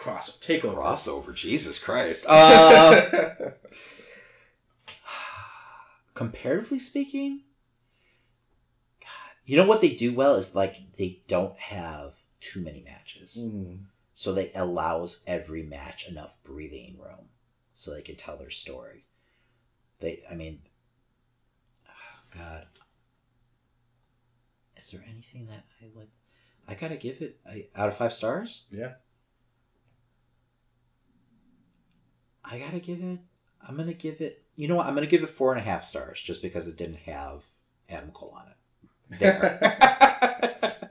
[0.00, 0.76] Cross takeover.
[0.76, 1.34] crossover.
[1.34, 2.24] Jesus Christ.
[2.28, 3.50] Uh,
[6.14, 7.42] comparatively speaking,
[9.00, 9.08] God,
[9.44, 13.84] you know what they do well is like they don't have too many matches, Mm.
[14.14, 17.28] so they allows every match enough breathing room
[17.74, 19.04] so they can tell their story.
[20.00, 20.62] They, I mean,
[21.86, 21.92] oh
[22.38, 22.66] God,
[24.78, 26.08] Is there anything that I would?
[26.66, 28.64] I gotta give it a, out of five stars.
[28.70, 28.94] Yeah.
[32.44, 33.20] I gotta give it.
[33.66, 34.42] I'm gonna give it.
[34.56, 34.86] You know what?
[34.86, 37.44] I'm gonna give it four and a half stars just because it didn't have
[37.88, 39.18] Adam Cole on it.
[39.18, 40.90] There.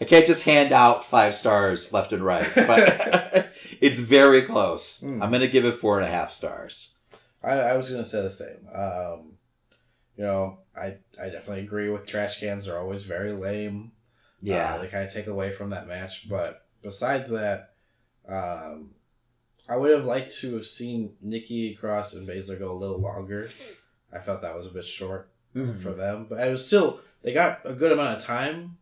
[0.00, 3.52] I can't just hand out five stars left and right, but
[3.82, 5.00] it's very close.
[5.00, 5.22] Hmm.
[5.22, 6.94] I'm gonna give it four and a half stars.
[7.42, 8.66] I, I was gonna say the same.
[8.74, 9.32] Um,
[10.16, 12.66] you know, I I definitely agree with trash cans.
[12.66, 13.92] They're always very lame.
[14.40, 16.28] Yeah, Uh, they kind of take away from that match.
[16.28, 17.74] But besides that,
[18.26, 18.94] um,
[19.70, 23.48] I would have liked to have seen Nikki Cross and Baszler go a little longer.
[24.12, 25.78] I felt that was a bit short Mhm.
[25.78, 28.78] for them, but it was still they got a good amount of time.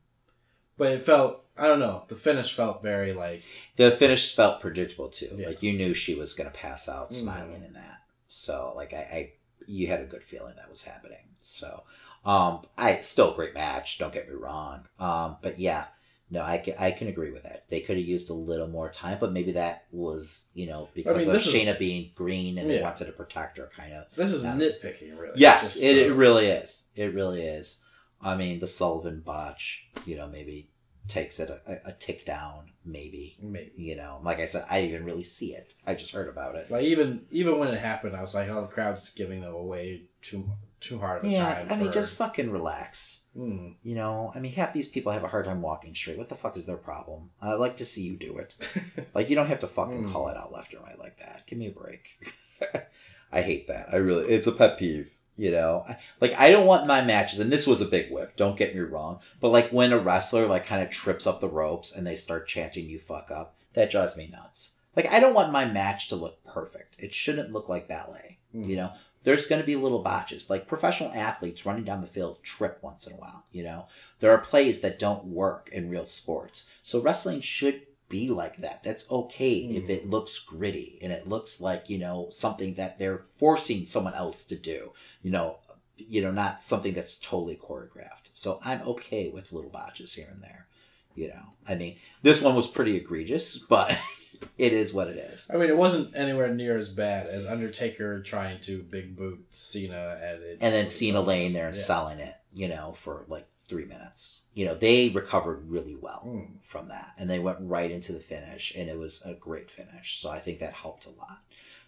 [0.78, 2.05] But it felt I don't know.
[2.09, 3.43] The finish felt very like
[3.77, 5.35] the finish felt predictable too.
[5.36, 5.48] Yeah.
[5.48, 7.15] Like you knew she was gonna pass out Mhm.
[7.15, 8.02] smiling in that.
[8.28, 9.32] So like I, I,
[9.66, 11.19] you had a good feeling that was happening.
[11.43, 11.85] So,
[12.24, 13.98] um, I still a great match.
[13.98, 14.86] Don't get me wrong.
[14.98, 15.86] Um, but yeah,
[16.31, 17.65] no, I can I can agree with that.
[17.71, 21.17] They could have used a little more time, but maybe that was you know because
[21.17, 24.07] mean, of this is- Shayna being green and they wanted to protect her, kind of.
[24.17, 24.55] this is Yeah.
[24.57, 25.33] nitpicking really.
[25.37, 26.89] Yes, Just, it, it really is.
[26.97, 27.83] It really is.
[28.21, 30.71] I mean, the Sullivan botch, you know, maybe
[31.07, 33.37] takes it a, a, a tick down, maybe.
[33.41, 33.73] maybe.
[33.77, 35.73] You know, like I said, I didn't even really see it.
[35.87, 36.71] I just heard about it.
[36.71, 40.03] Like even even when it happened, I was like, "Oh, the crowd's giving them away
[40.21, 40.51] too
[40.81, 43.25] too hard of a Yeah, time." I mean, just fucking relax.
[43.35, 43.71] Hmm.
[43.83, 46.19] You know, I mean, half these people have a hard time walking straight.
[46.19, 47.31] What the fuck is their problem?
[47.41, 48.57] I'd like to see you do it.
[49.15, 50.13] Like, you don't have to fucking Mm.
[50.13, 51.45] call it out left and right like that.
[51.47, 52.19] Give me a break.
[53.33, 53.89] I hate that.
[53.93, 55.15] I really, it's a pet peeve.
[55.37, 55.87] You know,
[56.21, 58.35] like I don't want my matches, and this was a big whiff.
[58.35, 61.47] Don't get me wrong, but like when a wrestler like kind of trips up the
[61.49, 64.73] ropes and they start chanting "you fuck up," that drives me nuts.
[64.97, 66.97] Like I don't want my match to look perfect.
[66.99, 68.39] It shouldn't look like ballet.
[68.53, 68.67] Mm.
[68.67, 68.93] You know,
[69.29, 70.49] there's going to be little botches.
[70.49, 73.45] Like professional athletes running down the field trip once in a while.
[73.53, 73.87] You know,
[74.21, 76.71] there are plays that don't work in real sports.
[76.81, 78.83] So wrestling should be like that.
[78.83, 79.77] That's okay hmm.
[79.77, 84.15] if it looks gritty and it looks like, you know, something that they're forcing someone
[84.15, 84.93] else to do.
[85.21, 85.59] You know,
[85.99, 88.31] you know, not something that's totally choreographed.
[88.33, 90.69] So I'm okay with little botches here and there.
[91.15, 93.99] You know, I mean, this one was pretty egregious, but
[94.56, 95.51] it is what it is.
[95.52, 100.19] I mean, it wasn't anywhere near as bad as Undertaker trying to big boot Cena,
[100.23, 101.82] and it and then Cena laying there and Yeah.
[101.82, 104.43] selling it, you know, for like three minutes.
[104.55, 106.62] You know, they recovered really well Mm.
[106.65, 110.19] from that, and they went right into the finish, and it was a great finish.
[110.19, 111.43] So I think that helped a lot.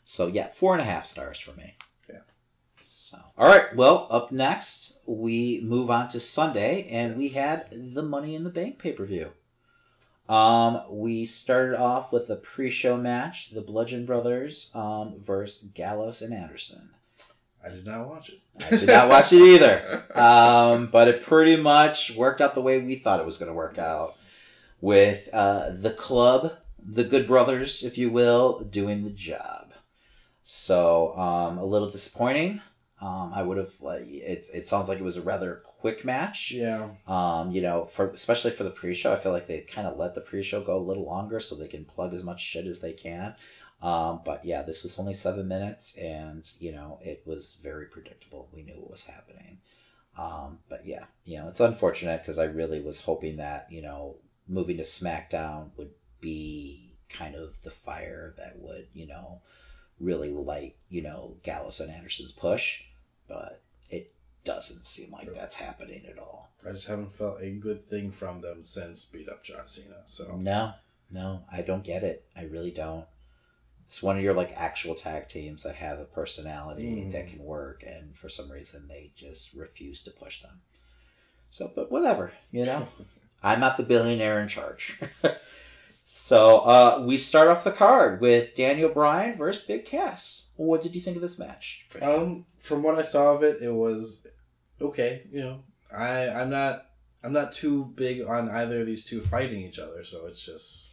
[0.05, 1.77] So yeah, four and a half stars for me.
[2.09, 2.21] Yeah.
[2.83, 7.35] So all right, well, up next we move on to Sunday, and we Yes.
[7.35, 9.33] had the Money in the Bank pay per view.
[10.31, 16.33] Um, we started off with a pre-show match: the Bludgeon Brothers um, versus Gallows and
[16.33, 16.91] Anderson.
[17.65, 18.41] I did not watch it.
[18.65, 20.05] I did not watch it either.
[20.21, 23.55] Um, but it pretty much worked out the way we thought it was going to
[23.55, 24.09] work out
[24.81, 29.73] with uh, the club, the Good Brothers, if you will, doing the job.
[30.43, 32.61] So um, a little disappointing.
[33.01, 34.47] Um, I would have like it.
[34.53, 36.53] It sounds like it was a rather quick match.
[36.53, 39.97] Yeah, Um, you know, for especially for the pre-show, I feel like they kind of
[39.97, 42.81] let the pre-show go a little longer so they can plug as much shit as
[42.81, 43.35] they can.
[43.83, 48.49] Um, but yeah, this was only seven minutes, and you know, it was very predictable.
[48.53, 49.59] We knew what was happening.
[50.19, 54.17] Um, but yeah, you know, it's unfortunate because I really was hoping that you know,
[54.47, 59.41] moving to SmackDown would be kind of the fire that would you know
[59.99, 62.85] really light you know Gallows and Anderson's push,
[63.31, 64.13] but it
[64.45, 66.51] doesn't seem like that's happening at all.
[66.69, 70.03] I just haven't felt a good thing from them since beat up John Cena.
[70.07, 70.75] So No,
[71.11, 72.27] no, I don't get it.
[72.37, 73.07] I really don't.
[73.87, 77.13] It's one of your like actual tag teams that have a personality Mm.
[77.13, 80.61] that can work, and for some reason they just refuse to push them.
[81.49, 82.89] So, but whatever, you know.
[83.43, 85.01] I'm not the billionaire in charge.
[86.05, 90.51] so, uh, we start off the card with Daniel Bryan versus Big Cass.
[90.57, 91.87] What did you think of this match?
[92.03, 94.27] Um, from what I saw of it, it was
[94.81, 95.23] okay.
[95.33, 96.87] You know, I I'm not
[97.25, 100.93] I'm not too big on either of these two fighting each other, so it's just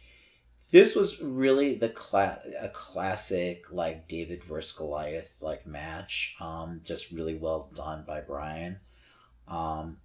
[0.70, 6.36] This was really the cla- a classic like David versus Goliath like match.
[6.40, 8.80] Um, just really well done by Bryan.
[9.46, 9.98] Um,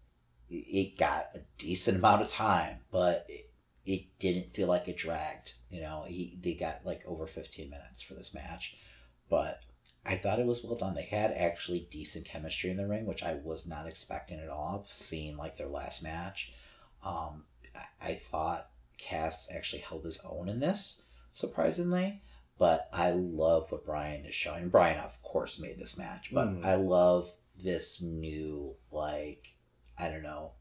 [0.49, 3.49] it got a decent amount of time, but it,
[3.85, 5.53] it didn't feel like it dragged.
[5.69, 8.77] You know, he they got like over fifteen minutes for this match,
[9.29, 9.59] but
[10.05, 10.95] I thought it was well done.
[10.95, 14.85] They had actually decent chemistry in the ring, which I was not expecting at all.
[14.89, 16.53] Seeing like their last match,
[17.05, 22.21] um, I, I thought Cass actually held his own in this, surprisingly.
[22.59, 24.69] But I love what Bryan is showing.
[24.69, 26.63] Bryan, of course, made this match, but Mm.
[26.65, 29.55] I love this new, like,
[29.97, 30.51] I don't know,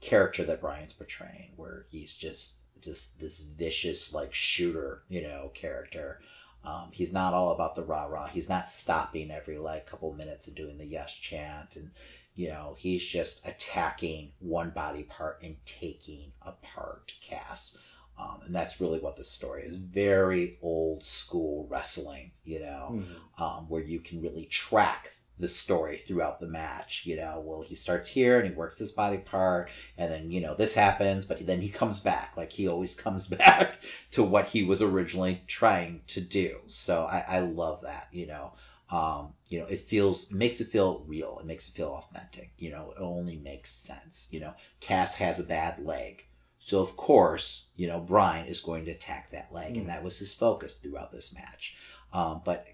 [0.00, 6.20] character that Bryan's portraying, where he's just just this vicious like shooter, you know, character.
[6.64, 8.26] Um, he's not all about the rah rah.
[8.26, 11.90] He's not stopping every like couple minutes and doing the yes chant, and
[12.34, 17.78] you know he's just attacking one body part and taking apart Cass.
[18.18, 19.76] Um, and that's really what this story is.
[19.76, 23.02] Very old school wrestling, you know,
[23.38, 27.04] um, where you can really track the story throughout the match.
[27.06, 30.40] You know, well, he starts here and he works this body part, and then, you
[30.40, 32.36] know, this happens, but then he comes back.
[32.36, 36.58] Like he always comes back to what he was originally trying to do.
[36.66, 38.52] So I, I love that, you know.
[38.90, 41.38] Um, you know, it feels, makes it feel real.
[41.38, 42.50] It makes it feel authentic.
[42.58, 44.28] You know, it only makes sense.
[44.32, 46.26] You know, Cass has a bad leg.
[46.58, 50.18] So of course, you know, Bryan is going to attack that leg, and that was
[50.18, 51.76] his focus throughout this match.
[52.12, 52.66] Um, but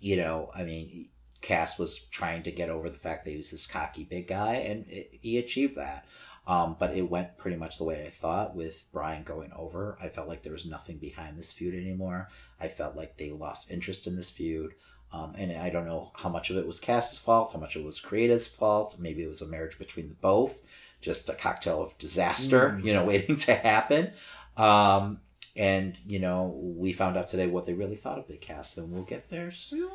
[0.00, 1.08] you know, I mean,
[1.40, 4.56] Cass was trying to get over the fact that he was this cocky big guy,
[4.56, 6.06] and it, he achieved that.
[6.46, 9.96] Um, but it went pretty much the way I thought with Bryan going over.
[10.02, 12.28] I felt like there was nothing behind this feud anymore.
[12.60, 14.72] I felt like they lost interest in this feud.
[15.12, 17.82] Um, and I don't know how much of it was Cass's fault, how much of
[17.82, 18.96] it was Creative's fault.
[18.98, 20.62] Maybe it was a marriage between the both,
[21.00, 24.12] just a cocktail of disaster, you know, waiting to happen.
[24.56, 25.20] Um,
[25.56, 28.90] and, you know, we found out today what they really thought of Big Cass, and
[28.92, 29.90] we'll get there soon.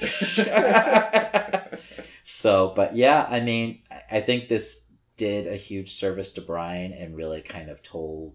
[2.24, 3.80] so, but yeah, I mean,
[4.10, 8.34] I- think this did a huge service to Bryan and really kind of told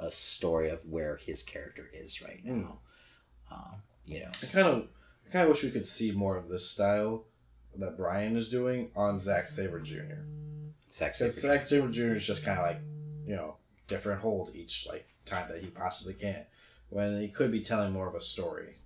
[0.00, 2.78] a story of where his character is right now.
[3.50, 4.88] Um, you know, I kind of,
[5.26, 7.24] I kind of wish we could see more of this style
[7.78, 10.24] that Bryan is doing on Zack Sabre Jr.
[10.90, 12.14] Zack Sabre- Zack Sabre Jr.
[12.14, 12.80] is just kind of like,
[13.26, 13.56] you know,
[13.86, 16.44] different hold each like time that he possibly can,
[16.88, 18.76] when he could be telling more of a story.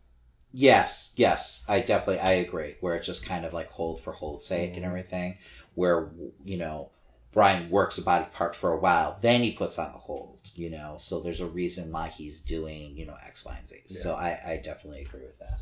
[0.52, 2.76] Yes, yes, I definitely I agree.
[2.80, 4.76] Where it's just kind of like hold for hold sake Mm-hmm.
[4.78, 5.38] and everything.
[5.74, 6.10] Where
[6.44, 6.90] you know
[7.32, 10.38] Bryan works a body part for a while, then he puts on the hold.
[10.54, 13.76] You know, so there's a reason why he's doing you know X, Y, and Z.
[13.86, 15.60] So I I definitely agree with that.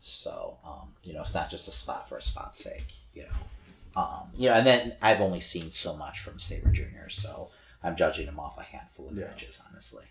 [0.00, 2.94] So um, you know, it's not just a spot for a spot's sake.
[3.14, 7.08] You know, um, you know, and then I've only seen so much from Sabre Junior,
[7.10, 7.50] so
[7.82, 9.26] I'm judging him off a handful of Yeah.
[9.26, 10.04] matches, honestly.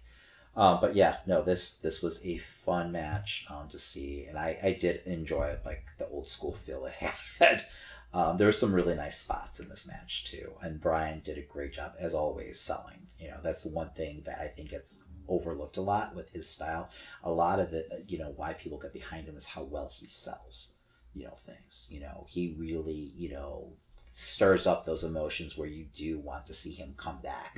[0.55, 4.57] Um, but yeah, no, this this was a fun match um, to see, and I,
[4.61, 6.93] I did enjoy like the old school feel it
[7.39, 7.65] had.
[8.13, 11.41] Um, there were some really nice spots in this match too, and Bryan did a
[11.41, 13.07] great job as always selling.
[13.17, 16.89] You know, that's one thing that I think gets overlooked a lot with his style.
[17.23, 20.07] A lot of it, you know, why people get behind him is how well he
[20.07, 20.73] sells.
[21.13, 21.87] You know, things.
[21.89, 23.73] You know, he really, you know,
[24.13, 27.53] stirs up those emotions where you do want to see him come back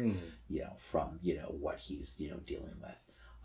[0.47, 2.95] you know from you know what he's you know dealing with.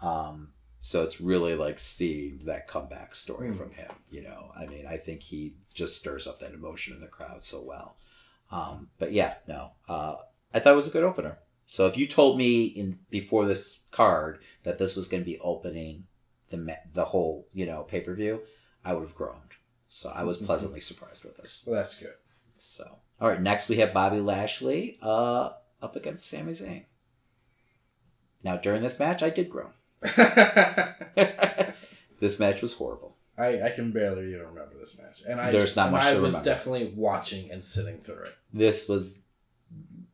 [0.02, 4.52] Um so it's really like seeing that comeback story from him you know?
[4.56, 7.96] I mean i think he just stirs up that emotion in the crowd so well.
[8.52, 10.16] Um but yeah no uh
[10.52, 11.38] i thought it was a good opener.
[11.66, 15.38] So if you told me in before this card that this was going to be
[15.40, 16.04] opening
[16.50, 18.40] the the whole you know pay-per-view
[18.84, 19.52] i would have groaned.
[19.88, 21.52] So i was pleasantly surprised with this.
[21.64, 22.14] So that's good.
[22.60, 25.50] So, all right, next we have Bobby Lashley uh,
[25.82, 26.84] up against Sami Zayn.
[28.44, 29.70] Now, during this match, I did groan.
[32.20, 33.16] this match was horrible.
[33.36, 36.14] I, I can barely even remember this match, and I There's just, not much I
[36.18, 36.44] was remember.
[36.44, 38.34] definitely watching and sitting through it.
[38.52, 39.20] This was,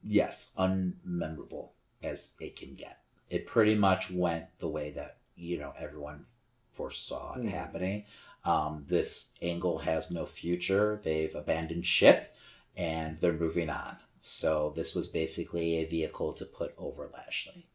[0.02, 1.70] yes, unmemorable
[2.02, 2.98] as it can get.
[3.30, 6.26] It pretty much went the way that, you know, everyone
[6.72, 7.48] foresaw it Hmm.
[7.48, 8.04] happening.
[8.44, 11.00] Um, this angle has no future.
[11.02, 12.33] They've abandoned ship
[12.76, 13.98] and they're moving on.
[14.20, 17.66] So this was basically a vehicle to put over Lashley.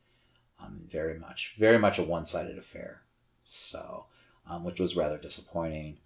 [0.61, 3.01] Um, very much, very much a one-sided affair.
[3.45, 4.05] So,
[4.49, 5.97] um, which was rather disappointing.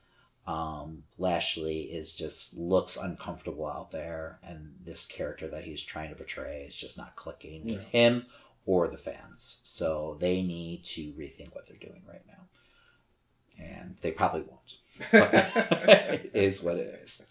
[0.45, 6.15] Um, Lashley is just looks uncomfortable out there, and this character that he's trying to
[6.15, 8.25] portray is just not clicking with him
[8.65, 9.61] or the fans.
[9.63, 14.77] So they need to rethink what they're doing right now, and they probably won't.
[16.13, 17.27] It is what it is.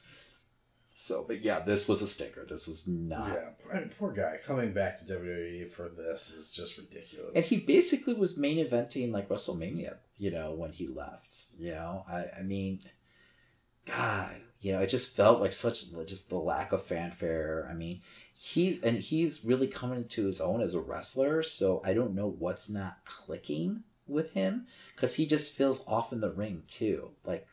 [0.95, 2.45] So, but yeah, this was a stinker.
[2.45, 3.29] This was not.
[3.29, 7.35] Yeah, poor- poor guy coming back to WWE for this is just ridiculous.
[7.35, 11.35] And he basically was main eventing like WrestleMania, you know, when he left.
[11.59, 12.81] You know, I, I mean,
[13.87, 17.67] God, you know, it just felt like such just the lack of fanfare.
[17.71, 18.03] I mean,
[18.35, 21.43] he's and he's really coming to his own as a wrestler.
[21.43, 26.21] So I don't know what's not clicking with him because he just feels off in
[26.21, 27.13] the ring too.
[27.25, 27.47] Like,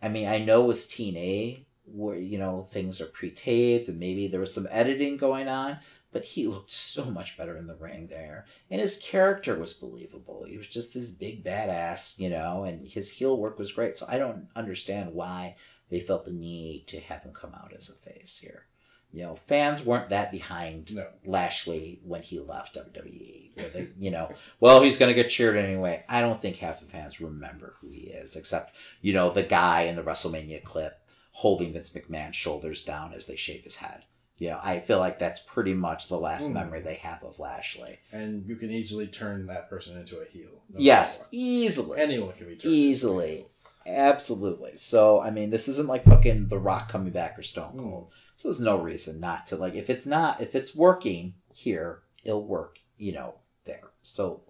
[0.00, 4.26] I mean, I know it was TNA where you know things are pre-taped and maybe
[4.26, 5.78] there was some editing going on
[6.14, 8.46] but he looked so much better in the ring there.
[8.70, 10.44] And his character was believable.
[10.48, 13.98] He was just this big badass, you know, and his heel work was great.
[13.98, 15.56] So I don't understand why
[15.90, 18.66] they felt the need to have him come out as a face here.
[19.12, 21.08] You know, fans weren't that behind No.
[21.24, 23.56] Lashley when he left WWE.
[23.56, 26.04] Where they, you know, well, he's going to get cheered anyway.
[26.08, 29.82] I don't think half the fans remember who he is, except, you know, the guy
[29.82, 31.03] in the WrestleMania clip
[31.38, 34.04] holding Vince McMahon's shoulders down as they shave his head.
[34.38, 36.54] You know, I feel like that's pretty much the last Mm.
[36.54, 37.98] memory they have of Lashley.
[38.12, 40.62] And you can easily turn that person into a heel.
[40.70, 42.00] no yes, easily.
[42.00, 43.24] Anyone can be turned Easily.
[43.30, 43.50] Into a heel.
[43.86, 44.76] Absolutely.
[44.76, 48.10] So, I mean, this isn't like fucking The Rock coming back or Stone Cold.
[48.36, 52.44] So there's no reason not to like if it's not if it's working here, it'll
[52.46, 53.34] work, you know,
[53.64, 53.90] there.
[54.02, 54.42] So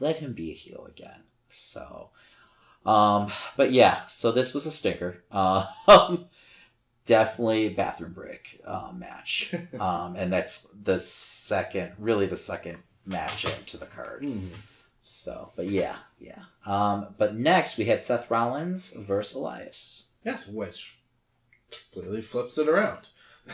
[0.00, 1.24] let him be a heel again.
[1.48, 2.10] So
[2.86, 5.22] um but yeah, so this was a stinker.
[5.30, 6.26] Um
[7.06, 9.54] definitely bathroom break uh, match.
[9.80, 14.22] um and that's the second really the second match into the card.
[14.22, 14.48] Mhm.
[15.08, 16.42] So, but yeah, yeah.
[16.66, 20.08] Um, but next we had Seth Rollins versus Elias.
[20.24, 20.98] Yes, which
[21.92, 23.08] clearly flips it around.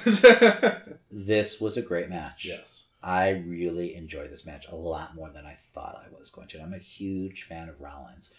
[1.11, 2.47] This was a great match.
[2.47, 2.89] yes.
[3.03, 6.61] I really enjoyed this match a lot more than I thought I was going to.
[6.63, 8.33] I'm a huge fan of Rollins,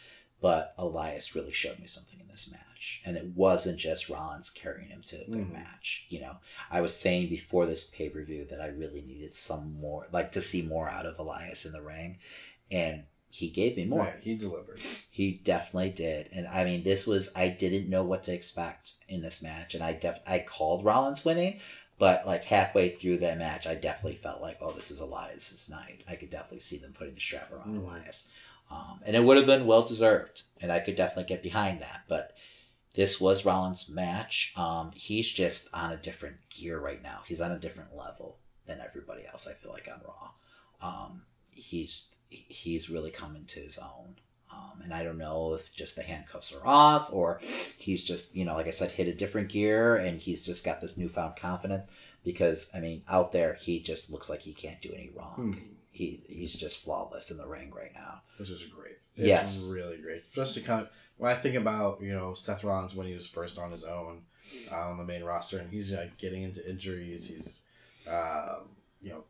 [0.44, 3.02] but Elias really showed me something in this match.
[3.06, 5.54] And it wasn't just Rollins carrying him to a good Mhm.
[5.54, 6.06] match.
[6.10, 6.38] You know,
[6.70, 10.34] I was saying before this pay per view that I really needed some more, like
[10.34, 12.20] to see more out of Elias in the ring.
[12.70, 14.00] And he gave me more.
[14.02, 14.82] Right, he delivered.
[15.10, 19.22] He definitely did, and I mean, this was I didn't know what to expect in
[19.22, 21.62] this match, and I def I called Rollins winning,
[21.98, 26.04] but like halfway through that match, I definitely felt like, oh, this is Elias's night.
[26.06, 27.88] I could definitely see them putting the strap around Mhm.
[27.88, 28.30] Elias,
[28.72, 32.04] um, and it would have been well deserved, and I could definitely get behind that.
[32.08, 32.36] But
[32.94, 34.54] this was Rollins' match.
[34.56, 37.22] Um, he's just on a different gear right now.
[37.28, 39.48] He's on a different level than everybody else.
[39.48, 40.32] I feel like on Raw.
[40.82, 44.16] Um, he's he's really coming to his own.
[44.52, 47.42] Um, and I don't know if just the handcuffs are off or
[47.80, 50.80] he's just, you know, like I said, hit a different gear and he's just got
[50.80, 51.88] this newfound confidence
[52.24, 55.56] because, I mean, out there, he just looks like he can't do any wrong.
[55.56, 55.76] Mhm.
[55.96, 58.22] He, he's just flawless in the ring right now.
[58.38, 58.98] Which is great.
[59.16, 59.70] It's Yes.
[59.72, 60.24] really great.
[60.34, 63.28] Just to kind of when I think about you know Seth Rollins when he was
[63.28, 64.24] first on his own
[64.72, 67.70] uh, on the main roster and he's like getting into injuries, he's
[68.08, 68.70] um,
[69.02, 69.24] you know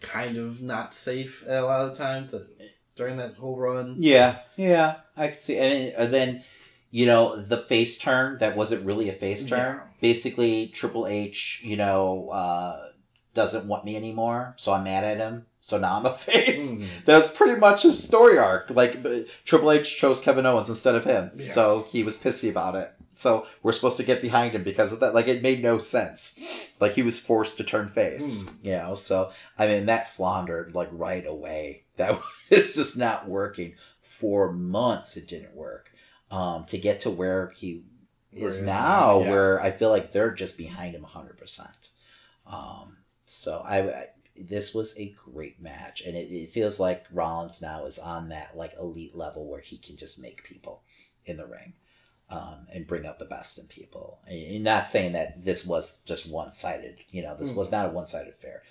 [0.00, 2.46] kind of not safe a lot of the time to
[2.94, 3.94] during that whole run.
[3.98, 5.56] Yeah, yeah, I can see.
[5.56, 6.44] And, and then,
[6.90, 9.76] you know, the face turn that wasn't really a face turn.
[9.76, 9.82] Yeah.
[10.02, 12.88] Basically, Triple H, you know, uh,
[13.32, 15.46] doesn't want me anymore, so I'm mad at him.
[15.64, 16.72] So now I'm a face.
[16.72, 16.86] Mhm.
[17.06, 18.68] That was pretty much his story arc.
[18.70, 18.98] Like
[19.44, 21.54] Triple H chose Kevin Owens instead of him, Yes.
[21.54, 22.92] so he was pissy about it.
[23.14, 25.14] So we're supposed to get behind him because of that.
[25.14, 26.38] Like it made no sense.
[26.80, 28.48] Like he was forced to turn face.
[28.48, 28.66] Hmm.
[28.66, 28.94] You know.
[28.94, 31.84] So I mean that floundered like right away.
[31.96, 32.18] That
[32.50, 33.74] was just not working.
[34.02, 35.92] For months it didn't work.
[36.30, 37.84] Um, to get to where he
[38.32, 39.28] Where is is now, now, yes.
[39.28, 41.90] where I feel like they're just behind him hundred percent.
[42.46, 44.06] Um, so I, I
[44.36, 48.56] this was a great match, and it, it feels like Rollins now is on that
[48.56, 50.82] like elite level where he can just make people
[51.24, 51.74] in the ring,
[52.30, 54.20] um, and bring out the best in people.
[54.26, 56.98] And, not saying that this was just one sided.
[57.10, 57.56] You know, this Mm.
[57.56, 58.62] was not a one sided affair,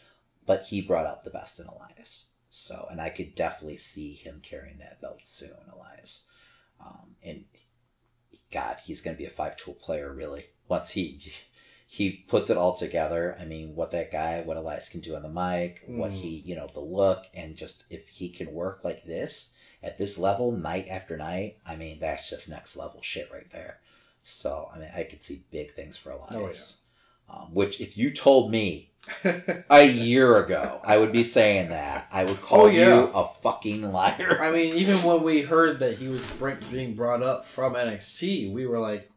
[0.45, 2.31] but he brought out the best in Elias.
[2.49, 6.29] So, and I could definitely see him carrying that belt soon, Elias.
[6.79, 7.45] Um, and
[8.51, 10.45] God, he's going to be a five tool player, really.
[10.67, 11.21] Once he
[11.93, 13.35] he puts it all together.
[13.38, 16.22] I mean, what that guy, what Elias can do on the mic, what Mm.
[16.22, 20.18] he, you know, the look, and just if he can work like this at this
[20.18, 21.57] level, night after night.
[21.68, 23.81] I mean, that's just next level shit right there.
[24.22, 26.77] So, I mean, I could see big things for Elias.
[27.30, 28.91] Um, which, if you told me
[29.69, 32.07] a year ago, I would be saying that.
[32.09, 32.88] I would call Oh, yeah.
[33.01, 34.39] you a fucking liar.
[34.41, 36.26] I mean, even when we heard that he was
[36.72, 39.10] being brought up from NXT, we were like,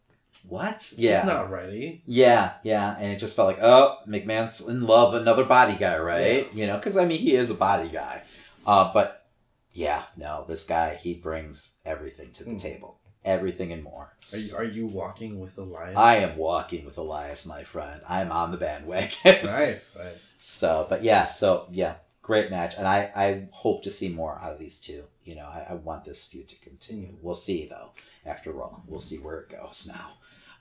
[0.49, 0.93] What?
[0.97, 1.21] Yeah.
[1.23, 2.03] he's not ready.
[2.07, 6.53] Yeah, yeah, and it just felt like, oh, McMahon's in love another body guy, right?
[6.55, 8.23] You know, because I mean, he is a body guy,
[8.67, 9.27] uh, but
[9.73, 12.61] yeah, no, this guy he brings everything to the Mm.
[12.61, 14.13] table, everything and more.
[14.33, 15.97] Are you, are you walking with Elias?
[15.97, 18.01] I am walking with Elias, my friend.
[18.09, 19.17] I'm on the bandwagon.
[19.47, 20.35] Nice, nice.
[20.39, 24.53] So, but yeah, so yeah, great match, and I I hope to see more out
[24.53, 25.05] of these two.
[25.25, 27.17] You know, I, I want this feud to continue.
[27.23, 27.91] We'll see though.
[28.27, 30.13] After all, we'll see where it goes now.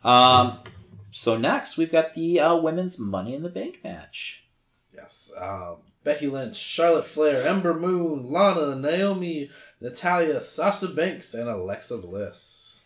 [0.04, 0.60] Um,
[1.12, 4.44] so next we've got the uh, women's Money in the Bank match.
[4.94, 5.34] Yes.
[5.40, 9.50] Um, Becky Lynch, Charlotte Flair, Ember Moon, Lana, Naomi,
[9.80, 12.82] Natalya, Sasha Banks, and Alexa Bliss.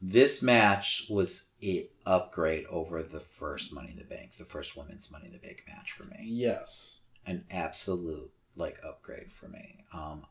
[0.00, 5.10] This match was a upgrade over the first Money in the Bank, the first women's
[5.10, 6.16] Money in the Bank match for me.
[6.22, 7.02] Yes.
[7.26, 9.84] an absolute like upgrade for me.
[9.92, 10.26] Um,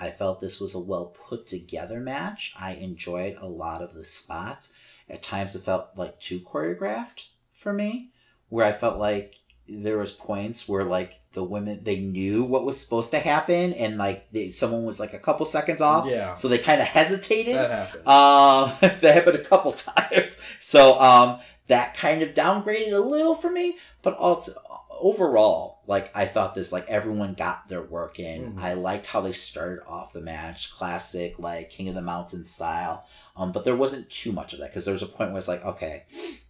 [0.00, 2.52] I felt this was a well put together match.
[2.58, 4.72] I enjoyed a lot of the spots.
[5.12, 8.10] At times, it felt like too choreographed for me,
[8.48, 9.36] where I felt like
[9.68, 13.96] there was points where like the women they knew what was supposed to happen and
[13.96, 16.34] like they, someone was like a couple seconds off Yeah.
[16.34, 18.06] so they kind of hesitated That happened.
[18.06, 20.36] um, that happened a couple times.
[20.58, 24.52] So um, that kind of downgraded a little for me, but also
[25.00, 28.54] overall, like I thought this, like everyone got their work in.
[28.54, 28.60] Mhm.
[28.60, 33.04] I liked how they started off the match, classic like King of the Mountain style.
[33.36, 35.48] Um, but there wasn't too much of that because there was a point where it's
[35.48, 36.04] like, okay,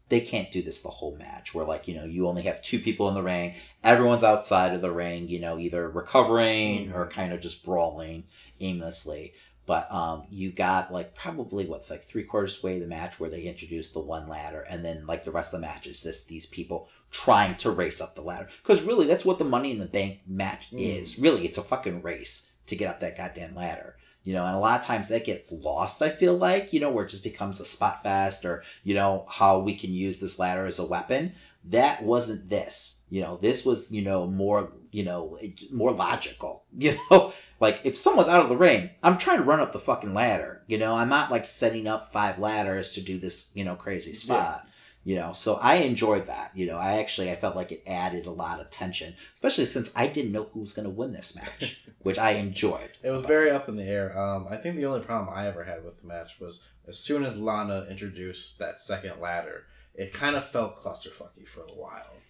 [0.08, 1.54] they can't do this the whole match.
[1.54, 4.82] Where like you know you only have two people in the ring, everyone's outside of
[4.82, 6.94] the ring, you know, either recovering Mhm.
[6.94, 8.24] or kind of just brawling
[8.60, 9.32] aimlessly.
[9.64, 13.30] But um, you got like probably what's like three quarters way of the match where
[13.30, 16.24] they introduced the one ladder, and then like the rest of the match is this
[16.24, 18.48] these people trying to race up the ladder.
[18.62, 21.00] Because really, that's what the Money in the Bank match Mm.
[21.02, 21.18] is.
[21.18, 23.96] Really, it's a fucking race to get up that goddamn ladder.
[24.24, 26.00] You know, and a lot of times that gets lost.
[26.00, 29.26] I feel like you know where it just becomes a spot fest, or you know
[29.28, 31.32] how we can use this ladder as a weapon.
[31.64, 33.01] That wasn't this.
[33.12, 35.38] You know, this was you know more you know
[35.70, 36.64] more logical.
[36.74, 39.78] You know, like if someone's out of the ring, I'm trying to run up the
[39.78, 40.62] fucking ladder.
[40.66, 44.14] You know, I'm not like setting up five ladders to do this you know crazy
[44.14, 44.66] spot.
[45.04, 46.52] You know, so I enjoyed that.
[46.54, 49.92] You know, I actually I felt like it added a lot of tension, especially since
[49.94, 52.92] I didn't know who was going to win this match, which I enjoyed.
[53.02, 54.18] It was very up in the air.
[54.18, 57.26] Um, I think the only problem I ever had with the match was as soon
[57.26, 59.64] as Lana introduced that second ladder,
[59.94, 62.21] it kind of felt clusterfucky for a while.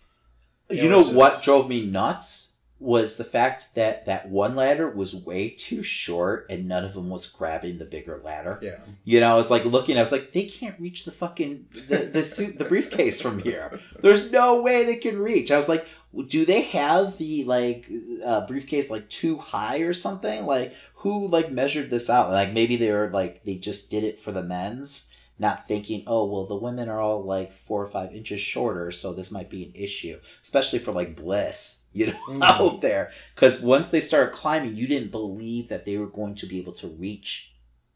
[0.73, 2.43] You know was what drove me nuts
[2.82, 7.09] was the fact that that one ladder was way too short and none of them
[7.09, 8.59] was grabbing the bigger ladder.
[8.61, 8.78] Yeah.
[9.05, 11.99] You know, I was like looking, I was like, they can't reach the fucking the
[12.12, 13.78] the suit the briefcase from here.
[14.01, 15.53] There's no way they can reach.
[15.53, 15.86] I was like,
[16.27, 17.89] do they have the like
[18.24, 20.44] uh, briefcase like too high or something?
[20.44, 22.31] Like who like measured this out?
[22.31, 25.11] Like maybe they were like they just did it for the men's,
[25.43, 29.12] not thinking, oh well, the women are all like four or five inches shorter, so
[29.12, 32.43] this might be an issue, especially for like Bliss, you know, Mhm.
[32.43, 33.10] out there.
[33.35, 36.73] Because once they started climbing, you didn't believe that they were going to be able
[36.74, 37.51] to reach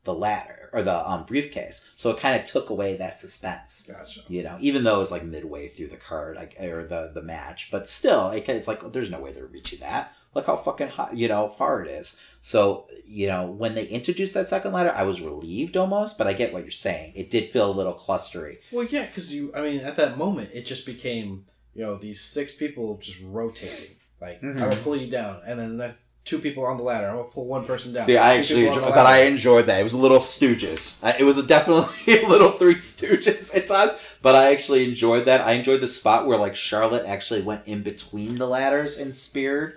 [0.04, 1.88] the ladder or the um, briefcase.
[1.96, 3.88] So it kind of took away that suspense.
[3.90, 4.20] Gotcha.
[4.28, 7.22] You know, even though it was like midway through the card like, or the the
[7.22, 10.12] match, but still, it, it's like there's no way they're reaching that.
[10.36, 12.20] Look how fucking hot, you know, far it is.
[12.42, 16.32] So you know, when they introduced that second ladder, I was relieved almost, but I
[16.34, 17.12] get what you're saying.
[17.16, 18.58] It did feel a little clustery.
[18.70, 22.20] Well, yeah, because you, I mean, at that moment, it just became, you know, these
[22.20, 23.96] six people just rotating.
[24.20, 24.50] Like, Mhm.
[24.50, 25.94] I'm going to pull you down, and then the
[26.24, 27.06] two people on the ladder.
[27.06, 28.04] I'm going to pull one person down.
[28.04, 29.80] See, I Two actually, people on enjoy, but I enjoyed that.
[29.80, 31.02] It was a little Stooges.
[31.04, 31.94] I, it was a definitely
[32.24, 33.92] a little Three Stooges at times,
[34.22, 35.40] but I actually enjoyed that.
[35.42, 39.74] I enjoyed the spot where like Charlotte actually went in between the ladders and speared.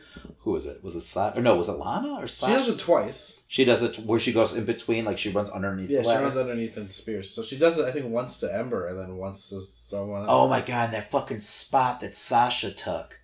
[0.49, 0.83] Who was it?
[0.83, 1.55] Was it Sa- or no?
[1.57, 2.53] Was it Lana or Sasha?
[2.53, 3.43] She does it twice.
[3.47, 6.37] She does it where she goes in between, like she runs underneath Yeah, she runs
[6.37, 7.29] underneath and spears.
[7.29, 10.29] So she does it, I think, once to Ember, and then once to someone else.
[10.31, 13.19] Oh my god, that fucking spot that Sasha took.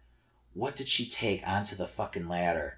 [0.53, 2.77] What did she take onto the fucking ladder?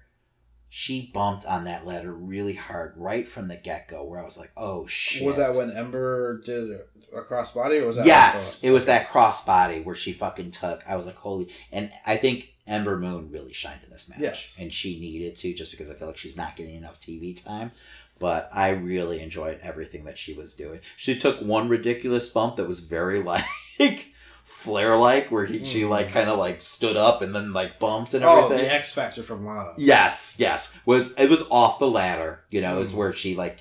[0.70, 4.38] She bumped on that ladder really hard right from the get go, where I was
[4.38, 6.70] like, "Oh shit!" Was that when Ember did
[7.14, 8.06] a crossbody, or was that?
[8.06, 10.88] yes, it was that crossbody where she fucking took.
[10.88, 14.56] I was like, "Holy!" And I think Ember Moon really shined in this match, Yes.
[14.60, 17.72] and she needed to just because I feel like she's not getting enough TV time.
[18.20, 20.80] But I really enjoyed everything that she was doing.
[20.96, 23.44] She took one ridiculous bump that was very like
[24.44, 25.90] Flair like, where he, she Mhm.
[25.90, 28.52] like kind of like stood up and then like bumped and everything.
[28.52, 29.74] Oh, the X Factor from Lana.
[29.76, 30.76] Yes, yes.
[30.86, 32.96] Was it was off the ladder, you know, it was Mm.
[32.96, 33.60] where she like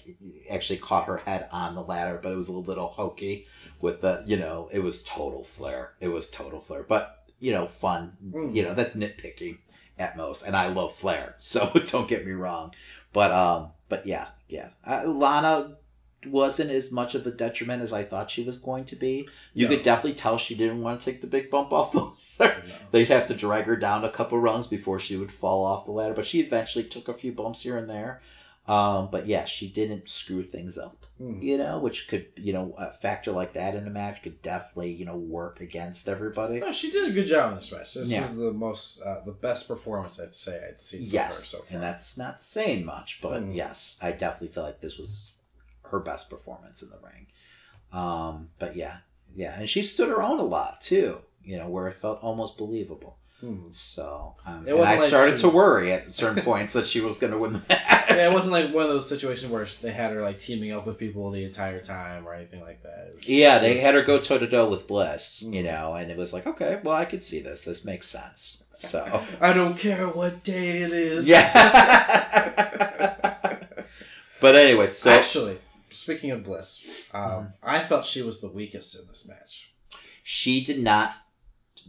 [0.50, 3.48] actually caught her head on the ladder, but it was a little hokey
[3.82, 5.94] with the you know, it was total flair.
[6.00, 6.84] It was total flair.
[6.84, 8.18] But, you know, fun.
[8.26, 8.56] Mm.
[8.56, 9.58] You know, that's nitpicking
[10.00, 10.44] at most.
[10.46, 11.36] And I love flair.
[11.40, 12.74] So don't get me wrong.
[13.14, 14.70] But um but yeah, yeah.
[14.86, 15.78] Uh, Lana
[16.26, 19.28] wasn't as much of a detriment as I thought she was going to be.
[19.54, 19.76] You No.
[19.76, 22.64] could definitely tell she didn't want to take the big bump off the ladder.
[22.68, 22.74] No.
[22.92, 25.92] They'd have to drag her down a couple rungs before she would fall off the
[25.92, 26.14] ladder.
[26.14, 28.22] But she eventually took a few bumps here and there.
[28.68, 31.42] Um, but yeah, she didn't screw things up, Mm.
[31.42, 34.92] you know, which could, you know, a factor like that in a match could definitely,
[34.92, 36.60] you know, work against everybody.
[36.60, 37.96] No, she did a good job in this match.
[37.96, 38.22] This Yeah.
[38.22, 41.74] was the most, uh, the best performance I'd say I'd seen Yes, so far.
[41.74, 43.56] and that's not saying much, but Mm.
[43.56, 45.32] yes, I definitely feel like this was
[45.86, 47.26] her best performance in the ring.
[47.92, 48.98] Um, but yeah,
[49.36, 52.60] yeah, and she stood her own a lot too, you know, where it felt almost
[52.60, 53.18] believable.
[53.40, 53.68] Hmm.
[53.72, 57.20] So, um, and I like started she to worry at certain points that she was
[57.20, 57.84] going to win the match.
[58.10, 60.88] Yeah, it wasn't like one of those situations where they had her like teaming up
[60.88, 63.12] with people the entire time or anything like that.
[63.16, 65.66] Was- Yeah, they was- had her go toe to toe with Bliss, you Mm.
[65.66, 67.62] know, and it was like, okay, well, I could see this.
[67.62, 68.64] This makes sense.
[68.76, 71.30] So, I don't care what day it is.
[71.30, 71.44] yeah.
[74.42, 75.60] but anyway, so Actually,
[75.92, 77.46] speaking of Bliss, um, Mm-hmm.
[77.70, 79.74] I felt she was the weakest in this match.
[80.24, 81.16] she did not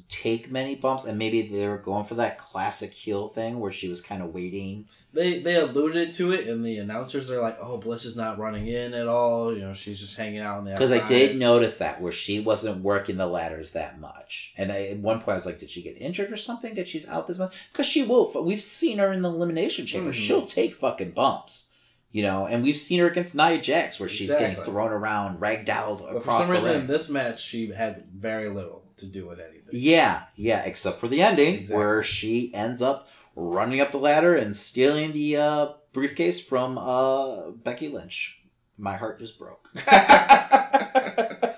[0.08, 3.88] take many bumps, and maybe they were going for that classic heel thing where she
[3.88, 4.86] was kind of waiting.
[5.12, 8.66] They they alluded to it, and the announcers are like, "Oh, Bliss is not running
[8.68, 9.52] in at all.
[9.54, 10.92] You know, she's just hanging out on the Because.
[10.92, 14.98] I did notice that where she wasn't working the ladders that much, and I, at
[14.98, 16.74] one point I was like, "Did she get injured or something?
[16.74, 18.30] That she's out this much?" Because she will.
[18.44, 20.10] We've seen her in the elimination chamber.
[20.10, 20.14] Mhm.
[20.14, 21.72] She'll take fucking bumps,
[22.12, 22.46] you know.
[22.46, 26.16] And we've seen her against Nia Jax where she's getting thrown around, ragdolled But for
[26.18, 26.80] across some the reason, ring.
[26.82, 29.70] in this match, she had very little to do with anything.
[29.72, 31.76] Yeah, yeah, except for the ending Exactly.
[31.76, 37.50] where she ends up running up the ladder and stealing the uh, briefcase from uh,
[37.50, 38.42] Becky Lynch.
[38.76, 39.68] My heart just broke.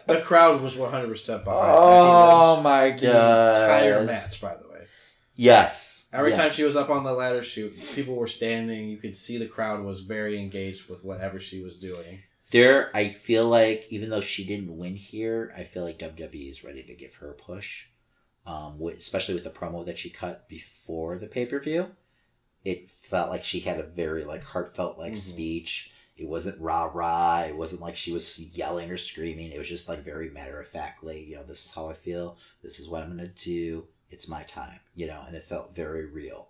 [0.06, 2.64] The crowd was one hundred percent behind oh Becky Lynch.
[2.64, 3.56] my The god!
[3.56, 4.86] entire match, by the way.
[5.36, 6.08] Yes.
[6.12, 6.38] Every yes.
[6.38, 8.88] time she was up on the ladder shoot, people were standing.
[8.88, 12.22] You could see the crowd was very engaged with whatever she was doing.
[12.50, 16.64] There, I feel like even though she didn't win here, I feel like WWE is
[16.64, 17.86] ready to give her a push.
[18.46, 21.88] Um, with, especially with the promo that she cut before the pay per view,
[22.64, 25.18] it felt like she had a very like heartfelt like Mhm.
[25.18, 25.92] speech.
[26.16, 27.42] It wasn't rah rah.
[27.42, 29.52] It wasn't like she was yelling or screaming.
[29.52, 31.22] It was just like very matter of factly.
[31.24, 32.36] You know, this is how I feel.
[32.62, 33.88] This is what I'm gonna do.
[34.10, 34.80] It's my time.
[34.94, 36.49] You know, and it felt very real.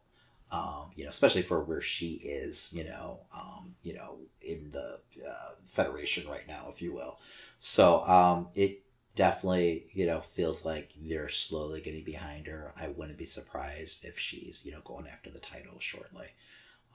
[0.53, 2.73] Um, you know, especially for where she is.
[2.77, 7.19] You know, um, you know, in the uh, federation right now, if you will.
[7.61, 8.83] So um, it
[9.17, 12.73] definitely you know feels like they're slowly getting behind her.
[12.77, 16.29] I wouldn't be surprised if she's you know going after the title shortly.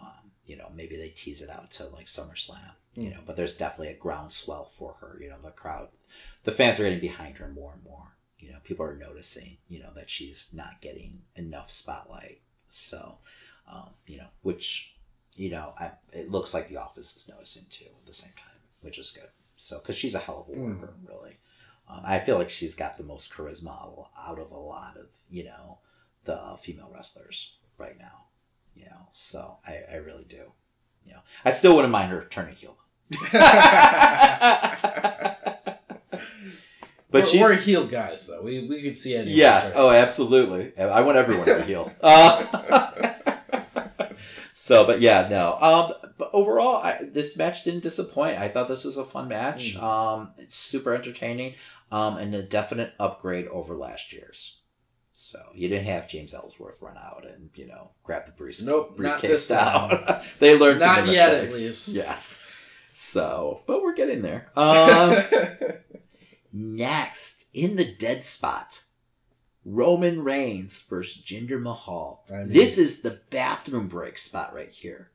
[0.01, 2.73] Um, you know, maybe they tease it out to like SummerSlam.
[2.95, 5.19] You know, but there's definitely a groundswell for her.
[5.21, 5.89] You know, the crowd,
[6.45, 8.15] the fans are getting behind her more and more.
[8.39, 9.57] You know, people are noticing.
[9.67, 12.39] You know that she's not getting enough spotlight.
[12.69, 13.17] So,
[13.71, 14.95] um, you know, which
[15.35, 18.59] you know, I, it looks like the office is noticing too at the same time,
[18.81, 19.29] which is good.
[19.57, 21.37] So, because she's a hell of a worker, really.
[21.89, 25.43] Um, I feel like she's got the most charisma out of a lot of you
[25.43, 25.79] know
[26.23, 28.25] the uh, female wrestlers right now.
[28.75, 30.51] You know, so I, I really do.
[31.05, 32.77] You know, I still wouldn't mind her turning heel.
[33.31, 33.31] but
[37.11, 38.41] we're, she's we're heel guys, though.
[38.41, 39.31] We we could see any.
[39.31, 39.73] Yes.
[39.75, 40.75] Oh, absolutely.
[40.77, 41.91] I want everyone to be healed.
[42.01, 42.84] Uh,
[44.57, 45.57] so, but yeah, no.
[45.59, 48.39] Um, but overall, I, this match didn't disappoint.
[48.39, 49.75] I thought this was a fun match.
[49.75, 49.83] Mhm.
[49.83, 51.55] Um, it's super entertaining.
[51.91, 54.61] Um, and a definite upgrade over last year's.
[55.11, 58.97] So you didn't have James Ellsworth run out and you know grab the brief, Nope,
[58.99, 60.03] not briefcase down.
[60.39, 61.87] they learned from Not their yet, at mistakes.
[61.87, 61.87] least.
[61.89, 62.47] Yes.
[62.93, 64.49] So, but we're getting there.
[64.55, 65.17] Um,
[66.53, 68.81] Next, in the dead spot,
[69.65, 72.23] Roman Reigns versus Jinder Mahal.
[72.31, 75.09] I mean- this is the bathroom break spot right here.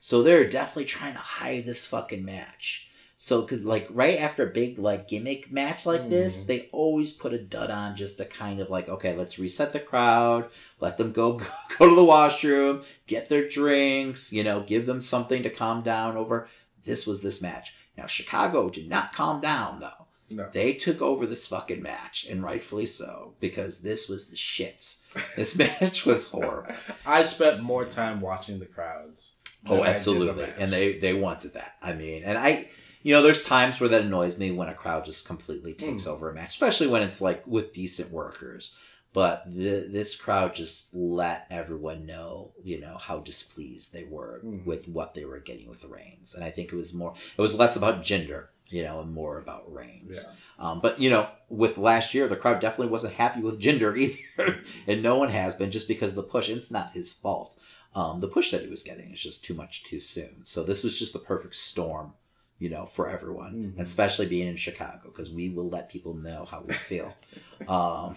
[0.00, 2.90] So they're definitely trying to hide this fucking match.
[3.16, 6.46] So, cause like right after a big like gimmick match like this, Mhm.
[6.46, 9.80] they always put a dud on just to kind of like, okay, let's reset the
[9.80, 10.50] crowd,
[10.80, 11.40] let them go
[11.78, 16.18] go to the washroom, get their drinks, you know, give them something to calm down
[16.18, 16.48] over.
[16.84, 17.74] This was this match.
[17.96, 20.03] Now Chicago did not calm down though.
[20.30, 20.48] No.
[20.52, 25.02] They took over this fucking match, and rightfully so, because this was the shits.
[25.36, 26.74] This match was horrible.
[27.06, 29.36] I spent more time watching the crowds.
[29.66, 30.52] Oh, did the absolutely.
[30.58, 31.74] And they they wanted that.
[31.82, 32.68] I mean, and I,
[33.02, 36.10] you know, there's times where that annoys me when a crowd just completely takes Hmm.
[36.10, 38.76] over a match, especially when it's like with decent workers.
[39.12, 44.64] But th- this crowd just let everyone know, you know, how displeased they were Mhm.
[44.66, 46.34] with what they were getting with the Reigns.
[46.34, 49.38] And I think it was more, it was less about Jinder, you know, and more
[49.38, 50.24] about Reigns.
[50.26, 50.32] Yeah.
[50.58, 53.96] Um, but you know, with last year, the crowd definitely wasn't happy with Jinder
[54.38, 56.48] either, and no one has been just because of the push.
[56.48, 57.58] It's not his fault.
[57.94, 60.42] Um, the push that he was getting is just too much too soon.
[60.42, 62.14] So this was just the perfect storm,
[62.58, 63.80] you know, for everyone, Mhm.
[63.80, 67.14] especially being in Chicago because we will let people know how we feel.
[67.68, 68.16] um,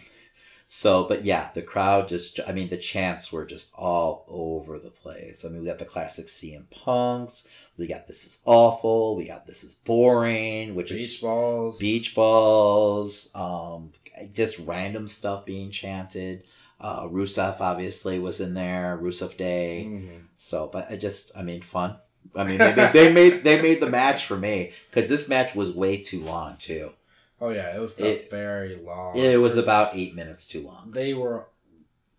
[0.65, 4.89] so, but yeah, the crowd just, I mean, the chants were just all over the
[4.89, 5.45] place.
[5.45, 7.47] I mean, we got the classic CM Punks.
[7.77, 9.15] We got this is awful.
[9.15, 11.79] We got this is boring, which is Beach balls.
[11.79, 13.91] beach balls, um,
[14.33, 16.43] just random stuff being chanted.
[16.79, 19.85] Uh, Rusev obviously was in there, Rusev Day.
[19.87, 20.23] Mhm.
[20.35, 21.97] So, but I just, I mean, fun.
[22.35, 25.55] I mean, they made they made, they made the match for me because this match
[25.55, 26.91] was way too long too.
[27.39, 29.15] Oh yeah, it felt It- very long.
[29.17, 30.91] It was about eight minutes too long.
[30.91, 31.47] they were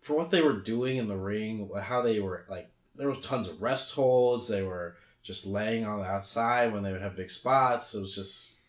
[0.01, 1.69] for what they were doing in the ring.
[1.81, 4.47] How they were like there was tons of rest holds.
[4.47, 4.95] They were
[5.29, 7.93] just laying on the outside when they would have big spots.
[7.93, 8.61] It was just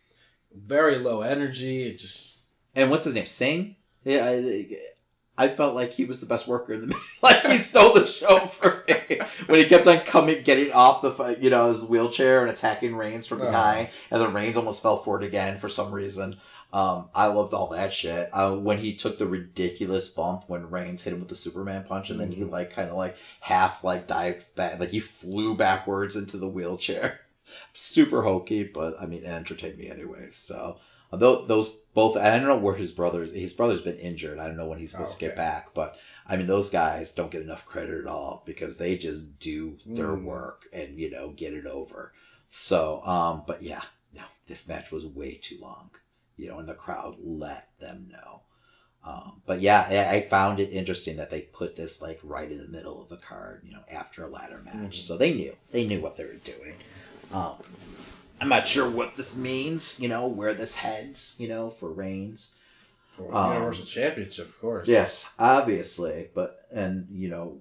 [0.54, 1.84] very low energy.
[1.84, 2.40] It just
[2.76, 3.24] And what's his name?
[3.24, 3.76] Singh.
[4.04, 4.76] Yeah, I,
[5.38, 8.40] I felt like he was the best worker in the like he stole the show
[8.40, 12.50] for me when he kept on coming, getting off the you know his wheelchair and
[12.50, 13.46] attacking Reigns from Oh.
[13.46, 16.36] behind, and then Reigns almost fell for it again for some reason.
[16.72, 18.30] Um, I loved all that shit.
[18.32, 22.10] Uh, when he took the ridiculous bump when Reigns hit him with the Superman punch,
[22.10, 26.16] and then he like kind of like half like dived back, like he flew backwards
[26.16, 27.20] into the wheelchair.
[27.72, 30.28] Super hokey, but I mean, it entertained me anyway.
[30.30, 30.78] So
[31.12, 34.38] Though those both, I don't know where his brother His brother's been injured.
[34.38, 35.74] I don't know when he's supposed to get back.
[35.74, 39.78] But I mean, those guys don't get enough credit at all because they just do
[39.84, 40.24] their Mm.
[40.24, 42.12] work and you know get it over.
[42.48, 43.82] So, um, but yeah,
[44.14, 45.90] no, this match was way too long.
[46.40, 48.42] You know, and the crowd let them know.
[49.04, 52.58] Um, but yeah, I, I found it interesting that they put this like right in
[52.58, 53.62] the middle of the card.
[53.64, 55.02] You know, after a ladder match, Mhm.
[55.06, 56.74] so they knew they knew what they were doing.
[57.32, 57.54] Um,
[58.40, 60.00] I'm not sure what this means.
[60.00, 61.36] You know, where this heads.
[61.38, 62.56] You know, for Reigns.
[63.12, 64.86] For Um, Universal Championship, of course.
[64.86, 67.58] Yes, obviously, but and you know,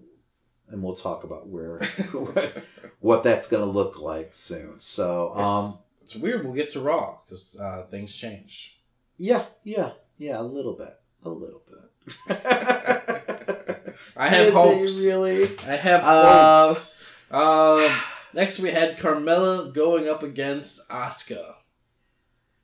[0.68, 1.80] and we'll talk about where
[3.00, 4.80] what that's gonna look like soon.
[4.80, 5.74] So, um,
[6.10, 6.44] It's, weird.
[6.44, 8.80] We'll get to Raw because uh, things change.
[9.18, 12.38] yeah, yeah, yeah, a little bit, a little bit.
[14.18, 15.06] I have Did hopes.
[15.06, 15.44] really.
[15.68, 17.04] I have Uh, hopes.
[17.30, 17.96] Um,
[18.34, 21.56] next, we had Carmella going up against Asuka.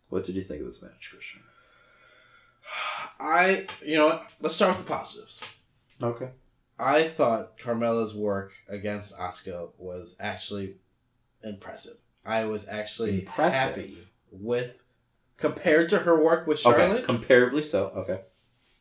[0.09, 1.41] What did you think of this match, Christian?
[3.19, 4.27] I, you know what?
[4.41, 5.41] Let's start with the positives.
[6.01, 6.31] Okay.
[6.79, 10.77] I thought Carmella's work against Asuka was actually
[11.43, 11.97] impressive.
[12.25, 13.59] I was actually Impressive?
[13.59, 13.97] happy
[14.31, 14.81] with
[15.37, 17.03] compared to her work with Charlotte.
[17.03, 17.87] Okay, comparably so.
[17.95, 18.21] Okay,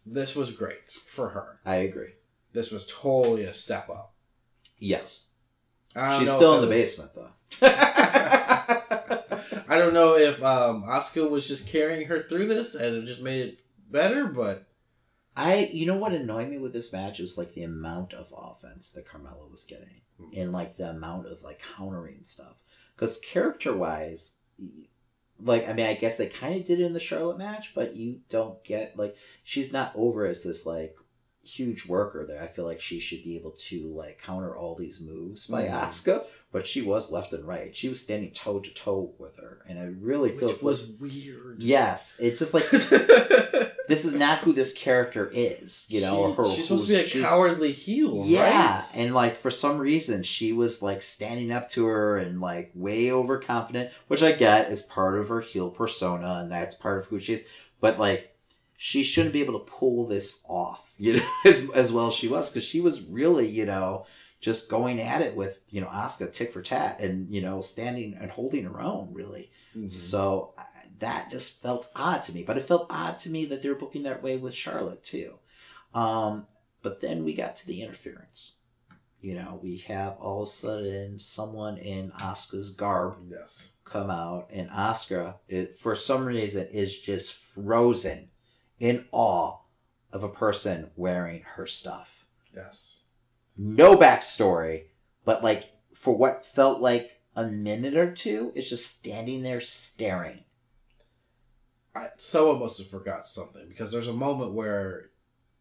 [0.07, 1.61] this was great for her.
[1.65, 2.13] I agree.
[2.53, 4.15] This was totally a step up.
[4.79, 5.31] Yes,
[6.19, 7.31] she's still in the was- basement though.
[9.67, 13.23] I don't know if um, Asuka was just carrying her through this and it just
[13.23, 13.59] made it
[13.91, 14.67] better, but
[15.37, 18.93] I, you know what annoyed me with this match was like the amount of offense
[18.93, 20.03] that Carmella was getting,
[20.37, 22.55] and like the amount of like countering stuff.
[22.97, 24.39] Because character wise,
[25.41, 27.97] like I mean, I guess they kind of did it in the Charlotte match, but
[27.97, 30.97] you don't get like she's not over as this like
[31.43, 32.43] huge worker there.
[32.43, 35.73] I feel like she should be able to like counter all these moves by Mhm.
[35.73, 37.75] Asuka, but she was left and right.
[37.77, 41.63] She was standing toe to toe with her, and it really feels was like weird.
[41.63, 42.65] yes, it's just like
[43.89, 46.31] this is not who this character is, you know.
[46.31, 48.85] She- her she's supposed to be a she's- cowardly heel, Yeah, right?
[48.97, 53.11] and like for some reason she was like standing up to her and like way
[53.13, 57.21] overconfident, which I get is part of her heel persona and that's part of who
[57.21, 57.45] she is.
[57.81, 58.37] But like
[58.77, 62.29] she shouldn't be able to pull this off, you know, as as well as she
[62.29, 64.07] was because she was really, you know,
[64.41, 68.17] just going at it with you know Asuka tick for tat and you know standing
[68.21, 69.51] and holding her own really.
[69.77, 69.91] Mhm.
[69.91, 70.55] So
[70.99, 72.43] that just felt odd to me.
[72.43, 75.39] But it felt odd to me that they were booking that way with Charlotte too.
[75.93, 76.47] Um,
[76.83, 78.55] but then we got to the interference.
[79.21, 83.71] You know, we have all of a sudden someone in Asuka's garb Yes.
[83.85, 88.29] come out, and Oscar, it, for some reason, is just frozen
[88.79, 89.61] in awe
[90.13, 92.27] of a person wearing her stuff.
[92.55, 93.05] Yes.
[93.57, 94.89] No backstory,
[95.25, 100.44] but like for what felt like a minute or two, is just standing there staring.
[101.95, 105.11] I, someone must have forgot something because there's a moment where,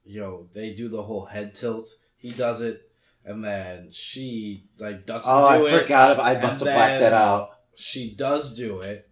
[0.04, 1.90] you know, they do the whole head tilt.
[2.18, 2.82] He does it,
[3.26, 5.82] and then she like doesn't Oh, do I it.
[5.82, 6.26] forgot about.
[6.26, 7.52] I must have blacked that out.
[7.76, 9.10] She does do it,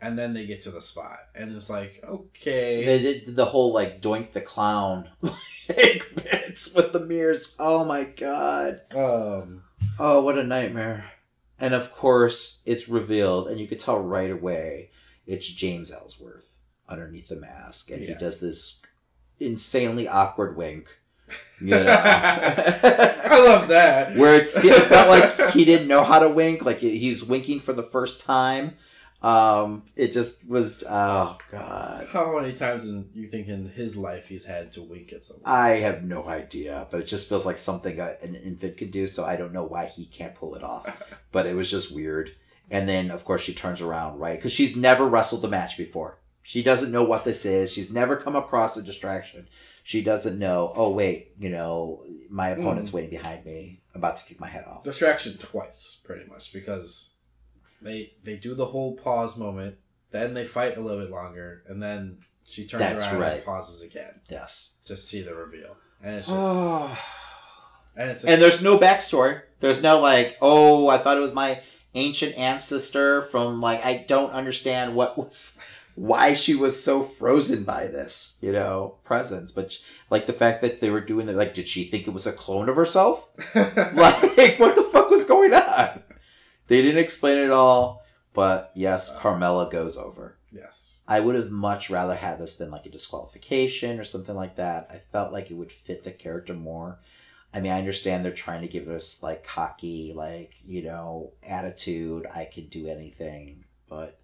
[0.00, 3.72] and then they get to the spot, and it's like, okay, They did the whole
[3.72, 5.08] like doink the clown
[5.68, 7.56] like bits with the mirrors.
[7.58, 8.80] Oh my god.
[8.94, 9.62] um,
[9.98, 11.10] Oh, what a nightmare.
[11.60, 14.90] And of course, it's revealed, and you could tell right away
[15.32, 18.80] it's James Ellsworth underneath the mask, and he does this
[19.40, 20.88] insanely awkward wink.
[21.62, 24.16] You know, I love that.
[24.16, 27.72] where it's, it felt like he didn't know how to wink, like he's winking for
[27.72, 28.74] the first time.
[29.22, 32.08] Um, it just was, oh god.
[32.10, 35.44] How many times in you think in his life he's had to wink at someone?
[35.46, 39.06] I have no idea, but it just feels like something a, an infant could do.
[39.06, 40.86] So I don't know why he can't pull it off.
[41.32, 42.32] But it was just weird.
[42.70, 44.38] And then, of course, she turns around, right?
[44.38, 46.18] Because she's never wrestled a match before.
[46.42, 47.72] She doesn't know what this is.
[47.72, 49.48] She's never come across a distraction.
[49.84, 50.72] She doesn't know.
[50.74, 52.60] Oh wait, you know, my mm.
[52.60, 54.84] opponent's waiting behind me, about to kick my head off.
[54.84, 57.16] distraction twice, pretty much, because
[57.80, 59.76] they they do the whole pause moment,
[60.10, 63.34] then they fight a little bit longer, and then she turns That's around right.
[63.34, 64.78] and pauses again Yes.
[64.86, 66.98] to see the reveal, and it's just and
[67.96, 69.42] and it's a, there's no backstory.
[69.60, 71.60] There's no like, oh, I thought it was my
[71.94, 75.58] ancient ancestor from like I don't understand what was
[75.94, 79.52] why she was so frozen by this, you know, presence.
[79.52, 79.78] But
[80.10, 82.32] like the fact that they were doing it, like, did she think it was a
[82.32, 83.28] clone of herself?
[83.54, 86.02] like, what the fuck was going on?
[86.68, 90.38] They didn't explain it all, but yes, uh, Carmella goes over.
[90.50, 91.02] yes.
[91.06, 94.86] I would have much rather had this been like a disqualification or something like that.
[94.90, 97.00] I felt like it would fit the character more.
[97.54, 102.26] I mean, I understand they're trying to give us like cocky, like, you know, attitude.
[102.34, 104.18] I can do anything, but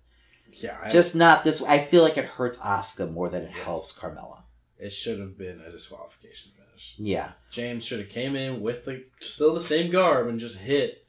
[0.53, 0.79] Yeah.
[0.83, 1.69] I, just not this way.
[1.69, 3.65] I feel like it hurts Asuka more than it Yes.
[3.65, 4.43] helps Carmella.
[4.79, 6.95] it should have been a disqualification finish.
[6.99, 7.33] Yeah.
[7.51, 11.05] James should have came in with the still the same garb and just hit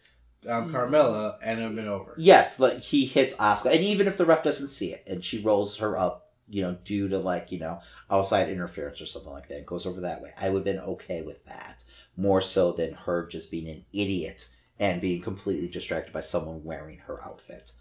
[0.47, 2.15] um, Carmella and it have been over.
[2.17, 5.41] Yes, but he hits Asuka, and even if the ref doesn't see it, and she
[5.41, 9.47] rolls her up, you know, due to like you know outside interference or something like
[9.49, 11.83] that, and goes over that way, I would have been okay with that
[12.19, 16.97] more so than her just being an idiot and being completely distracted by someone wearing
[16.99, 17.71] her outfit.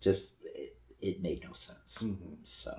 [0.00, 1.98] Just it, it made no sense.
[2.02, 2.36] Mhm.
[2.44, 2.72] So,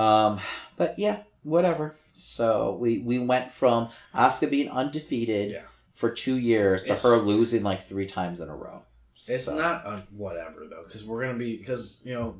[0.00, 0.40] um,
[0.76, 1.94] but yeah, whatever.
[2.14, 5.62] So we we went from Asuka being undefeated Yeah.
[5.92, 8.82] for two years to It's- her losing like three times in a row.
[9.14, 12.36] It's So- not a whatever though, because we're gonna be because you know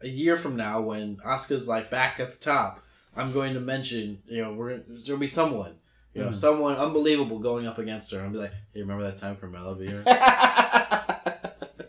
[0.00, 2.82] a year from now when Asuka's like back at the top,
[3.16, 5.76] I'm going to mention you know we're there'll be someone
[6.16, 6.34] you know Mhm.
[6.34, 9.92] someone unbelievable going up against her and be like, hey, remember that time Carmella beat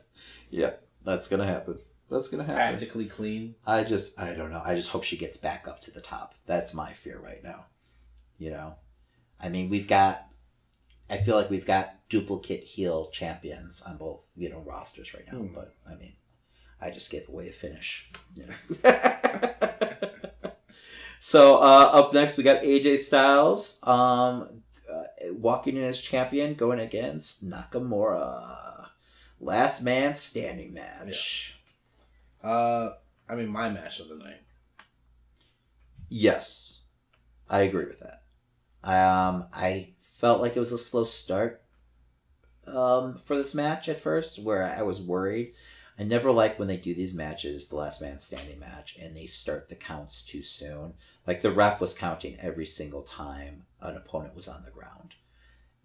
[0.49, 0.72] yeah,
[1.04, 1.80] that's gonna happen.
[2.10, 2.78] That's gonna happen.
[2.78, 3.56] Tactically clean.
[3.66, 4.62] I just, I don't know.
[4.64, 6.36] I just hope she gets back up to the top.
[6.45, 7.66] That's my fear right now.
[8.38, 8.76] You know,
[9.41, 10.24] I mean, we've got.
[11.10, 15.40] I feel like we've got duplicate heel champions on both, you know, rosters right now.
[15.40, 15.54] Hmm.
[15.54, 16.14] But I mean,
[16.82, 18.12] I just gave away a finish.
[18.36, 18.54] Yeah.
[21.19, 24.61] so uh, up next, we got AJ Styles, um,
[24.91, 25.03] uh,
[25.34, 28.89] walking in as champion, going against Nakamura.
[29.39, 31.60] Last man standing match.
[32.44, 32.89] Uh,
[33.30, 34.41] I mean my match of the night.
[36.10, 36.84] Yes,
[37.49, 38.23] I agree with that.
[38.84, 41.61] Um, I felt like it was a slow start
[42.65, 45.53] um, for this match at first, where I was worried.
[45.99, 49.26] I never like when they do these matches, the last man standing match, and they
[49.26, 50.94] start the counts too soon.
[51.26, 55.15] Like the ref was counting every single time an opponent was on the ground.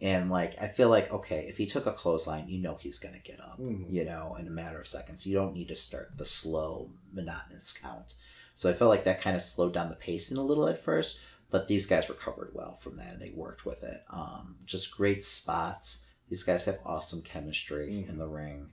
[0.01, 3.21] And like I feel like okay, if he took a clothesline, you know he's gonna
[3.21, 3.87] get up, Mhm.
[3.91, 5.27] you know, in a matter of seconds.
[5.27, 8.15] You don't need to start the slow, monotonous count.
[8.55, 11.19] So I felt like that kind of slowed down the pacing a little at first,
[11.51, 14.03] but these guys recovered well from that and they worked with it.
[14.11, 16.07] Um, just great spots.
[16.29, 18.73] These guys have awesome chemistry in the ring.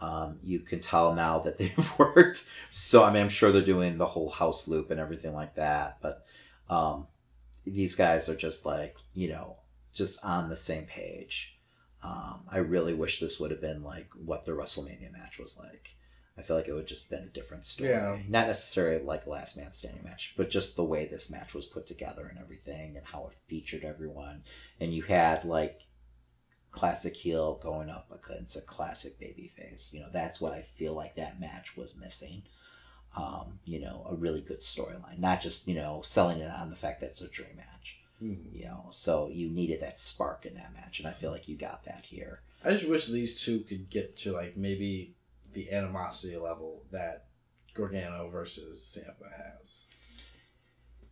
[0.00, 2.48] Um, you can tell now that they've worked.
[2.70, 5.98] So I mean, I'm sure they're doing the whole house loop and everything like that.
[6.00, 6.24] But
[6.68, 7.06] um,
[7.64, 9.56] these guys are just like you know,
[9.92, 11.58] just on the same page.
[12.02, 15.96] Um, I really wish this would have been like what the WrestleMania match was like.
[16.38, 17.90] I feel like it would just been a different story.
[17.90, 18.18] Yeah.
[18.28, 21.86] Not necessarily like last man standing match, but just the way this match was put
[21.86, 24.42] together and everything and how it featured everyone.
[24.78, 25.86] And you had like
[26.76, 29.92] classic heel going up against a classic baby face.
[29.94, 32.42] You know, that's what I feel like that match was missing.
[33.16, 35.18] Um, you know, a really good storyline.
[35.18, 37.98] Not just, you know, selling it on the fact that it's a dream match.
[38.22, 38.52] Mhm.
[38.52, 41.56] You know, so you needed that spark in that match, and I feel like you
[41.56, 42.42] got that here.
[42.62, 45.14] I just wish these two could get to like maybe
[45.52, 47.26] the animosity level that
[47.74, 49.86] Gargano versus Ciampa has.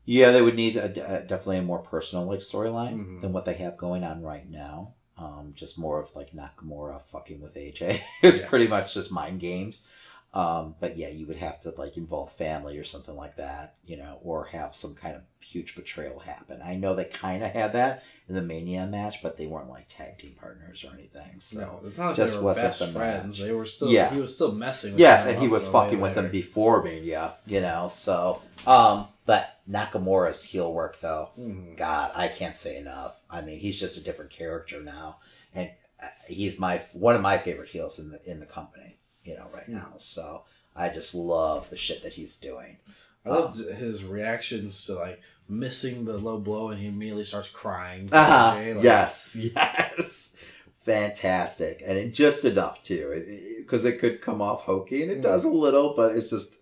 [0.05, 3.21] Yeah, they would need a, a- definitely a more personal like storyline Mhm.
[3.23, 4.95] than what they have going on right now.
[5.17, 8.01] Um, just more of like Nakamura fucking with AJ.
[8.23, 8.49] it's Yeah.
[8.49, 9.87] pretty much just mind games.
[10.33, 13.97] Um, but yeah, you would have to like involve family or something like that, you
[13.97, 16.61] know, or have some kind of huge betrayal happen.
[16.61, 19.87] I know they kind of had that in the Mania match, but they weren't like
[19.87, 21.39] tag team partners or anything.
[21.39, 23.39] So no, it's not just they wasn't best the friends.
[23.39, 23.47] match.
[23.47, 24.13] They were still Yeah.
[24.13, 26.15] he was still messing with Yes, them and he was on the way fucking with
[26.17, 27.87] them before Mania, you know.
[27.87, 31.77] So, um, but Nakamura's heel work though, Mhm.
[31.77, 33.21] God, I can't say enough.
[33.31, 35.19] I mean, he's just a different character now,
[35.55, 35.71] and
[36.03, 39.47] uh, he's my one of my favorite heels in the in the company, you know,
[39.53, 39.95] right now.
[39.99, 40.45] So
[40.77, 42.79] I just love the shit that he's doing.
[43.25, 48.09] I loved his reactions to like missing the low blow and he immediately starts crying.
[48.13, 48.55] Uh-huh.
[48.57, 50.37] AJ, like, yes, yes,
[50.85, 55.45] fantastic, and it, just enough too, because it, could come off hokey, and it does
[55.45, 56.59] a little, but it's just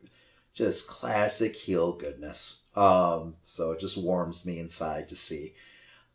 [0.54, 2.68] just classic heel goodness.
[2.74, 5.54] Um, so it just warms me inside to see,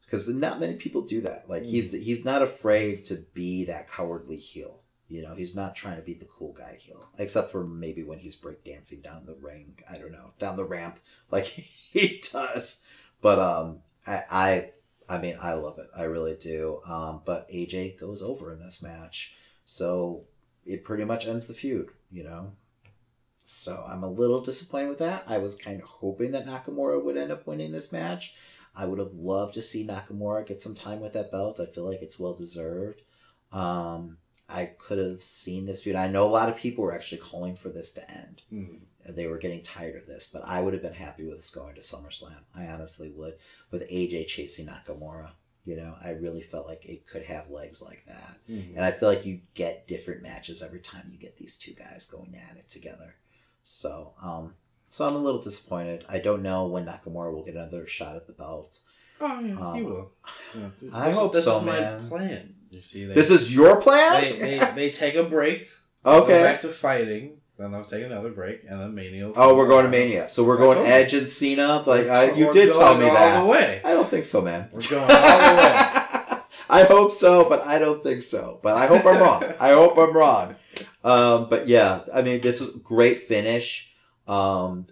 [0.05, 1.49] because not many people do that.
[1.49, 4.81] Like he's he's not afraid to be that cowardly heel.
[5.09, 8.19] You know, he's not trying to be the cool guy heel, except for maybe when
[8.19, 9.79] he's breakdancing down the ring.
[9.89, 10.99] I don't know, down the ramp
[11.31, 12.83] like he does.
[13.21, 14.71] But um, I, I,
[15.09, 15.87] I mean, I love it.
[15.97, 16.81] I really do.
[16.85, 19.35] Um, but AJ goes over in this match,
[19.65, 20.25] so
[20.65, 21.89] it pretty much ends the feud.
[22.11, 22.51] You know,
[23.49, 25.23] So I'm a little disappointed with that.
[25.25, 28.35] I was kind of hoping that Nakamura would end up winning this match.
[28.75, 31.61] I would have loved to see Nakamura get some time with that belt.
[31.61, 33.03] I feel like it's well deserved.
[33.53, 34.17] Um,
[34.49, 35.95] I could have seen this feud.
[35.95, 38.41] I know a lot of people were actually calling for this to end.
[38.51, 38.79] Mm.
[39.15, 41.75] They were getting tired of this, but I would have been happy with this going
[41.75, 42.43] to SummerSlam.
[42.53, 43.35] I honestly would.
[43.71, 45.29] With AJ chasing Nakamura,
[45.63, 48.39] you know, I really felt like it could have legs like that.
[48.49, 48.75] Mhm.
[48.75, 52.05] And I feel like you get different matches every time you get these two guys
[52.05, 53.15] going at it together.
[53.69, 54.53] So, um,
[54.89, 56.05] so I'm a little disappointed.
[56.07, 58.79] I don't know when Nakamura will get another shot at the belt.
[59.19, 60.11] Oh yeah, Um, he will.
[60.55, 62.55] Yeah, I this hope this so, is my plan.
[62.69, 64.21] You see, they, This is your plan?
[64.21, 65.67] they, they they take a break.
[66.05, 66.41] Go okay.
[66.41, 67.41] back to fighting.
[67.57, 69.27] Then they'll take another break, and then Mania.
[69.27, 69.91] will Oh, we're going to.
[69.91, 70.29] Mania.
[70.29, 70.93] So we're I going told you.
[70.93, 71.83] Edge and Cena.
[71.85, 73.41] Like I, you We're did tell me all that.
[73.41, 73.81] the way.
[73.83, 74.69] I don't think so, man.
[74.71, 75.13] We're going all the
[75.57, 76.39] way.
[76.69, 78.59] I hope so, but I don't think so.
[78.63, 79.43] But I hope I'm wrong.
[79.59, 80.55] I hope I'm wrong.
[81.07, 83.93] Um, but yeah, I mean, this was a great finish.
[84.27, 84.87] Um,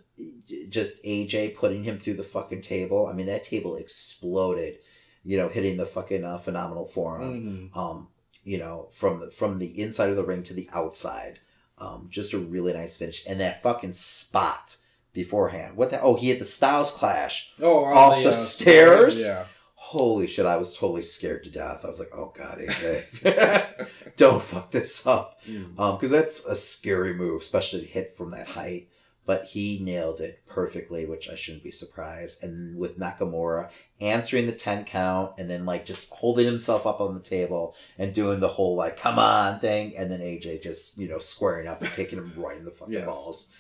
[0.70, 3.08] just AJ putting him through the fucking table.
[3.08, 4.78] I mean, that table exploded.
[5.24, 7.72] You know, hitting the fucking uh, phenomenal forearm.
[7.74, 7.78] Mhm.
[7.78, 8.08] Um,
[8.44, 11.40] you know, from the, from the inside of the ring to the outside.
[11.80, 14.78] Um, just a really nice finish, and that fucking spot
[15.12, 15.76] beforehand.
[15.76, 16.00] What the?
[16.00, 19.26] Oh, he had the Styles Clash Oh, Off the stairs?
[19.26, 19.46] Yeah.
[19.96, 21.86] Holy shit, I was totally scared to death.
[21.86, 23.88] I was like, oh god, AJ.
[24.18, 25.40] Don't fuck this up.
[25.48, 25.80] Mm.
[25.80, 28.90] Um, because that's a scary move, especially to hit from that height.
[29.26, 32.44] But he nailed it perfectly, which I shouldn't be surprised.
[32.44, 33.70] And with Nakamura
[34.02, 38.14] answering the 10 count and then like just holding himself up on the table and
[38.14, 39.96] doing the whole like, come on thing.
[39.98, 42.94] And then AJ just, you know, squaring up and kicking him right in the fucking
[42.94, 43.06] Yes.
[43.06, 43.54] balls.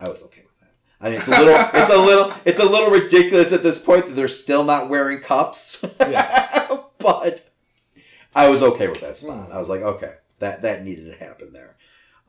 [0.00, 0.47] I was okay with that.
[1.00, 4.06] I mean, it's a little, it's a little, it's a little ridiculous at this point
[4.06, 5.84] that they're still not wearing cups.
[6.00, 6.68] Yes.
[6.98, 7.48] but
[8.34, 9.50] I was okay with that spot.
[9.52, 11.76] I was like, okay, that that needed to happen there.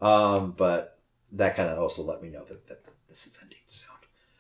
[0.01, 0.99] Um, but
[1.33, 2.77] that kind of also let me know that, that
[3.07, 3.89] this is ending soon.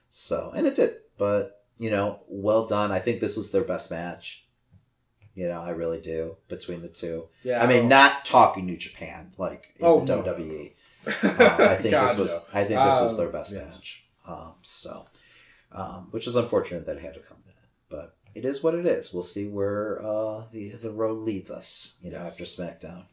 [0.09, 0.95] So, and it did.
[1.17, 2.91] But you know, well done.
[2.91, 4.45] I think this was their best match.
[5.35, 7.29] You know, I really do between the two.
[7.43, 7.63] Yeah.
[7.63, 10.73] I mean, not talking New Japan like in Oh, the no, WWE.
[11.07, 11.11] Uh,
[11.59, 12.59] I think God, this was no.
[12.59, 13.98] I think this was their Um, best yes.
[14.29, 15.05] Um, so,
[15.71, 18.75] um, which is unfortunate that it had to come to that, but it is what
[18.75, 19.11] it is.
[19.13, 21.97] We'll see where uh, the the road leads us.
[22.01, 22.39] You know, Yes.
[22.39, 22.43] after
[22.87, 23.05] SmackDown.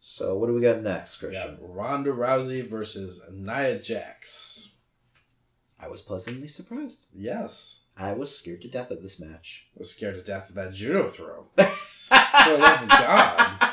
[0.00, 1.58] So, what do we got next, Christian?
[1.60, 4.74] Ronda Rousey versus Nia Jax.
[5.78, 7.06] I was pleasantly surprised.
[7.14, 7.84] Yes.
[7.96, 9.66] I was scared to death of this match.
[9.76, 11.46] I was scared to death of that judo throw.
[11.56, 13.71] For the love of God.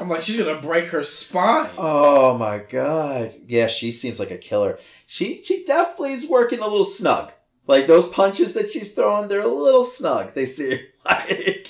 [0.00, 1.70] I'm like, she's gonna break her spine.
[1.76, 3.34] Oh my god!
[3.46, 4.78] Yeah, she seems like a killer.
[5.06, 7.32] She she definitely is working a little snug.
[7.66, 10.34] Like those punches that she's throwing, they're a little snug.
[10.34, 11.68] They seem like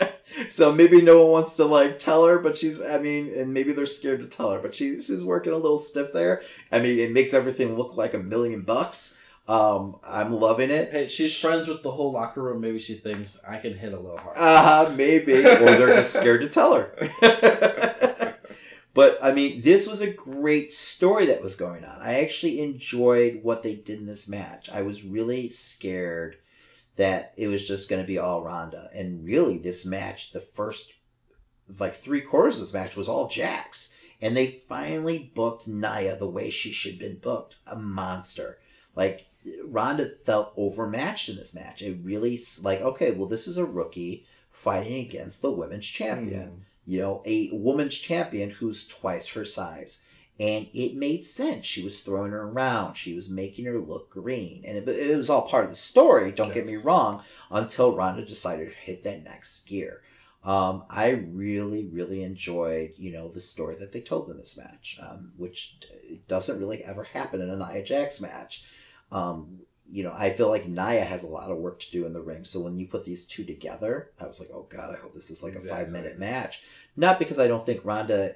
[0.49, 3.73] so maybe no one wants to like tell her, but she's I mean, and maybe
[3.73, 6.43] they're scared to tell her, but she's she's working a little stiff there.
[6.71, 9.21] I mean, it makes everything look like a million bucks.
[9.49, 10.93] Um, I'm loving it.
[10.93, 12.61] Hey, she's friends with the whole locker room.
[12.61, 14.37] Maybe she thinks I can hit a little hard.
[14.39, 15.33] Uh maybe.
[15.35, 16.93] Or they're just scared to tell her.
[18.93, 22.01] but I mean, this was a great story that was going on.
[22.01, 24.69] I actually enjoyed what they did in this match.
[24.71, 26.37] I was really scared
[26.97, 28.91] that it was just going to be all Ronda.
[28.95, 30.93] And really, this match, the first
[31.79, 33.97] like three quarters of this match was all Jax.
[34.21, 38.59] And they finally booked Nia the way she should have been booked a monster.
[38.95, 39.27] Like,
[39.65, 41.81] Ronda felt overmatched in this match.
[41.81, 46.49] It really, like, okay, well, this is a rookie fighting against the women's champion.
[46.49, 46.61] Mm.
[46.85, 50.05] You know, a woman's champion who's twice her size.
[50.39, 51.67] And it made sense.
[51.67, 52.95] She was throwing her around.
[52.95, 54.65] She was making her look green.
[54.67, 58.25] And it, it was all part of the story, don't get me wrong, until Ronda
[58.25, 60.01] decided to hit that next gear.
[60.43, 64.99] Um, I really, really enjoyed, you know, the story that they told in this match,
[65.07, 65.79] um, which
[66.27, 68.65] doesn't really ever happen in an Nia Jax match.
[69.13, 69.61] Um,
[69.93, 72.21] you know, I feel like Nia has a lot of work to do in the
[72.21, 72.45] ring.
[72.45, 75.31] So when you put these two together, I was like, oh god, I hope this
[75.31, 76.63] is like a five minute match.
[76.97, 78.35] Not because I don't think Ronda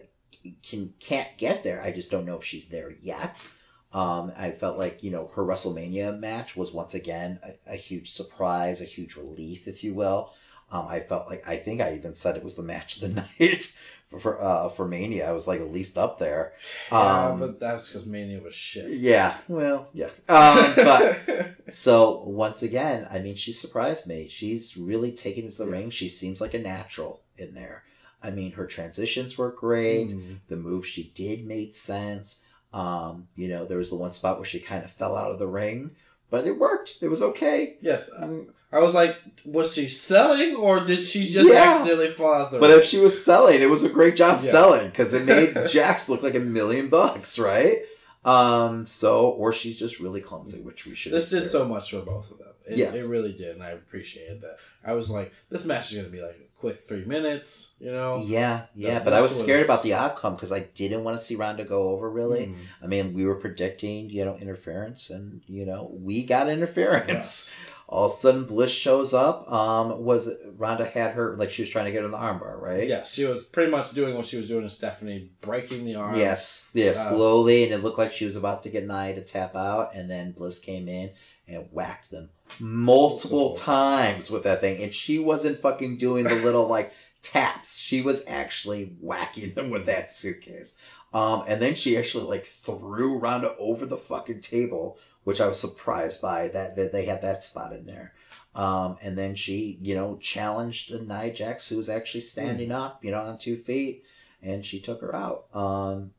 [0.63, 1.83] can can't get there.
[1.83, 3.47] I just don't know if she's there yet.
[3.93, 8.13] Um, I felt like you know her WrestleMania match was once again a, a huge
[8.13, 10.33] surprise, a huge relief, if you will.
[10.73, 13.23] Um, I felt like I think I even said it was the match of the
[13.41, 13.79] night
[14.19, 15.29] for uh, for Mania.
[15.29, 16.53] I was like at least up there.
[16.91, 18.91] yeah, Um, but that's because Mania was shit.
[18.93, 20.07] yeah, well, yeah.
[20.29, 24.29] Um, but so once again, I mean, she surprised me.
[24.29, 25.91] She's really taken to the ring.
[25.91, 27.85] She seems like a natural in there.
[28.23, 30.11] I mean, her transitions were great.
[30.11, 30.39] Mm.
[30.49, 32.41] The moves she did made sense.
[32.73, 35.39] Um, you know, there was the one spot where she kind of fell out of
[35.39, 35.95] the ring,
[36.31, 36.99] but it worked.
[37.03, 37.77] It was okay.
[37.81, 38.41] Yes, I,
[38.73, 41.63] I was like, was she selling or did she just Yeah.
[41.63, 42.59] accidentally fall out the?
[42.59, 44.51] But if she was selling, it was a great job Yes.
[44.51, 47.77] selling because it made Jax look like a million bucks, right?
[48.25, 51.13] Um, so or she's just really clumsy, which we should.
[51.13, 52.49] This did so much for both of them.
[52.67, 52.95] It, Yes.
[52.95, 54.57] it really did, and I appreciated that.
[54.83, 58.23] I was like, this match is gonna be like quick three minutes, you know?
[58.25, 61.19] Yeah, yeah, Th- but I was this scared about the outcome because I didn't want
[61.19, 62.09] to see Ronda go over.
[62.11, 62.57] Really, Mm.
[62.83, 67.09] I mean, we were predicting, you know, interference, and you know, we got interference.
[67.09, 67.57] Yes.
[67.87, 69.51] All of a sudden, Bliss shows up.
[69.53, 72.59] Um, was Ronda had her like she was trying to get her in the armbar,
[72.59, 72.89] right?
[72.89, 76.17] Yeah, she was pretty much doing what she was doing to Stephanie, breaking the arm.
[76.17, 79.21] Yes, yeah, Uh, slowly, and it looked like she was about to get Nia to
[79.21, 81.11] tap out, and then Bliss came in
[81.47, 86.67] and whacked them multiple times with that thing, and she wasn't fucking doing the little
[86.67, 87.79] like taps.
[87.79, 90.77] She was actually whacking them with that suitcase.
[91.13, 95.61] Um, and then she actually like threw Ronda over the fucking table, which I was
[95.61, 98.15] surprised by that that they had that spot in there.
[98.55, 103.11] Um, and then she, you know, challenged Nia Jax, who was actually standing up, you
[103.11, 104.05] know, on two feet,
[104.43, 105.47] and she took her out.
[105.55, 106.13] Um,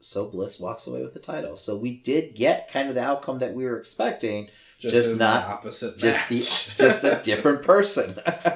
[0.00, 1.56] so Bliss walks away with the title.
[1.56, 4.48] So we did get kind of the outcome that we were expecting,
[4.78, 6.34] just, just not- the opposite just the
[6.84, 8.14] just a different person.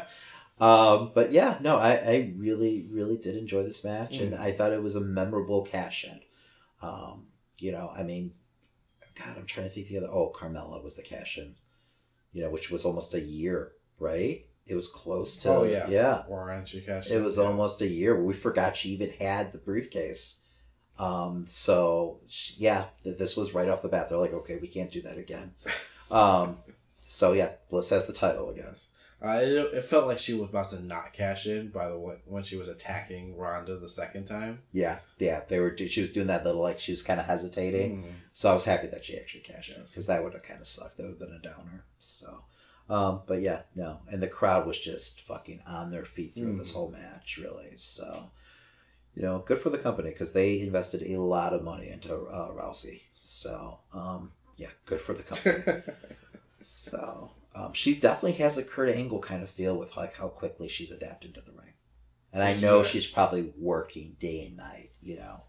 [0.61, 4.40] um, but yeah, no, I, I really really did enjoy this match, and Mm.
[4.40, 6.20] I thought it was a memorable cash in.
[6.81, 7.27] Um,
[7.59, 8.32] you know, I mean,
[9.15, 10.09] God, I'm trying to think the other.
[10.11, 11.55] Oh, Carmella was the cash in.
[12.32, 14.47] You know, which was almost a year, right?
[14.66, 15.49] It was close to.
[15.51, 16.23] oh yeah, yeah.
[16.28, 17.44] Warren she cashed It was yeah.
[17.44, 18.20] almost a year.
[18.23, 20.44] We forgot she even had the briefcase.
[20.99, 22.20] Um, so
[22.57, 24.09] yeah, th- this was right off the bat.
[24.09, 25.55] They're like, okay, we can't do that again.
[26.12, 26.59] Um,
[27.01, 28.93] so yeah, Bliss has the title I guess.
[29.24, 32.16] Uh, it, it felt like she was about to not cash in by the way
[32.26, 34.62] when she was attacking Ronda the second time.
[34.72, 35.70] Yeah, yeah, they were.
[35.70, 38.02] Do- she was doing that little like she was kind of hesitating.
[38.02, 38.10] Mm.
[38.32, 40.66] So I was happy that she actually cashed in because that would have kind of
[40.66, 40.97] sucked.
[40.97, 41.84] That would have been a downer.
[42.01, 42.43] So,
[42.90, 46.59] um, but yeah, no, and the crowd was just fucking on their feet through Mm.
[46.59, 47.74] this whole match, really.
[47.76, 48.32] So,
[49.14, 52.51] you know, good for the company because they invested a lot of money into uh,
[52.51, 53.02] Rousey.
[53.14, 54.32] So, um,
[54.62, 55.82] yeah, good for the company.
[56.60, 60.68] so, um, she definitely has a Kurt Angle kind of feel with like how quickly
[60.68, 61.74] she's adapted to the ring,
[62.32, 64.90] and I know she she's probably working day and night.
[65.02, 65.40] You know.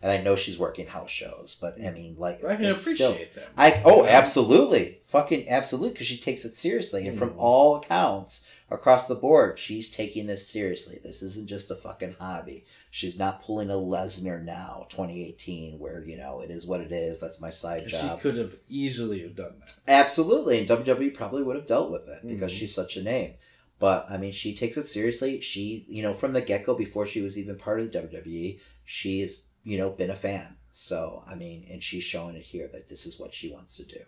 [0.00, 3.10] And I know she's working house shows, but I mean, like, I can it's still-
[3.10, 3.50] appreciate them.
[3.58, 7.38] I oh, absolutely, fucking absolutely, because she takes it seriously, and from Mhm.
[7.38, 10.98] all accounts across the board, she's taking this seriously.
[11.02, 12.64] This isn't just a fucking hobby.
[12.90, 17.20] She's not pulling a Lesnar now, 2018, where you know it is what it is.
[17.20, 18.18] That's my side She job.
[18.18, 19.74] She could have easily have done that.
[19.86, 22.56] Absolutely, and WWE probably would have dealt with it because Mhm.
[22.56, 23.34] she's such a name.
[23.78, 25.40] But I mean, she takes it seriously.
[25.40, 28.58] She, you know, from the get go, before she was even part of the WWE,
[28.84, 30.56] she's you know been a fan.
[30.72, 33.84] So I mean, and she's showing it here that this is what she wants to
[33.84, 34.00] do.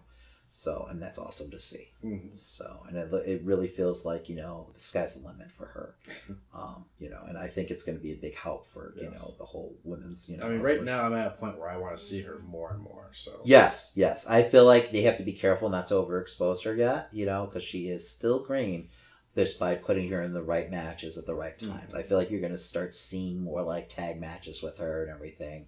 [0.53, 1.93] So and that's awesome to see.
[2.05, 2.39] Mhm.
[2.39, 5.95] So and it, it really feels like you know the sky's the limit for her.
[6.53, 9.03] Um, you know, and I think it's going to be a big help for you
[9.05, 9.21] Yes.
[9.23, 10.29] know the whole women's.
[10.29, 12.23] You know, I mean, right now I'm at a point where I want to see
[12.23, 13.11] her more and more.
[13.13, 14.27] So Yes, yes.
[14.27, 17.47] I feel like they have to be careful not to overexpose her yet, you know,
[17.47, 18.89] because she is still green.
[19.37, 22.31] just by putting her in the right matches at the right times, I feel like
[22.33, 25.67] you're going to start seeing more like tag matches with her and everything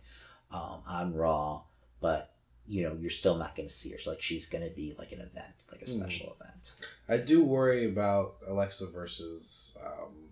[0.51, 1.63] um, on Raw.
[2.01, 2.32] But
[2.67, 3.99] you know, you're still not going to see her.
[3.99, 5.99] So, like, she's going to be like an event, like a Mhm.
[5.99, 6.77] special event.
[7.09, 10.31] I do worry about Alexa versus um,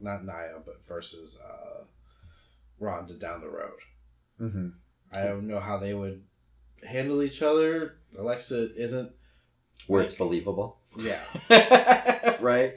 [0.00, 1.84] not Nia, but versus uh,
[2.78, 3.78] Ronda down the road.
[4.40, 4.68] Mm-hmm.
[5.12, 6.22] I don't know how they would
[6.88, 7.96] handle each other.
[8.16, 9.12] Alexa isn't.
[9.88, 10.78] Where Like- it's believable.
[10.98, 11.22] Yeah.
[12.40, 12.74] right?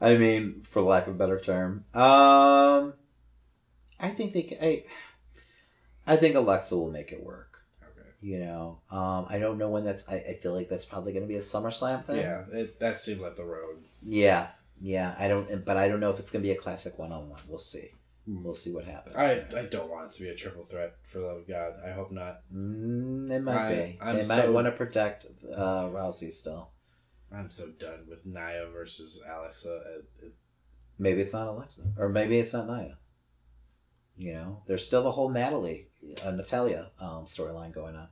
[0.00, 1.84] I mean, for lack of a better term.
[1.94, 2.94] Um,
[3.98, 4.42] I think they.
[4.42, 4.84] ca- I,
[6.06, 7.55] I think Alexa will make it work.
[8.26, 10.08] You know, um, I don't know when that's.
[10.08, 12.16] I, I feel like that's probably going to be a SummerSlam thing.
[12.16, 13.84] Yeah, it, that seemed like the road.
[14.02, 14.48] Yeah,
[14.80, 15.14] yeah.
[15.16, 17.38] I don't, but I don't know if it's going to be a classic one-on-one.
[17.46, 17.90] We'll see.
[18.26, 18.42] Hmm.
[18.42, 19.14] We'll see what happens.
[19.14, 21.74] I, I don't want it to be a triple threat, for love of God.
[21.86, 22.40] I hope not.
[22.52, 23.98] Mm, it might I- be.
[24.00, 26.70] I'm they might want to protect uh, Rousey still.
[27.32, 29.82] I'm so done with Nia versus Alexa.
[29.98, 30.32] It, it,
[30.98, 32.98] Maybe it's not Alexa, or maybe it's not Nia.
[34.16, 35.90] You know, there's still the whole Natalie,
[36.24, 38.08] uh, Natalya um, storyline going on.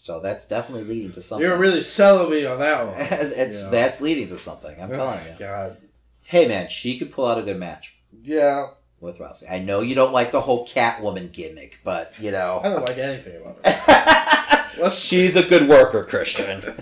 [0.00, 1.46] So that's definitely leading to something.
[1.46, 2.94] you're really selling me on that one.
[2.98, 3.70] it's know?
[3.70, 4.74] that's leading to something.
[4.80, 5.34] I'm telling you.
[5.38, 5.76] God.
[6.24, 8.68] Hey man, she could pull out a good match Yeah.
[8.98, 9.44] with Rousey.
[9.52, 12.96] I know you don't like the whole Catwoman gimmick, but you know I don't like
[12.96, 14.90] anything about her.
[14.90, 16.62] She's a good worker, Christian.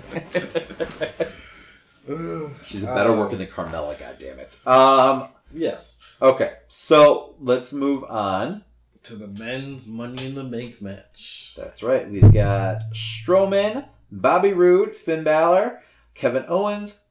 [2.65, 3.97] she's a better Um, worker than Carmella.
[3.97, 4.65] goddammit.
[4.65, 5.28] Um.
[5.53, 6.01] Yes.
[6.23, 8.62] Okay, so let's move on.
[9.09, 11.55] To the men's Money in the Bank match.
[11.57, 12.11] That's right.
[12.11, 15.81] We've got Strowman, Bobby Roode, Finn Balor,
[16.13, 17.05] Kevin Owens,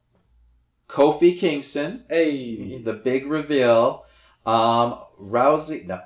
[0.88, 2.78] Kofi Kingston, Hey.
[2.80, 4.06] the big reveal.
[4.46, 6.00] Um, Rousey, no,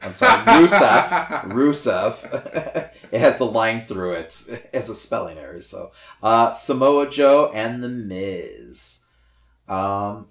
[0.00, 1.08] I'm sorry, Rusev.
[1.52, 2.90] Rusev.
[3.12, 5.60] it has the line through it as a spelling error.
[5.60, 5.92] So,
[6.22, 9.04] uh, Samoa Joe and The Miz.
[9.68, 10.28] Um,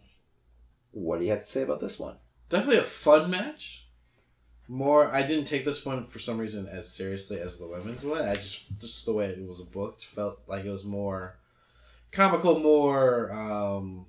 [0.90, 2.16] what do you have to say about this one?
[2.50, 3.83] Definitely a fun match.
[4.68, 8.22] More, I didn't take this one for some reason as seriously as the women's one.
[8.28, 11.38] I just just the way it was booked felt like it was more
[12.12, 14.06] comical, more um,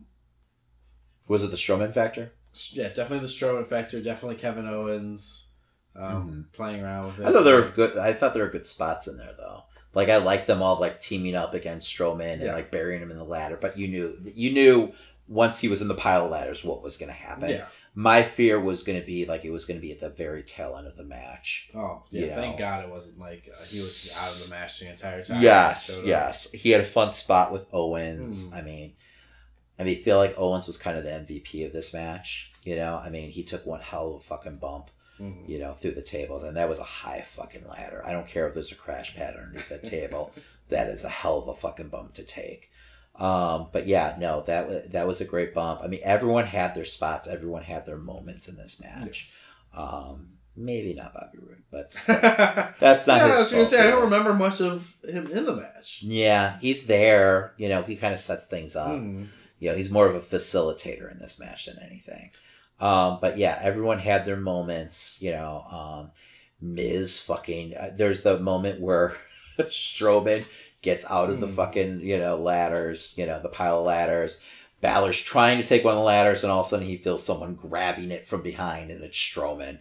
[1.29, 2.33] Was it the Strowman factor?
[2.71, 5.51] yeah, definitely the Strowman factor, definitely Kevin Owens
[5.97, 7.27] um, playing around with it.
[7.27, 7.99] I thought there were good.
[7.99, 9.65] I thought there were good spots in there though.
[9.93, 12.53] Like I liked them all like teaming up against Strowman and Yeah.
[12.55, 13.57] like burying him in the ladder.
[13.61, 14.93] But you knew you knew
[15.29, 17.49] once he was in the pile of ladders what was going to happen.
[17.51, 17.67] Yeah.
[17.97, 20.43] My fear was going to be like it was going to be at the very
[20.43, 21.71] tail end of the match.
[21.75, 22.23] Oh, yeah.
[22.23, 22.59] You Thank.
[22.59, 25.41] God it wasn't like uh, he was out of the match the entire time.
[25.43, 26.51] Yes, yes.
[26.51, 28.49] He had a fun spot with Owens.
[28.49, 28.55] Hmm.
[28.55, 28.95] I mean,
[29.79, 32.53] I mean, feel like Owens was kind of the MVP of this match.
[32.65, 34.91] You know, I mean, he took one hell of a fucking bump.
[35.21, 35.49] Mhm.
[35.49, 38.03] You know, through the tables, and that was a high fucking ladder.
[38.05, 40.33] I don't care if there's a crash pad underneath that table.
[40.71, 42.71] That is a hell of a fucking bump to take.
[43.17, 45.81] Um, but yeah, no, that was that was a great bump.
[45.83, 47.29] I mean, everyone had their spots.
[47.29, 49.37] Everyone had their moments in this match.
[49.73, 51.93] Um, maybe not Bobby Roode, but
[52.81, 55.47] that's not yeah, his I was gonna say I don't remember much of him in
[55.47, 56.03] the match.
[56.03, 57.55] Yeah, he's there.
[57.57, 58.99] You know, he kind of sets things up.
[58.99, 59.27] Hmm.
[59.61, 62.33] You know, he's more of a facilitator in this match than anything.
[62.81, 65.23] Um, but yeah, everyone had their moments.
[65.23, 66.11] You know, um,
[66.61, 67.77] Miz fucking.
[67.77, 69.17] Uh, there's the moment where
[69.59, 70.45] Strowman
[70.85, 71.55] gets out of the Mm.
[71.57, 73.15] fucking you know ladders.
[73.17, 74.41] You know, the pile of ladders.
[74.81, 77.25] Balor's trying to take one of the ladders, and all of a sudden he feels
[77.25, 79.79] someone grabbing it from behind, and it's Strowman.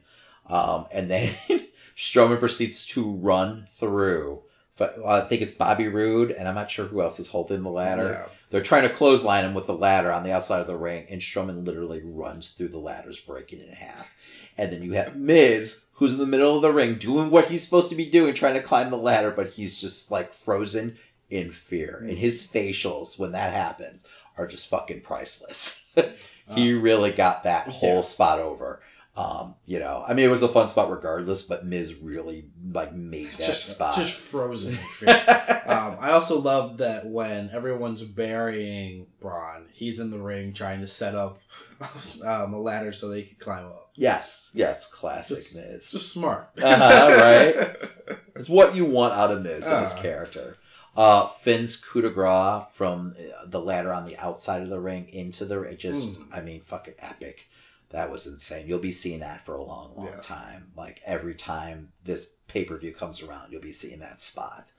[0.50, 1.36] Um, and then
[1.98, 4.42] Strowman proceeds to run through.
[4.78, 7.70] But I think it's Bobby Roode, and I'm not sure who else is holding the
[7.70, 8.28] ladder.
[8.54, 11.20] They're trying to clothesline him with the ladder on the outside of the ring, and
[11.20, 14.16] Strowman literally runs through the ladders, breaking it in half.
[14.60, 17.64] And then you have Miz, who's in the middle of the ring, doing what he's
[17.64, 20.98] supposed to be doing, trying to climb the ladder, but he's just like frozen
[21.32, 22.06] in fear.
[22.08, 24.08] And his facials, when that happens,
[24.38, 25.92] are just fucking priceless.
[26.54, 28.02] he uh, really got that whole Yeah.
[28.02, 28.84] spot over.
[29.16, 32.94] Um, you know, I mean, it was a fun spot regardless, but Miz really like
[32.96, 33.94] made that just spot.
[33.96, 34.74] just frozen.
[35.08, 40.88] um, I also love that when everyone's burying Braun, he's in the ring trying to
[40.88, 41.38] set up
[42.26, 43.92] um, a ladder so they could climb up.
[43.96, 45.92] yes, yes, classic Just- Miz.
[45.92, 48.18] Just smart, Uh-huh, right?
[48.36, 50.02] It's what you want out of Miz and his Uh.
[50.02, 50.58] character.
[50.98, 55.08] Uh, Finn's coup de grace from uh, the ladder on the outside of the ring
[55.10, 55.78] into the ring.
[55.78, 56.28] Just, Mm.
[56.38, 57.48] I mean, fucking epic.
[57.94, 58.68] That was insane.
[58.68, 60.26] You'll be seeing that for a long, long Yes.
[60.28, 60.72] time.
[60.76, 64.74] Like every time this pay per view comes around, you'll be seeing that spot.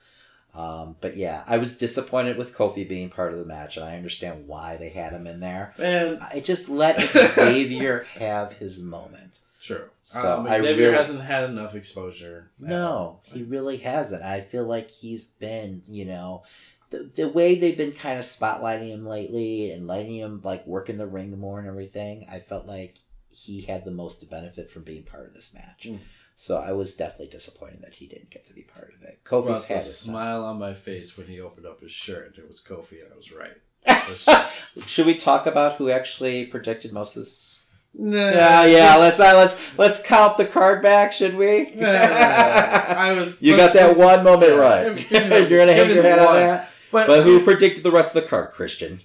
[0.53, 3.97] Um, but yeah, I was disappointed with Kofi being part of the match, and I
[3.97, 5.73] understand why they had him in there.
[5.77, 9.39] and I just let Xavier have his moment.
[9.61, 9.89] true.
[10.03, 12.51] So, um, Xavier really- hasn't had enough exposure.
[12.59, 14.23] No, he really hasn't.
[14.23, 16.43] I feel like he's been, you know,
[16.91, 20.89] the, the way they've been kind of spotlighting him lately and letting him like work
[20.89, 22.27] in the ring more and everything.
[22.31, 22.99] I felt like
[23.35, 25.87] he had the most to benefit from being part of this match.
[25.89, 25.99] Mm.
[26.35, 29.19] So I was definitely disappointed that he didn't get to be part of it.
[29.23, 32.35] Kofi's had his smile on my face when he opened up his shirt.
[32.37, 33.55] It was Kofi, and I was right.
[34.09, 37.63] Was just, Should we talk about who actually predicted most of this?
[37.93, 38.97] Yeah, yeah.
[38.97, 41.71] Let's uh, let's let's count the card back, should we?
[41.81, 43.41] I was.
[43.43, 45.09] you got that one moment yeah, right.
[45.09, 46.69] the- You're gonna hang your head on that.
[46.91, 49.01] But, But who predicted the rest of the card, Christian?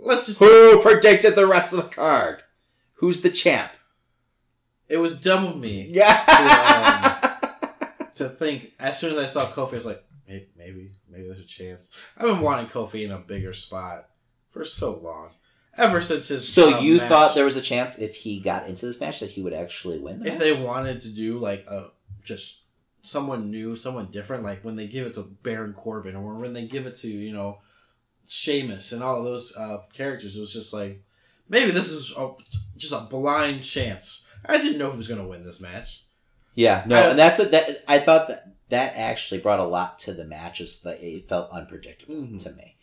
[0.00, 0.38] Let's just.
[0.38, 2.42] Who predicted the rest of the card?
[2.94, 3.72] Who's the champ?
[4.88, 6.24] It was dumb of me Yeah.
[8.14, 8.72] to think.
[8.78, 11.90] As soon as I saw Kofi, I was like, maybe, maybe, maybe there's a chance.
[12.16, 14.08] I've been wanting Kofi in a bigger spot
[14.50, 15.30] for so long,
[15.76, 16.46] ever since his.
[16.50, 17.08] so uh, you match.
[17.08, 19.98] thought there was a chance if he got into this match that he would actually
[19.98, 20.20] win?
[20.20, 20.40] The if match?
[20.40, 21.88] they wanted to do like a
[22.24, 22.60] just
[23.02, 26.66] someone new, someone different, like when they give it to Baron Corbin or when they
[26.66, 27.58] give it to you know
[28.28, 31.02] Sheamus and all of those uh, characters, it was just like
[31.48, 32.30] maybe this is a,
[32.76, 34.26] just a blind chance.
[34.46, 36.02] I didn't know who was going to win this match.
[36.54, 37.84] yeah, no, I- and that's a, that.
[37.88, 42.14] I thought that that actually brought a lot to the matches that it felt unpredictable
[42.14, 42.42] Mhm.
[42.42, 42.76] to me.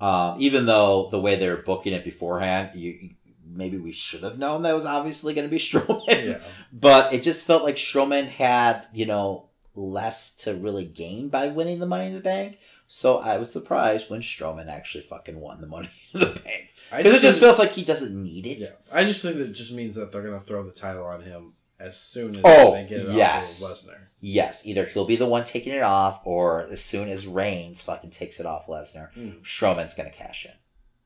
[0.00, 3.10] Um, even though the way they were booking it beforehand, you
[3.50, 6.24] maybe we should have known that was obviously going to be Strowman.
[6.26, 6.38] Yeah,
[6.72, 11.78] But it just felt like Strowman had, you know, less to really gain by winning
[11.78, 12.58] the Money in the Bank.
[12.88, 16.68] So I was surprised when Strowman actually fucking won the Money in the Bank.
[16.96, 18.58] Because it just feels like he doesn't need it.
[18.58, 18.66] yeah.
[18.92, 21.22] I just think that it just means that they're going to throw the title on
[21.22, 23.62] him as soon as Oh, they get it yes.
[23.62, 24.00] off of Lesnar.
[24.20, 28.10] Yes, either he'll be the one taking it off, or as soon as Reigns fucking
[28.10, 29.42] takes it off Lesnar, Mm.
[29.42, 30.52] Strowman's going to cash in.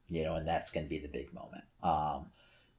[0.09, 1.65] You know, and that's going to be the big moment.
[1.83, 2.27] Um,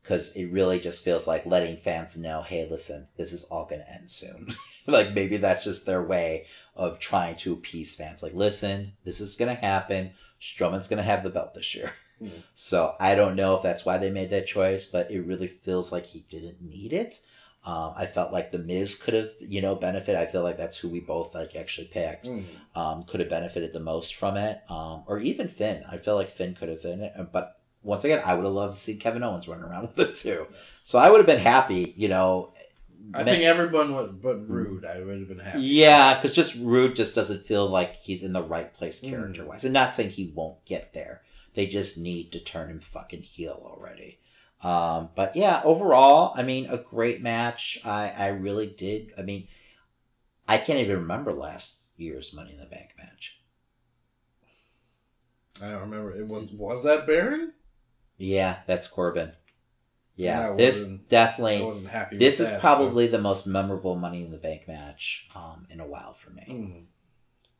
[0.01, 3.81] because it really just feels like letting fans know, hey, listen, this is all going
[3.81, 4.47] to end soon.
[4.88, 8.21] like maybe that's just their way of trying to appease fans.
[8.21, 10.11] Like, listen, this is going to happen.
[10.41, 11.93] Strowman's going to have the belt this year.
[12.19, 12.30] Hmm.
[12.53, 15.91] So I don't know if that's why they made that choice, but it really feels
[15.91, 17.19] like he didn't need it.
[17.65, 20.18] Um, I felt like the Miz could have, you know, benefit.
[20.18, 22.27] I feel like that's who we both like actually picked.
[22.27, 22.44] Mm.
[22.76, 25.84] Um, could have benefited the most from it, um, or even Finn.
[25.90, 28.73] I feel like Finn could have been it, but once again, I would have loved
[28.73, 30.48] to see Kevin Owens running around with it too.
[30.85, 32.52] So I would have been happy, you know.
[33.14, 34.85] I think everyone would, but Roode.
[34.85, 35.60] I would have been happy.
[35.61, 39.10] Yeah, because just Roode just doesn't feel like he's in the right place Mm.
[39.10, 39.64] character wise.
[39.64, 41.22] And not saying he won't get there.
[41.53, 44.19] They just need to turn him fucking heel already.
[44.63, 47.80] Um, but yeah, overall, I mean, a great match.
[47.84, 49.11] I, I really did.
[49.17, 49.47] I mean,
[50.47, 53.39] I can't even remember last year's Money in the Bank match.
[55.61, 56.15] I don't remember.
[56.15, 57.53] It was was that Baron?
[58.17, 59.34] Yeah, that's Corbin.
[60.15, 61.59] Yeah, this definitely.
[62.17, 65.88] This is that, probably the most memorable Money in the Bank match um, in a
[65.88, 66.43] while for me.
[66.47, 66.53] So.
[66.53, 66.84] Mm.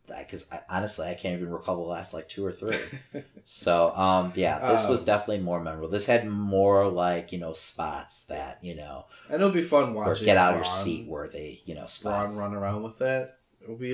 [0.07, 2.77] Because I, honestly I can't even recall the last like two or three.
[3.43, 5.89] so um yeah, this was Um, definitely more memorable.
[5.89, 10.25] This had more like you know spots that you know And it'll be fun watching
[10.25, 12.35] get out of your seat worthy you know spots.
[12.35, 13.38] run around with that.
[13.61, 13.91] It'll be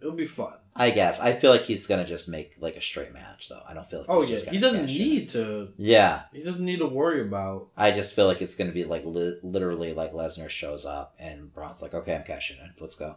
[0.00, 0.54] it'll be fun.
[0.76, 3.62] I guess I feel like he's gonna just make like a straight match though.
[3.68, 5.72] I don't feel like Oh yeah, he doesn't need to.
[5.76, 7.68] Yeah, He doesn't need to worry about.
[7.76, 11.52] I just feel like it's gonna be like li- literally like Lesnar shows up and
[11.54, 12.72] Braun's like, okay, I'm cashing in.
[12.80, 13.16] Let's go.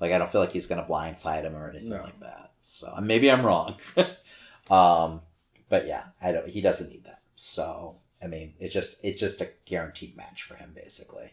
[0.00, 2.02] Like I don't feel like he's gonna blindside him or anything No.
[2.02, 2.52] like that.
[2.62, 3.76] So maybe I'm wrong.
[4.70, 5.22] um,
[5.68, 6.48] but yeah, I don't.
[6.48, 7.20] He doesn't need that.
[7.36, 11.32] So I mean, it's just it's just a guaranteed match for him basically,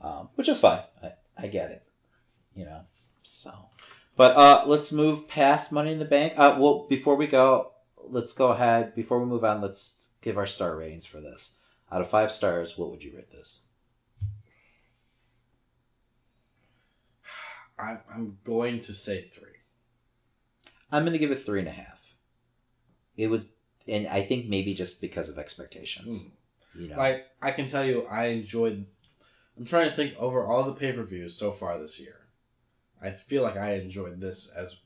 [0.00, 0.82] um, which is fine.
[1.02, 1.82] I, I get it.
[2.54, 2.80] You know.
[3.22, 3.50] So,
[4.16, 6.34] but uh, let's move past Money in the Bank.
[6.36, 8.94] Uh, well, before we go, let's go ahead.
[8.94, 11.60] Before we move on, let's give our star ratings for this.
[11.90, 13.60] Out of five stars, what would you rate this?
[17.84, 19.48] I, I'm going to say three.
[20.90, 22.00] I'm going to give it three and a half.
[23.16, 23.46] It was,
[23.86, 26.18] and I think maybe just because of expectations.
[26.18, 26.30] Mm.
[26.76, 28.86] You know, Like I can tell you, I enjoyed.
[29.56, 32.26] I'm trying to think over all the pay per views so far this year.
[33.00, 34.80] I feel like I enjoyed this as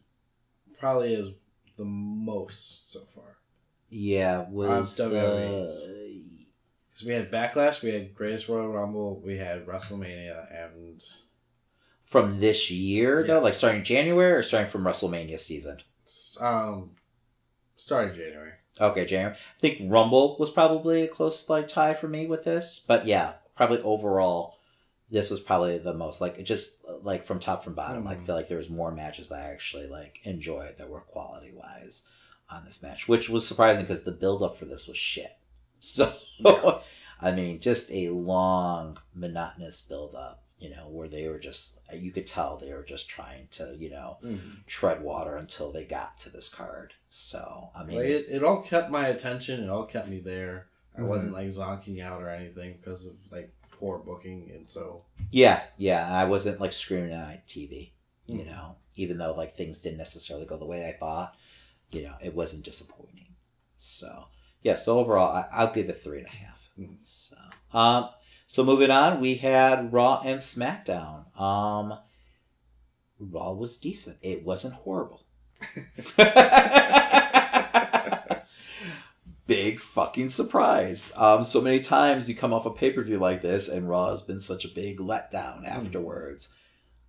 [0.78, 1.28] probably as
[1.76, 3.38] the most so far.
[3.90, 5.24] yeah, was Um, the.
[6.90, 11.00] Because we had Backlash, we had Greatest Royal Rumble, we had WrestleMania, and
[12.09, 15.78] from this year though, like starting January or starting from WrestleMania season.
[16.40, 16.93] um,
[17.76, 18.52] starting January.
[18.80, 19.35] Okay, January.
[19.36, 23.35] I think Rumble was probably a close like tie for me with this, but yeah,
[23.56, 24.55] probably overall,
[25.10, 28.05] this was probably the most like just like from top from bottom.
[28.05, 28.26] Like I Mhm.
[28.26, 32.06] feel like there was more matches that I actually like enjoyed that were quality wise
[32.51, 35.32] on this match, which was surprising because the build up for this was shit.
[35.80, 36.78] So Yeah.
[37.20, 40.44] I mean, just a long monotonous build up.
[40.59, 43.90] You know, where they were just you could tell they were just trying to you
[43.90, 44.18] know
[44.66, 46.94] tread water until they got to this card.
[47.09, 49.62] So I mean, Like, it, it all kept my attention.
[49.62, 50.66] It all kept me there.
[50.97, 51.06] I Mhm.
[51.09, 56.09] wasn't like zonking out or anything because of like poor booking, and so Yeah, yeah.
[56.12, 57.93] I wasn't like screaming at TV,
[58.26, 58.47] you Mhm.
[58.47, 61.36] know, even though like things didn't necessarily go the way I thought,
[61.93, 63.36] you know, it wasn't disappointing.
[63.76, 64.26] So
[64.62, 66.70] yeah, so overall, I, I'll give it three and a half.
[66.76, 66.97] Mhm.
[67.01, 67.36] So,
[67.72, 68.10] um,
[68.50, 71.38] so moving on, we had Raw and SmackDown.
[71.38, 71.98] Um,
[73.20, 74.16] Raw was decent.
[74.22, 75.26] It wasn't horrible.
[79.46, 81.12] Big fucking surprise.
[81.14, 84.08] Um, so many times you come off a pay per view like this, and Raw
[84.08, 86.54] has been such a big letdown afterwards.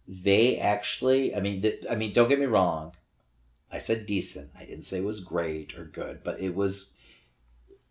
[0.09, 2.95] They actually, I mean, th- I mean, don't get me wrong.
[3.71, 4.49] I said decent.
[4.59, 6.97] I didn't say it was great or good, but it was,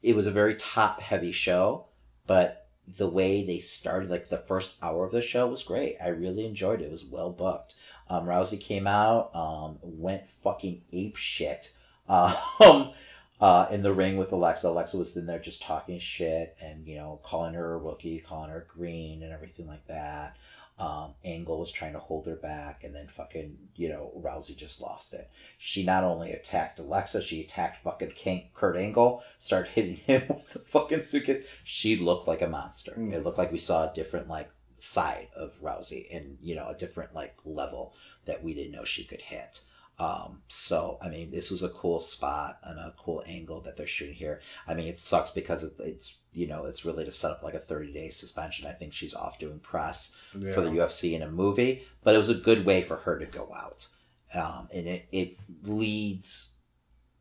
[0.03, 1.87] it was a very top heavy show.
[2.27, 5.97] But the way they started, like the first hour of the show, was great.
[6.03, 6.87] I really enjoyed it.
[6.87, 7.75] It was well booked.
[8.09, 11.73] Um, Rousey came out, um, went fucking ape shit.
[12.11, 12.93] Um,
[13.39, 14.67] uh, in the ring with Alexa.
[14.67, 18.51] Alexa was in there just talking shit and, you know, calling her a rookie, calling
[18.51, 20.37] her green and everything like that.
[20.79, 24.81] Um, Angle was trying to hold her back and then fucking, you know, Rousey just
[24.81, 25.29] lost it.
[25.57, 30.53] She not only attacked Alexa, she attacked fucking King, Kurt Angle, started hitting him with
[30.53, 31.45] the fucking suitcase.
[31.65, 32.93] She looked like a monster.
[32.93, 33.13] Mm.
[33.13, 36.77] It looked like we saw a different, like, side of Rousey and, you know, a
[36.77, 37.95] different, like, level
[38.27, 39.63] that we didn't know she could hit.
[40.01, 43.87] Um, so I mean, this was a cool spot and a cool angle that they're
[43.87, 44.41] shooting here.
[44.67, 47.55] I mean, it sucks because it's, it's you know it's really to set up like
[47.55, 48.69] a thirty day suspension.
[48.69, 50.55] I think she's off doing press yeah.
[50.55, 53.27] for the UFC in a movie, but it was a good way for her to
[53.27, 53.89] go out,
[54.35, 56.59] um, and it it leads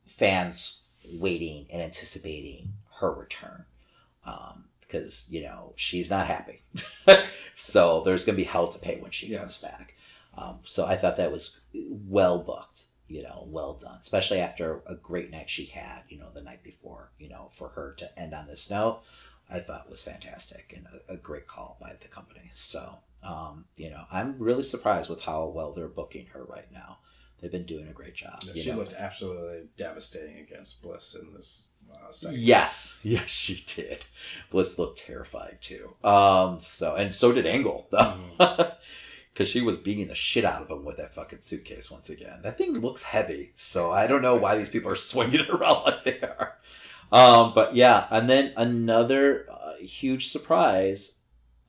[0.06, 0.84] fans
[1.14, 3.66] waiting and anticipating her return.
[4.82, 6.62] because you know she's not happy.
[7.56, 9.96] so there's gonna be hell to pay when she comes back.
[10.38, 14.96] Um, so I thought that was well booked, you know, well done, especially after a
[14.96, 17.12] great night she had, you know, the night before.
[17.18, 19.02] You know, for her to end on this note,
[19.50, 22.50] I thought was fantastic and a, a great call by the company.
[22.54, 27.00] So, um, you know, I'm really surprised with how well they're booking her right now.
[27.40, 28.42] They've been doing a great job.
[28.54, 28.78] you she know.
[28.78, 32.30] looked absolutely devastating against Bliss in this uh.
[32.32, 34.06] Yes, yes, she did.
[34.50, 35.94] Bliss looked terrified too.
[36.04, 38.18] Um, so and so did Angle though,
[39.38, 42.40] because she was beating the shit out of him with that fucking suitcase once again.
[42.42, 45.84] That thing looks heavy, so I don't know why these people are swinging it around
[45.84, 46.58] like they are.
[47.12, 51.20] Um, but yeah, and then another uh, huge surprise.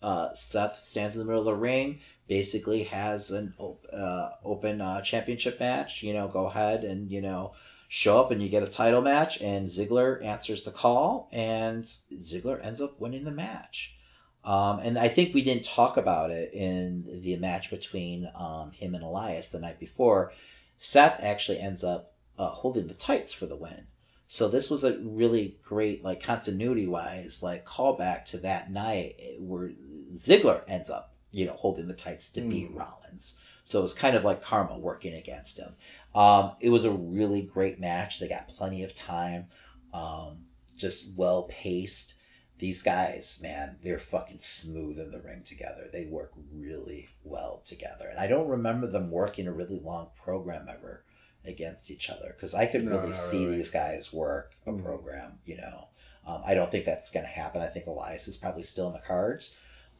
[0.01, 2.01] Uh, Seth stands in the middle of the ring.
[2.27, 6.03] Basically, has an op- uh, open uh, championship match.
[6.03, 7.53] You know, go ahead and you know
[7.87, 12.65] show up and you get a title match and Ziggler answers the call and Ziggler
[12.65, 13.98] ends up winning the match.
[14.45, 18.95] Um, and I think we didn't talk about it in the match between um, him
[18.95, 20.33] and Elias the night before.
[20.79, 23.87] Seth actually ends up uh, holding the tights for the win.
[24.27, 29.71] So this was a really great, like continuity wise, like callback to that night where
[30.13, 33.41] Ziggler ends up, you know, holding the tights to beat Rollins.
[33.65, 35.75] So it was kind of like karma working against him.
[36.15, 38.19] Um, it was a really great match.
[38.19, 39.47] They got plenty of time,
[39.93, 40.39] um,
[40.77, 42.18] just well paced.
[42.59, 45.89] These guys, man, they're fucking smooth in the ring together.
[45.93, 48.09] They work really well together.
[48.09, 51.05] And I don't remember them working a really long program ever
[51.45, 53.59] against each other because I could No, really see really.
[53.59, 54.83] these guys work a Mhm.
[54.83, 55.89] program, you know.
[56.27, 57.63] Um, I don't think that's going to happen.
[57.63, 59.55] I think Elias is probably still in the cards.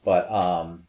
[0.05, 0.87] But um,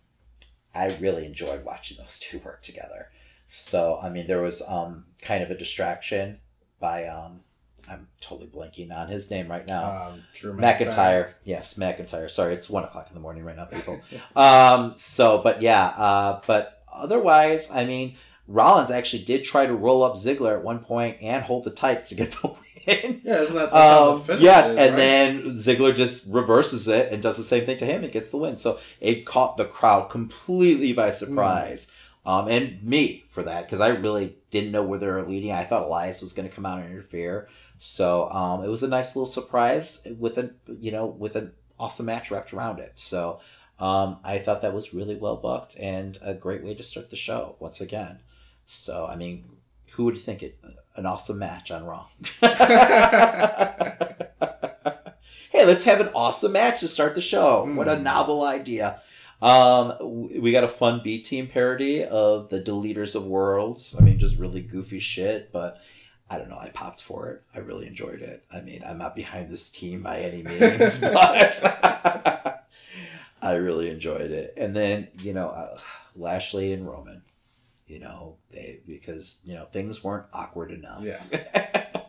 [0.73, 3.11] I really enjoyed watching those two work together.
[3.47, 6.39] So I mean, there was um kind of a distraction
[6.79, 7.43] by um
[7.89, 10.09] I'm totally blanking on his name right now.
[10.11, 11.33] Um, Drew McIntyre.
[11.43, 12.29] Yes, McIntyre.
[12.29, 14.01] Sorry, it's one o'clock in the morning right now, people.
[14.35, 14.93] um.
[14.97, 15.85] So, but yeah.
[15.87, 16.41] Uh.
[16.45, 18.15] But otherwise, I mean,
[18.47, 22.09] Rollins actually did try to roll up Ziggler at one point and hold the tights
[22.09, 22.47] to get the
[22.87, 23.21] win.
[23.23, 24.95] Yeah, isn't that Um, yes, is, and right?
[24.97, 28.37] then Ziggler just reverses it and does the same thing to him and gets the
[28.37, 28.57] win.
[28.57, 31.91] So it caught the crowd completely by surprise.
[32.25, 35.51] Um, and me for that because I really didn't know where they were leading.
[35.51, 37.47] I thought Elias was going to come out and interfere.
[37.81, 42.05] So um, it was a nice little surprise with a you know with an awesome
[42.07, 42.97] match wrapped around it.
[42.97, 43.39] So
[43.79, 47.15] um, I thought that was really well booked and a great way to start the
[47.15, 48.19] show once again.
[48.65, 49.45] So I mean,
[49.93, 50.59] who would think it
[50.97, 52.07] an awesome match on Raw?
[55.51, 57.65] hey, let's have an awesome match to start the show.
[57.75, 58.03] What a Mm.
[58.03, 59.01] novel idea.
[59.41, 63.95] Um, we got a fun B team parody of the Deleters of Worlds.
[63.97, 65.79] I mean, just really goofy shit, but
[66.29, 66.59] I don't know.
[66.59, 67.43] I popped for it.
[67.55, 68.45] I really enjoyed it.
[68.53, 71.63] I mean, I'm not behind this team by any means, but
[73.41, 74.53] I really enjoyed it.
[74.55, 75.79] And then, you know, uh,
[76.15, 77.23] Lashley and Roman,
[77.87, 81.03] you know, they, because, you know, things weren't awkward enough.
[81.03, 81.33] Yes.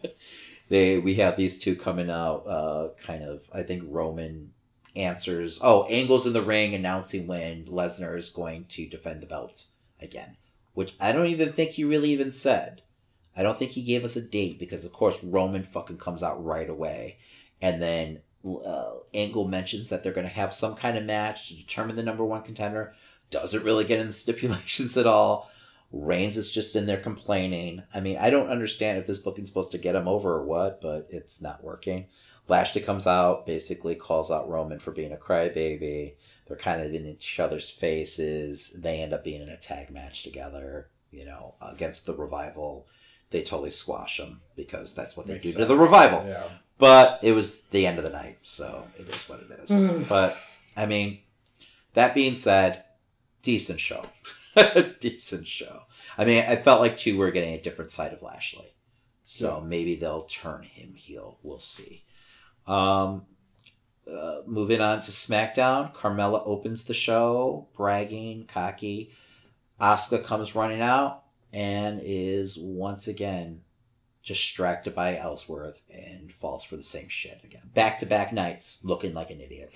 [0.69, 4.53] they, we have these two coming out, uh, kind of, I think Roman
[4.95, 9.73] answers, oh, Angle's in the ring announcing when Lesnar is going to defend the belts
[10.01, 10.37] again,
[10.75, 12.83] which I don't even think he really even said.
[13.37, 16.45] I don't think he gave us a date because, of course, Roman fucking comes out
[16.45, 17.19] right away.
[17.63, 21.57] And then uh, Angle mentions that they're going to have some kind of match to
[21.57, 22.95] determine the number one contender.
[23.31, 25.51] Doesn't really get into stipulations at all.
[25.93, 27.83] Reigns is just in there complaining.
[27.93, 30.81] I mean, I don't understand if this booking's supposed to get him over or what,
[30.81, 32.07] but it's not working.
[32.47, 36.15] Lashley comes out, basically calls out Roman for being a crybaby.
[36.47, 38.73] They're kind of in each other's faces.
[38.81, 42.89] They end up being in a tag match together, you know, against the revival.
[43.31, 46.25] They totally squash them because that's what they Makes do to the revival.
[46.27, 46.45] Yeah.
[46.79, 50.05] But it was the end of the night, so it is what it is.
[50.09, 50.37] but
[50.77, 51.21] I mean,
[51.95, 52.85] that being said,
[53.43, 54.07] decent show.
[55.01, 55.83] decent show.
[56.19, 58.75] I mean, I felt like too we're getting a different side of Lashley.
[59.23, 61.39] So maybe they'll turn him heel.
[61.45, 62.03] We'll see.
[62.67, 63.27] Um,
[64.11, 69.13] uh, moving on to SmackDown, Carmella opens the show, bragging, cocky.
[69.81, 73.63] Asuka comes running out and is once again
[74.25, 77.71] distracted by Ellsworth and falls for the same shit again.
[77.75, 79.75] Back to back nights, looking like an idiot.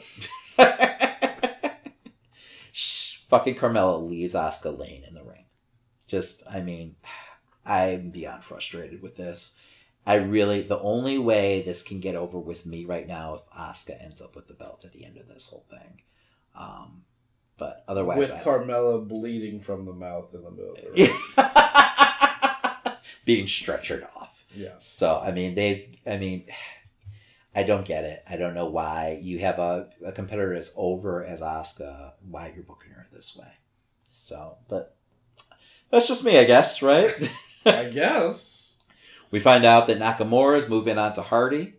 [3.29, 5.47] Fucking Carmella leaves Asuka Lane in the ring.
[6.07, 6.97] Just, I mean,
[7.65, 9.59] I'm beyond frustrated with this.
[10.07, 14.03] I really, the only way this can get over with me right now if Asuka
[14.03, 16.03] ends up with the belt at the end of this whole thing.
[16.55, 17.05] Um,
[17.59, 21.11] but otherwise, With I- Carmella bleeding from the mouth in the middle of the ring.
[23.25, 24.45] being stretchered off.
[24.55, 24.75] Yeah.
[24.79, 25.87] So I mean, they've.
[26.07, 26.45] I mean,
[27.55, 28.23] I don't get it.
[28.29, 32.13] I don't know why you have a, a competitor as over as Asuka.
[32.29, 33.49] Why you're booking her this way?
[34.09, 34.95] So, but
[35.91, 37.11] that's just me, I guess, right?
[37.67, 38.83] I guess.
[39.31, 41.75] we find out that Nakamura is moving on to Hardy,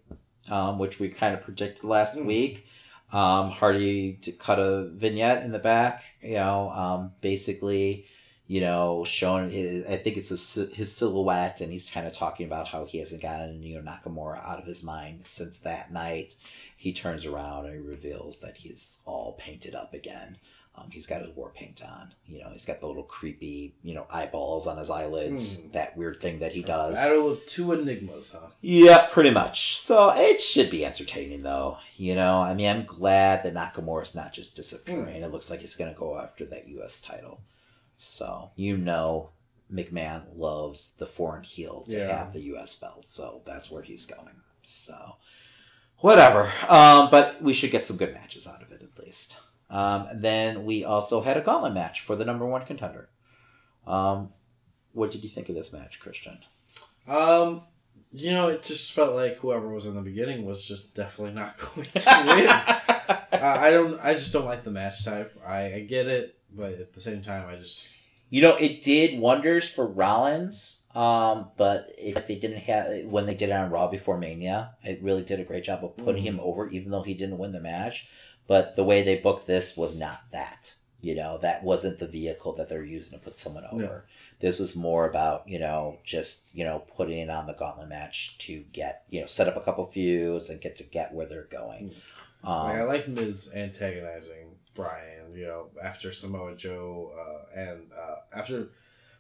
[0.50, 2.26] um, which we kind of predicted last Mm.
[2.26, 2.68] week.
[3.16, 8.08] Um, Hardy to cut a vignette in the back, you know, um, basically,
[8.46, 12.46] you know, showing his, I think it's his, his silhouette, and he's kind of talking
[12.46, 16.36] about how he hasn't gotten, you know, Nakamura out of his mind since that night.
[16.76, 20.36] He turns around and he reveals that he's all painted up again.
[20.78, 22.14] Um, he's got his war paint on.
[22.28, 25.64] You know, he's got the little creepy, you know, eyeballs on his eyelids.
[25.66, 25.72] Hmm.
[25.72, 26.96] That weird thing that he does.
[26.96, 28.50] Battle of two enigmas, huh?
[28.62, 29.78] Yeah, pretty much.
[29.80, 31.78] So it should be entertaining, though.
[31.98, 35.24] You know, I mean, I'm glad that Nakamura's not just disappearing.
[35.24, 37.02] It looks like he's going to go after that U.S.
[37.02, 37.42] title.
[37.96, 39.30] So, you know,
[39.74, 42.18] McMahon loves the foreign heel to Yeah.
[42.26, 42.78] have the U.S.
[42.80, 43.06] belt.
[43.08, 44.42] So that's where he's going.
[44.64, 45.16] So,
[46.00, 46.52] whatever.
[46.68, 49.40] Um, but we should get some good matches out of it, at least.
[49.76, 53.10] Um, then we also had a gauntlet match for the number one contender.
[53.86, 54.30] Um,
[54.94, 56.38] what did you think of this match, Christian?
[57.08, 57.62] Um,
[58.14, 61.58] you know, it just felt like whoever was in the beginning was just definitely not
[61.76, 62.48] going to win.
[63.42, 64.00] uh, I don't.
[64.00, 65.38] I just don't like the match type.
[65.46, 69.20] I, I get it, but at the same time, I just You know, it did
[69.20, 70.84] wonders for Rollins.
[70.96, 75.04] Um, but if they didn't have when they did it on Raw before Mania, it
[75.04, 76.28] really did a great job of putting Mhm.
[76.28, 78.08] him over, even though he didn't win the match.
[78.48, 80.76] But the way they booked this was not that.
[81.02, 83.82] You know, that wasn't the vehicle that they're using to put someone over.
[83.82, 84.02] No.
[84.40, 88.64] This was more about you know just you know putting on the gauntlet match to
[88.74, 91.94] get you know set up a couple feuds and get to get where they're going.
[92.44, 92.76] Um, like.
[92.76, 95.36] I like Miz antagonizing Bryan.
[95.36, 98.70] You know, after Samoa Joe uh, and uh, after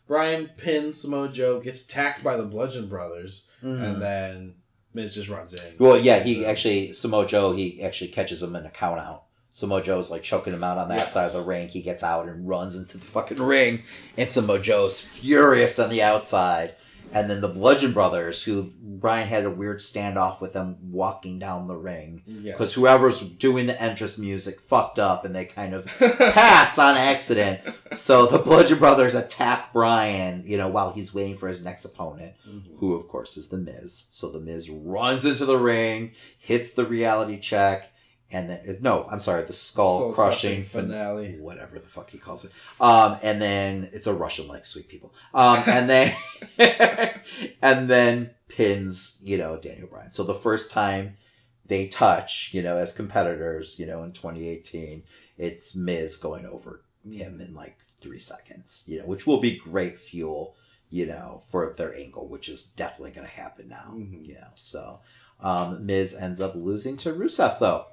[0.07, 3.83] Bryan pins Samoa Joe, gets attacked by the Bludgeon Brothers, mhm.
[3.83, 4.55] and then
[4.95, 5.61] Miz just runs in.
[5.77, 9.23] Well, yeah, he So- actually Samoa Joe he actually catches him in a count out.
[9.51, 11.13] Samoa Joe's like choking him out on that Yes.
[11.13, 11.67] side of the ring.
[11.69, 13.83] He gets out and runs into the fucking ring,
[14.17, 16.75] and Samoa Joe's furious on the outside.
[17.13, 21.67] And then the Bludgeon Brothers, who Bryan had a weird standoff with them walking down
[21.67, 22.55] the ring, Yes.
[22.55, 27.61] because whoever's doing the entrance music fucked up, and they kind of pass on accident.
[27.93, 32.33] So the Bludgeon Brothers attack Bryan, you know, while he's waiting for his next opponent
[32.49, 32.63] Mhm.
[32.79, 34.05] who of course is the Miz.
[34.11, 37.91] So the Miz runs into the ring, hits the reality check,
[38.31, 41.37] and then no, I'm sorry, the skull, crushing, fin- finale.
[41.39, 42.51] whatever the fuck he calls it.
[42.81, 45.13] Um, and then it's a Russian like sweet people.
[45.33, 46.15] Um, and then
[47.61, 50.11] and then pins, you know, Daniel Bryan.
[50.11, 51.17] So the first time
[51.65, 55.03] they touch, you know, as competitors, you know, in 2018,
[55.37, 59.99] it's Miz going over him in like three seconds, you know, which will be great
[59.99, 60.55] fuel,
[60.89, 64.25] you know, for their angle, which is definitely going to happen now, Mhm.
[64.25, 64.47] you know.
[64.55, 64.99] So
[65.41, 67.85] um, Miz ends up losing to Rusev though,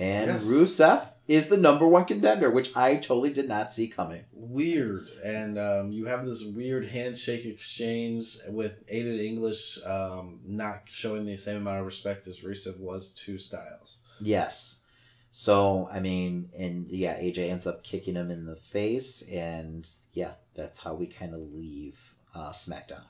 [0.00, 0.46] and Yes.
[0.46, 4.24] Rusev is the number one contender, which I totally did not see coming.
[4.32, 11.24] weird and um, you have this weird handshake exchange with Aiden English um, not showing
[11.24, 14.82] the same amount of respect as Rusev was to styles Yes.
[15.30, 20.32] So I mean, and yeah, AJ ends up kicking him in the face, and yeah,
[20.54, 23.04] that's how we kind of leave uh, SmackDown.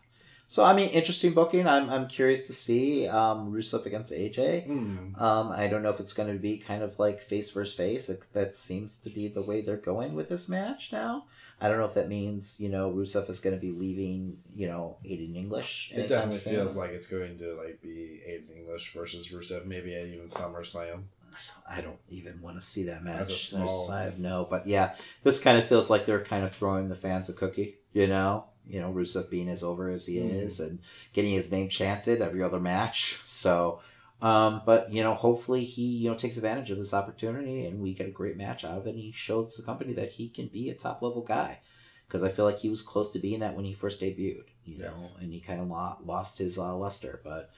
[0.51, 1.69] So I mean, interesting booking.
[1.69, 4.67] I'm I'm curious to see um, Rusev against AJ.
[4.67, 5.15] Hmm.
[5.15, 8.09] Um, I don't know if it's going to be kind of like face versus face.
[8.09, 11.27] It, that seems to be the way they're going with this match now.
[11.61, 14.67] I don't know if that means you know Rusev is going to be leaving you
[14.67, 15.93] know Aiden English.
[15.95, 16.55] it definitely soon.
[16.57, 21.05] feels like it's going to like be Aiden English versus Rusev, maybe at even SummerSlam.
[21.71, 23.55] I don't even want to see that match.
[23.55, 26.97] I have no, but yeah, this kind of feels like they're kind of throwing the
[26.97, 27.77] fans a cookie.
[27.93, 30.31] You know, you know, Rusev being as over as he Mhm.
[30.31, 30.79] is and
[31.13, 33.19] getting his name chanted every other match.
[33.25, 33.81] So,
[34.23, 37.95] um, but you know, hopefully he you know takes advantage of this opportunity and we
[37.95, 38.91] get a great match out of it.
[38.91, 41.61] and He shows the company that he can be a top level guy
[42.07, 44.45] because I feel like he was close to being that when he first debuted.
[44.65, 47.51] You know, and he kind of lo- lost his uh, luster, but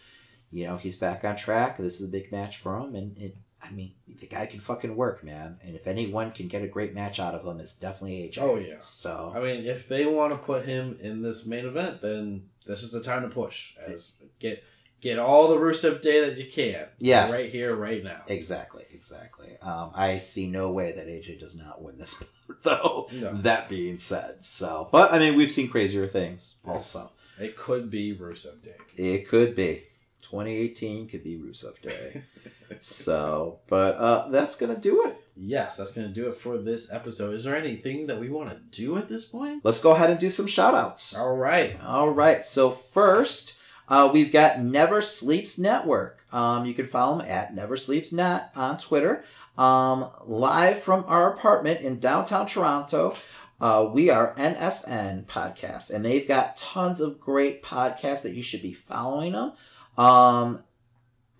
[0.50, 1.76] you know he's back on track.
[1.78, 3.36] This is a big match for him, and it.
[3.64, 5.58] I mean, the guy can fucking work, man.
[5.62, 8.38] And if anyone can get a great match out of him, it's definitely AJ.
[8.42, 8.76] Oh, yeah.
[8.80, 12.82] So I mean, if they want to put him in this main event, then this
[12.82, 13.76] is the time to push.
[13.86, 14.64] As get
[15.00, 16.86] get all the Rusev day that you can.
[16.98, 17.32] Yes.
[17.32, 18.22] right here, right now.
[18.28, 19.56] exactly, exactly.
[19.60, 22.22] Um, I see no way that AJ does not win this,
[22.62, 23.08] though.
[23.12, 23.32] No.
[23.32, 26.56] That being said, so but I mean, we've seen crazier things.
[26.64, 27.10] Also,
[27.40, 28.76] It could be Rusev day.
[28.96, 29.82] it could be
[30.22, 32.22] 2018 could be Rusev Day.
[32.80, 35.16] so, but uh, that's gonna do it.
[35.34, 37.34] Yes, that's going to do it for this episode.
[37.34, 39.62] Is there anything that we want to do at this point?
[39.64, 41.16] Let's go ahead and do some shout outs.
[41.16, 41.74] All right.
[41.82, 42.44] All right.
[42.44, 46.24] So first, Uh, we've got Never Sleeps Network.
[46.32, 49.24] Um, you can follow them at Never Sleeps Net on Twitter.
[49.56, 53.14] Um, live from our apartment in downtown Toronto.
[53.58, 58.62] Uh, we are NSN Podcast, and they've got tons of great podcasts that you should
[58.62, 59.52] be following them.
[59.96, 60.62] Um,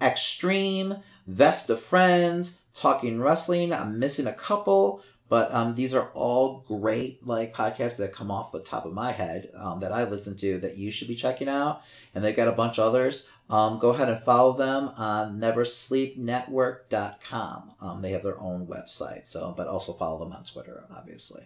[0.00, 0.96] Extreme,
[1.32, 3.72] Vesta Friends, Talking Wrestling.
[3.72, 8.52] I'm missing a couple, but um, these are all great like podcasts that come off
[8.52, 11.48] the top of my head um, that I listen to that you should be checking
[11.48, 11.80] out.
[12.14, 13.26] And they've got a bunch of others.
[13.48, 17.72] Um, go ahead and follow them on neversleepnetwork.com.
[17.80, 21.44] Um, they have their own website, so but also follow them on Twitter, obviously.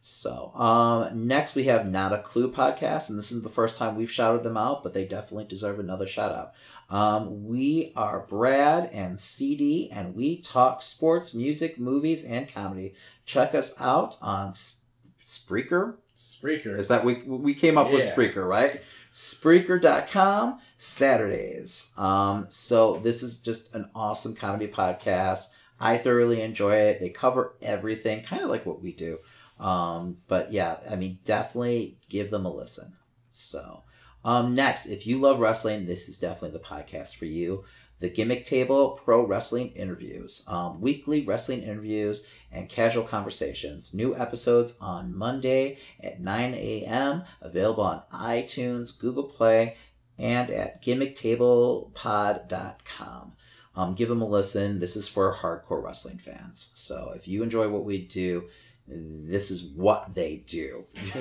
[0.00, 3.96] So, um, next we have Not a Clue podcast, and this is the first time
[3.96, 6.52] we've shouted them out, but they definitely deserve another shout out.
[6.88, 12.94] Um, we are Brad and CD, and we talk sports, music, movies, and comedy.
[13.24, 15.96] Check us out on Spreaker.
[16.16, 16.78] Spreaker.
[16.78, 18.14] Is that we we came up with Yeah.
[18.14, 18.80] Spreaker, right?
[19.12, 21.92] Spreaker.com Saturdays.
[21.96, 25.46] Um, so this is just an awesome comedy podcast.
[25.80, 27.00] I thoroughly enjoy it.
[27.00, 29.18] They cover everything, kind of like what we do.
[29.58, 32.96] Um, but yeah, I mean, definitely give them a listen.
[33.30, 33.84] So,
[34.24, 37.64] um, next, if you love wrestling, this is definitely the podcast for you.
[37.98, 43.94] The Gimmick Table Pro Wrestling Interviews, um, weekly wrestling interviews and casual conversations.
[43.94, 47.22] New episodes on Monday at 9 a.m.
[47.40, 49.78] Available on iTunes, Google Play,
[50.18, 53.32] and at gimmicktablepod.com.
[53.76, 54.78] Um, give them a listen.
[54.78, 56.70] This is for hardcore wrestling fans.
[56.74, 58.48] So if you enjoy what we do,
[58.88, 60.84] this is what they do.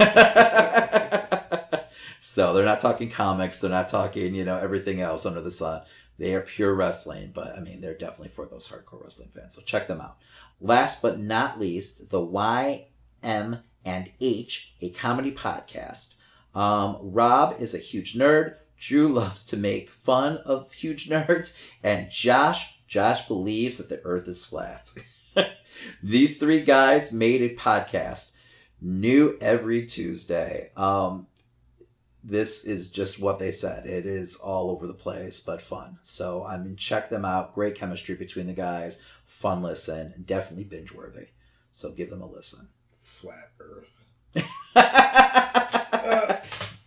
[2.20, 3.60] so they're not talking comics.
[3.60, 5.82] They're not talking, you know, everything else under the sun.
[6.18, 9.56] They are pure wrestling, but I mean, they're definitely for those hardcore wrestling fans.
[9.56, 10.18] So check them out.
[10.62, 12.88] Last but not least, the Y,
[13.22, 16.16] M, and H, a comedy podcast.
[16.54, 18.56] Um, Rob is a huge nerd.
[18.78, 24.28] Drew loves to make fun of huge nerds, and Josh, Josh believes that the Earth
[24.28, 24.92] is flat.
[26.04, 28.34] These three guys made a podcast,
[28.82, 30.72] new every Tuesday.
[30.76, 31.28] Um,
[32.24, 33.86] this is just what they said.
[33.86, 36.00] It is all over the place, but fun.
[36.02, 37.54] So I mean, check them out.
[37.54, 39.02] Great chemistry between the guys.
[39.26, 40.24] Fun listen.
[40.26, 41.28] Definitely binge worthy.
[41.72, 42.70] So give them a listen.
[43.02, 43.92] Flat Earth.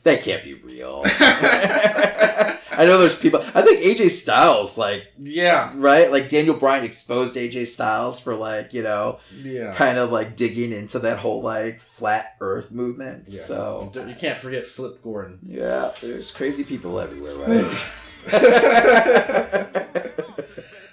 [0.09, 1.03] That can't be real.
[2.79, 3.41] I know there's people.
[3.55, 5.73] I think AJ Styles, like, Yeah.
[5.75, 6.11] right?
[6.13, 9.75] Like Daniel Bryan exposed AJ Styles for like, you know, Yeah.
[9.75, 13.25] kind of like digging into that whole like flat Earth movement.
[13.27, 13.45] Yes.
[13.47, 15.41] So you can't forget Flip Gordon.
[15.47, 17.85] yeah, there's crazy people everywhere, right?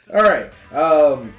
[0.14, 0.50] All right.
[0.74, 1.34] Um,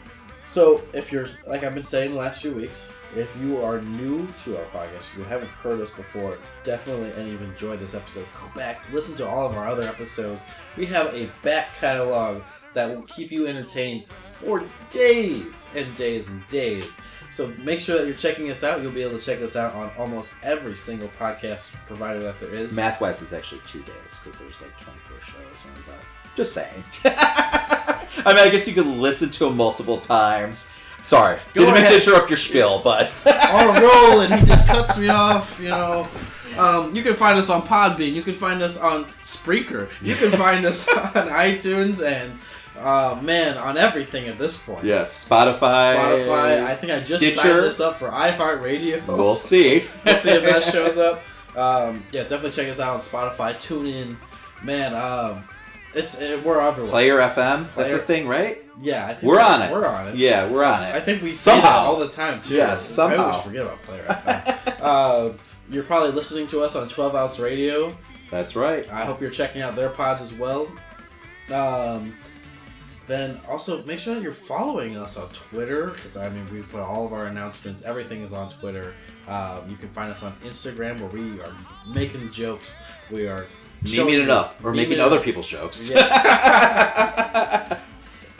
[0.47, 4.26] so if you're like I've been saying the last few weeks, if you are new
[4.44, 8.26] to our podcast, if you haven't heard us before, definitely, and you've enjoyed this episode,
[8.38, 10.44] go back, listen to all of our other episodes.
[10.76, 12.42] We have a back catalog
[12.74, 14.04] that will keep you entertained
[14.44, 17.00] for days and days and days.
[17.30, 18.82] So make sure that you're checking us out.
[18.82, 22.54] You'll be able to check us out on almost every single podcast provider that there
[22.54, 22.76] is.
[22.76, 25.64] Math wise, it's actually two days because there's like 24 shows.
[25.64, 26.04] Or about.
[26.36, 26.84] Just saying.
[27.04, 30.70] I mean, I guess you could listen to them multiple times.
[31.07, 34.67] Sorry, Go didn't mean to interrupt your spiel, but on a roll and he just
[34.67, 36.09] cuts me off, you know.
[36.59, 38.12] Um, you can find us on Podbean.
[38.12, 39.89] You can find us on Spreaker.
[40.02, 42.36] You can find us on iTunes and,
[42.76, 44.83] uh, man, on everything at this point.
[44.83, 46.65] yes, Spotify, Spotify.
[46.65, 49.07] I think I just signed this up for iHeartRadio.
[49.07, 49.85] We'll see.
[50.05, 51.23] We'll see if that shows up.
[51.57, 53.57] Um, yeah, definitely check us out on Spotify.
[53.60, 54.17] Tune in,
[54.65, 54.93] man.
[54.93, 55.44] Um,
[55.94, 56.91] it's it, we're everywhere.
[56.91, 57.35] Player FM.
[57.35, 58.57] That's Player- a thing, right?
[58.80, 59.72] Yeah, I think We're on it.
[59.72, 60.16] We're on it.
[60.16, 60.94] Yeah, we're on it.
[60.94, 61.78] I think we Somehow.
[61.78, 62.56] all the time too.
[62.56, 64.06] Yes, I always forget about Player
[64.82, 65.32] uh,
[65.70, 67.96] you're probably listening to us on 12 Ounce Radio.
[68.30, 68.88] That's right.
[68.90, 70.68] I hope you're checking out their pods as well.
[71.52, 72.14] Um,
[73.06, 76.80] then also make sure that you're following us on Twitter because I mean we put
[76.80, 77.82] all of our announcements.
[77.82, 78.94] Everything is on Twitter.
[79.28, 81.52] Um, you can find us on Instagram where we are
[81.88, 82.80] making jokes.
[83.10, 83.46] We are
[83.84, 85.24] Memeing it up or making other up.
[85.24, 85.90] people's jokes.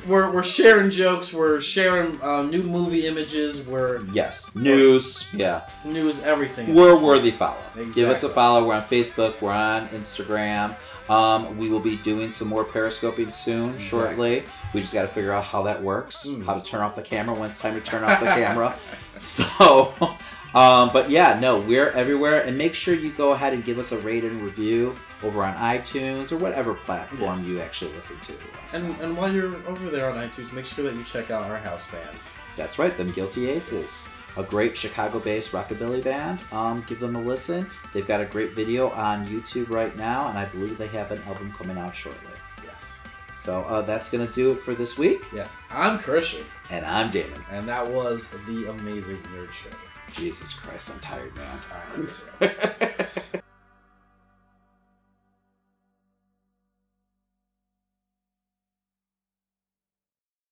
[0.07, 1.35] We're, we're sharing jokes.
[1.35, 3.67] We're sharing uh, new movie images.
[3.67, 5.29] We're yes, news.
[5.33, 6.75] Yeah, news everything.
[6.75, 7.61] we're a worthy follow.
[7.93, 8.67] Give us a follow.
[8.69, 9.41] We're on Facebook.
[9.41, 10.77] We're on Instagram.
[11.09, 14.45] Um, we will be doing some more periscoping soon, shortly.
[14.75, 16.45] We just got to figure out how that works, Mm.
[16.45, 18.79] how to turn off the camera when it's time to turn off the camera.
[19.19, 19.95] So,
[20.55, 23.93] um, but yeah, no, we're everywhere, and make sure you go ahead and give us
[23.93, 27.49] a rate and review over on iTunes or whatever platform Yes.
[27.49, 28.35] you actually listen to.
[28.75, 31.57] And, and while you're over there on iTunes, make sure that you check out our
[31.59, 32.17] house band.
[32.57, 34.09] That's right, them guilty aces.
[34.37, 36.41] a great Chicago-based rockabilly band.
[36.53, 37.69] Um, give them a listen.
[37.95, 41.23] They've got a great video on YouTube right now, and I believe they have an
[41.23, 42.21] album coming out shortly.
[42.63, 43.03] Yes.
[43.33, 45.25] So uh, that's gonna do it for this week.
[45.33, 45.59] Yes.
[45.71, 47.43] I'm Christian, And I'm Damon.
[47.51, 49.71] and that was the Amazing Nerd Show.
[50.13, 53.41] Jesus Christ, I'm tired, man.